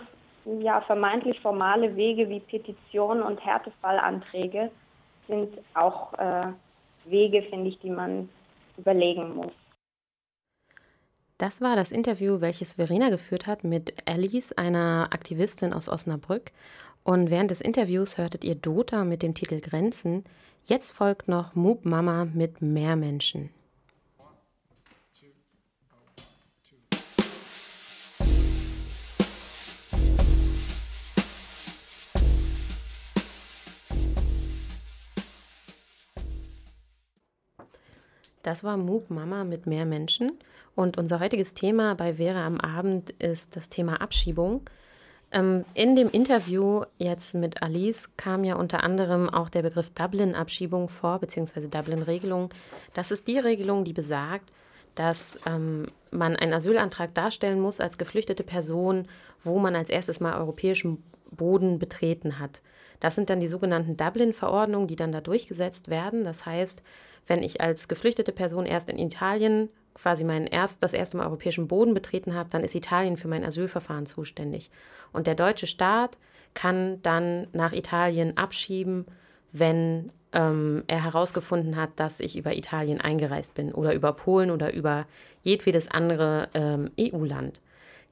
ja, 0.62 0.82
vermeintlich 0.82 1.40
formale 1.40 1.96
Wege 1.96 2.28
wie 2.30 2.40
Petitionen 2.40 3.24
und 3.24 3.44
Härtefallanträge 3.44 4.70
sind 5.28 5.58
auch 5.74 6.14
äh, 6.16 6.48
Wege, 7.06 7.44
finde 7.44 7.70
ich, 7.70 7.80
die 7.80 7.90
man 7.90 8.30
überlegen 8.78 9.36
muss. 9.36 9.54
Das 11.38 11.62
war 11.62 11.76
das 11.76 11.92
Interview, 11.92 12.42
welches 12.42 12.74
Verena 12.74 13.10
geführt 13.10 13.48
hat 13.48 13.64
mit 13.64 13.94
Alice, 14.08 14.52
einer 14.54 15.10
Aktivistin 15.12 15.74
aus 15.74 15.90
Osnabrück. 15.90 16.52
Und 17.04 17.30
während 17.30 17.52
des 17.52 17.60
Interviews 17.60 18.18
hörtet 18.18 18.44
ihr 18.44 18.56
Dota 18.56 19.04
mit 19.04 19.22
dem 19.22 19.34
Titel 19.34 19.60
Grenzen. 19.60 20.24
Jetzt 20.66 20.92
folgt 20.92 21.28
noch 21.28 21.56
Moop 21.56 21.86
Mama 21.86 22.26
mit 22.26 22.62
Mehr 22.62 22.96
Menschen. 22.96 23.50
Das 38.44 38.64
war 38.64 38.78
Moop 38.78 39.10
Mama 39.10 39.46
mit 39.46 39.66
mehr 39.66 39.86
Menschen. 39.86 40.34
Und 40.76 40.98
unser 40.98 41.20
heutiges 41.20 41.54
Thema 41.54 41.96
bei 41.96 42.16
Vera 42.16 42.46
am 42.46 42.60
Abend 42.60 43.12
ist 43.12 43.56
das 43.56 43.70
Thema 43.70 44.02
Abschiebung. 44.02 44.62
Ähm, 45.32 45.66
in 45.74 45.96
dem 45.96 46.10
Interview 46.12 46.84
jetzt 46.98 47.34
mit 47.34 47.64
Alice 47.64 48.10
kam 48.18 48.44
ja 48.44 48.56
unter 48.56 48.84
anderem 48.84 49.30
auch 49.30 49.50
der 49.50 49.64
Begriff 49.64 49.90
Dublin-Abschiebung 49.92 50.90
vor, 50.90 51.20
beziehungsweise 51.20 51.70
Dublin-Regelung. 51.70 52.50
Das 52.94 53.12
ist 53.12 53.28
die 53.28 53.40
Regelung, 53.40 53.86
die 53.86 53.94
besagt, 53.94 54.52
dass 54.94 55.40
ähm, 55.46 55.88
man 56.12 56.36
einen 56.36 56.54
Asylantrag 56.54 57.16
darstellen 57.16 57.60
muss 57.60 57.80
als 57.80 57.98
geflüchtete 57.98 58.44
Person, 58.44 59.08
wo 59.44 59.58
man 59.58 59.76
als 59.76 59.90
erstes 59.90 60.20
mal 60.20 60.38
europäischen 60.38 61.02
Boden 61.32 61.80
betreten 61.80 62.40
hat. 62.40 62.62
Das 63.04 63.16
sind 63.16 63.30
dann 63.30 63.42
die 63.42 63.50
sogenannten 63.50 63.98
Dublin-Verordnungen, 63.98 64.88
die 64.88 64.96
dann 64.96 65.12
da 65.12 65.20
durchgesetzt 65.20 65.90
werden. 65.90 66.24
Das 66.24 66.46
heißt, 66.46 66.82
wenn 67.28 67.44
ich 67.44 67.60
als 67.60 67.90
geflüchtete 67.90 68.32
Person 68.32 68.66
erst 68.66 68.88
in 68.88 68.98
Italien 68.98 69.68
quasi 69.94 70.24
mein 70.24 70.48
erst, 70.48 70.82
das 70.82 70.94
erste 70.94 71.18
Mal 71.18 71.26
europäischen 71.26 71.68
Boden 71.68 71.94
betreten 71.94 72.34
habe, 72.34 72.50
dann 72.50 72.64
ist 72.64 72.76
Italien 72.76 73.18
für 73.18 73.28
mein 73.28 73.44
Asylverfahren 73.44 74.06
zuständig. 74.06 74.72
Und 75.12 75.28
der 75.28 75.36
deutsche 75.36 75.68
Staat 75.68 76.18
kann 76.54 77.02
dann 77.02 77.48
nach 77.52 77.74
Italien 77.74 78.38
abschieben, 78.38 79.06
wenn 79.52 80.10
ähm, 80.32 80.86
er 80.88 81.04
herausgefunden 81.04 81.76
hat, 81.76 81.90
dass 81.98 82.22
ich 82.22 82.38
über 82.38 82.56
Italien 82.56 83.02
eingereist 83.02 83.54
bin 83.54 83.74
oder 83.74 83.94
über 83.94 84.14
Polen 84.14 84.50
oder 84.50 84.74
über 84.74 85.08
jedwedes 85.42 85.92
andere 85.92 86.48
ähm, 86.54 86.90
EU-Land. 86.98 87.60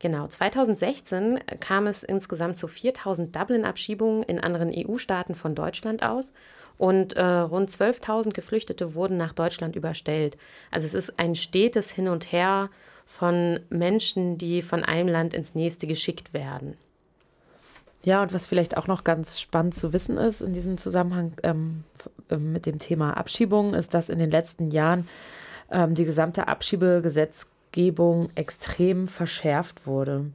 Genau, 0.02 0.26
2016 0.26 1.42
kam 1.60 1.86
es 1.86 2.02
insgesamt 2.02 2.58
zu 2.58 2.68
4000 2.68 3.36
Dublin-Abschiebungen 3.36 4.24
in 4.24 4.40
anderen 4.40 4.72
EU-Staaten 4.76 5.36
von 5.36 5.54
Deutschland 5.54 6.02
aus 6.02 6.34
und 6.80 7.14
äh, 7.14 7.24
rund 7.24 7.70
12.000 7.70 8.32
Geflüchtete 8.34 8.96
wurden 8.96 9.18
nach 9.18 9.34
Deutschland 9.34 9.76
überstellt. 9.76 10.38
Also 10.72 10.88
es 10.88 10.96
ist 10.96 11.20
ein 11.20 11.36
stetes 11.36 11.92
Hin 11.92 12.08
und 12.08 12.32
Her 12.32 12.72
von 13.06 13.60
Menschen, 13.70 14.40
die 14.40 14.64
von 14.64 14.84
einem 14.84 15.08
Land 15.08 15.36
ins 15.36 15.54
nächste 15.54 15.86
geschickt 15.86 16.34
werden. 16.34 16.78
Ja, 18.02 18.24
und 18.24 18.34
was 18.34 18.48
vielleicht 18.48 18.78
auch 18.78 18.88
noch 18.88 19.04
ganz 19.04 19.40
spannend 19.40 19.76
zu 19.76 19.94
wissen 19.94 20.18
ist 20.18 20.42
in 20.42 20.54
diesem 20.54 20.80
Zusammenhang 20.80 21.34
ähm, 21.44 21.84
ähm, 22.32 22.52
mit 22.52 22.66
dem 22.66 22.80
Thema 22.80 23.16
Abschiebung, 23.18 23.76
ist, 23.76 23.94
dass 23.94 24.10
in 24.10 24.18
den 24.18 24.32
letzten 24.32 24.72
Jahren 24.72 25.08
ähm, 25.70 25.94
die 25.94 26.06
gesamte 26.06 26.48
Abschiebegesetzgebung 26.48 27.61
extrem 28.36 29.08
verschärft 29.08 29.86
wurde. 29.88 30.32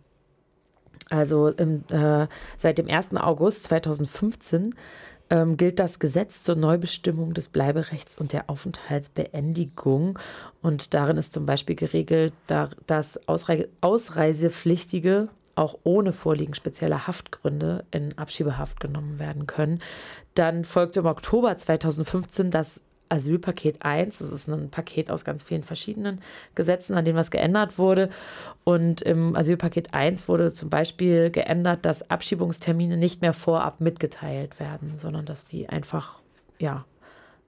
Also 1.08 1.48
im, 1.48 1.84
äh, 1.90 2.26
seit 2.56 2.78
dem 2.78 2.88
1. 2.88 3.16
August 3.16 3.64
2015 3.64 4.74
ähm, 5.30 5.56
gilt 5.56 5.78
das 5.78 5.98
Gesetz 5.98 6.42
zur 6.42 6.56
Neubestimmung 6.56 7.34
des 7.34 7.48
Bleiberechts 7.48 8.18
und 8.18 8.32
der 8.32 8.48
Aufenthaltsbeendigung. 8.48 10.18
Und 10.62 10.94
darin 10.94 11.16
ist 11.16 11.32
zum 11.32 11.46
Beispiel 11.46 11.76
geregelt, 11.76 12.32
dass 12.86 13.28
Ausrei 13.28 13.68
Ausreisepflichtige 13.80 15.28
auch 15.54 15.78
ohne 15.84 16.12
Vorliegen 16.12 16.54
spezieller 16.54 17.06
Haftgründe 17.06 17.84
in 17.90 18.16
Abschiebehaft 18.18 18.78
genommen 18.78 19.18
werden 19.18 19.46
können. 19.46 19.80
Dann 20.34 20.64
folgte 20.64 21.00
im 21.00 21.06
Oktober 21.06 21.56
2015 21.56 22.50
das 22.50 22.80
Asylpaket 23.08 23.82
1. 23.84 24.18
Das 24.18 24.32
ist 24.32 24.48
ein 24.48 24.70
Paket 24.70 25.10
aus 25.10 25.24
ganz 25.24 25.42
vielen 25.44 25.62
verschiedenen 25.62 26.20
Gesetzen, 26.54 26.94
an 26.94 27.04
denen 27.04 27.18
was 27.18 27.30
geändert 27.30 27.78
wurde. 27.78 28.10
Und 28.64 29.02
im 29.02 29.36
Asylpaket 29.36 29.94
1 29.94 30.28
wurde 30.28 30.52
zum 30.52 30.70
Beispiel 30.70 31.30
geändert, 31.30 31.84
dass 31.84 32.10
Abschiebungstermine 32.10 32.96
nicht 32.96 33.22
mehr 33.22 33.32
vorab 33.32 33.80
mitgeteilt 33.80 34.58
werden, 34.60 34.94
sondern 34.96 35.24
dass 35.24 35.44
die 35.44 35.68
einfach, 35.68 36.20
ja, 36.58 36.84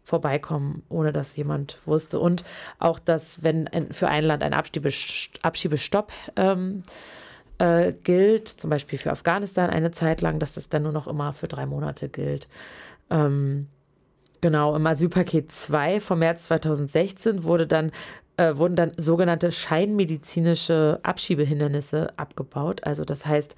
vorbeikommen, 0.04 0.82
ohne 0.88 1.12
dass 1.12 1.36
jemand 1.36 1.78
wusste. 1.84 2.18
Und 2.18 2.42
auch, 2.78 2.98
dass, 2.98 3.42
wenn 3.42 3.68
für 3.92 4.08
ein 4.08 4.24
Land 4.24 4.42
ein 4.42 4.54
Abschiebestopp 4.54 6.12
ähm, 6.36 6.82
äh, 7.58 7.92
gilt, 7.92 8.48
zum 8.48 8.70
Beispiel 8.70 8.98
für 8.98 9.10
Afghanistan 9.10 9.68
eine 9.70 9.90
Zeit 9.90 10.20
lang, 10.20 10.38
dass 10.38 10.54
das 10.54 10.68
dann 10.68 10.82
nur 10.82 10.92
noch 10.92 11.06
immer 11.06 11.34
für 11.34 11.46
drei 11.46 11.66
Monate 11.66 12.08
gilt. 12.08 12.48
Ähm, 13.10 13.68
genau, 14.40 14.74
im 14.76 14.86
Asylpaket 14.86 15.52
2 15.52 16.00
vom 16.00 16.20
März 16.20 16.44
2016 16.44 17.44
wurde 17.44 17.66
dann, 17.66 17.92
äh, 18.36 18.56
wurden 18.56 18.76
dann 18.76 18.92
sogenannte 18.96 19.52
scheinmedizinische 19.52 21.00
Abschiebehindernisse 21.02 22.12
abgebaut. 22.16 22.84
Also 22.84 23.04
das 23.04 23.26
heißt, 23.26 23.54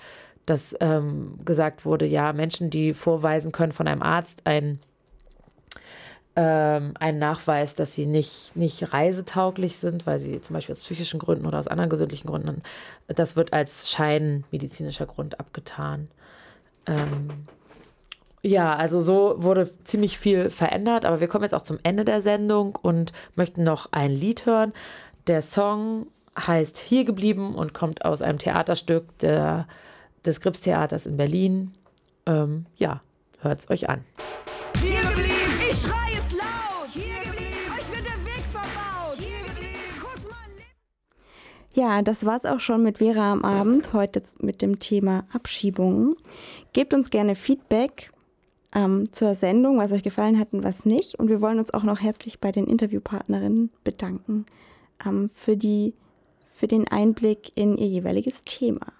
dass 0.47 0.77
ähm, 0.81 1.39
gesagt 1.45 1.85
wurde, 1.85 2.07
ja, 2.07 2.33
Menschen, 2.33 2.71
die 2.71 2.95
vorweisen 2.95 3.53
können 3.53 3.73
von 3.73 3.87
einem 3.87 4.03
Arzt 4.03 4.43
ein 4.45 4.81
ähm, 6.37 6.95
einen 6.99 7.19
Nachweis, 7.19 7.75
dass 7.75 7.95
sie 7.95 8.07
nicht, 8.07 8.55
nicht 8.55 8.93
reisetauglich 8.93 9.77
sind, 9.77 10.07
weil 10.07 10.21
sie 10.21 10.41
zum 10.41 10.55
Beispiel 10.55 10.75
aus 10.75 10.81
psychischen 10.81 11.19
Gründen 11.19 11.47
oder 11.47 11.59
aus 11.59 11.67
anderen 11.69 11.91
gesundlichen 11.91 12.29
Gründen, 12.29 12.63
das 13.09 13.37
wird 13.37 13.53
als 13.53 13.91
scheinmedizinischer 13.91 15.07
Grund 15.07 15.41
abgetan. 15.41 16.09
Ähm, 16.87 17.47
ja, 18.43 18.75
also 18.75 19.03
so 19.03 19.35
wurde 19.39 19.71
ziemlich 19.85 20.19
viel 20.19 20.49
verändert, 20.51 21.05
aber 21.05 21.21
wir 21.21 21.29
kommen 21.29 21.45
jetzt 21.45 21.55
auch 21.55 21.63
zum 21.63 21.79
Ende 21.83 22.05
der 22.07 22.23
Sendung 22.23 22.79
und 22.81 23.13
möchten 23.35 23.65
noch 23.65 23.93
ein 23.93 24.11
Lied 24.11 24.47
hören. 24.47 24.73
Der 25.27 25.43
Song 25.43 26.07
heißt 26.39 26.79
Hier 26.79 27.05
geblieben 27.05 27.55
und 27.55 27.75
kommt 27.75 28.05
aus 28.05 28.23
einem 28.23 28.39
Theaterstück 28.39 29.19
der, 29.19 29.67
des 30.25 30.41
Gripstheaters 30.41 31.05
in 31.05 31.19
Berlin. 31.19 31.73
Ähm, 32.25 32.65
ja, 32.77 33.03
hört 33.41 33.61
es 33.61 33.71
euch 33.71 33.91
an. 33.91 34.05
Hier 34.81 35.03
geblieben! 35.03 35.31
Ich 35.71 35.77
schrei 35.77 36.13
es 36.15 36.33
laut! 36.33 36.89
Hier 36.91 37.23
geblieben! 37.23 37.73
Euch 37.77 37.95
wird 37.95 38.07
der 38.07 38.25
Weg 38.25 38.45
verbaut! 38.51 39.19
Hier 39.19 39.47
geblieben! 39.47 40.01
Kurz 40.01 40.25
mal 40.25 40.39
Ja, 41.75 42.01
das 42.01 42.25
war's 42.25 42.47
auch 42.47 42.61
schon 42.61 42.83
mit 42.83 42.99
Vera 42.99 43.33
am 43.33 43.45
Abend, 43.45 43.93
heute 43.93 44.23
mit 44.39 44.63
dem 44.63 44.79
Thema 44.79 45.25
Abschiebungen. 45.35 46.17
Gebt 46.73 46.95
uns 46.95 47.11
gerne 47.11 47.35
Feedback 47.35 48.11
ähm, 48.75 49.13
zur 49.13 49.35
Sendung, 49.35 49.79
was 49.79 49.93
euch 49.93 50.03
gefallen 50.03 50.39
hat 50.39 50.53
und 50.53 50.63
was 50.63 50.85
nicht. 50.85 51.17
Und 51.17 51.29
wir 51.29 51.41
wollen 51.41 51.59
uns 51.59 51.75
auch 51.75 51.83
noch 51.83 52.01
herzlich 52.01 52.41
bei 52.41 52.53
den 52.53 52.67
Interviewpartnerinnen 52.67 53.71
bedanken 53.85 54.47
ähm, 55.05 55.31
für, 55.31 55.57
die, 55.57 55.95
für 56.49 56.69
den 56.69 56.89
Einblick 56.89 57.53
in 57.57 57.77
ihr 57.77 57.89
jeweiliges 57.89 58.45
Thema. 58.45 58.93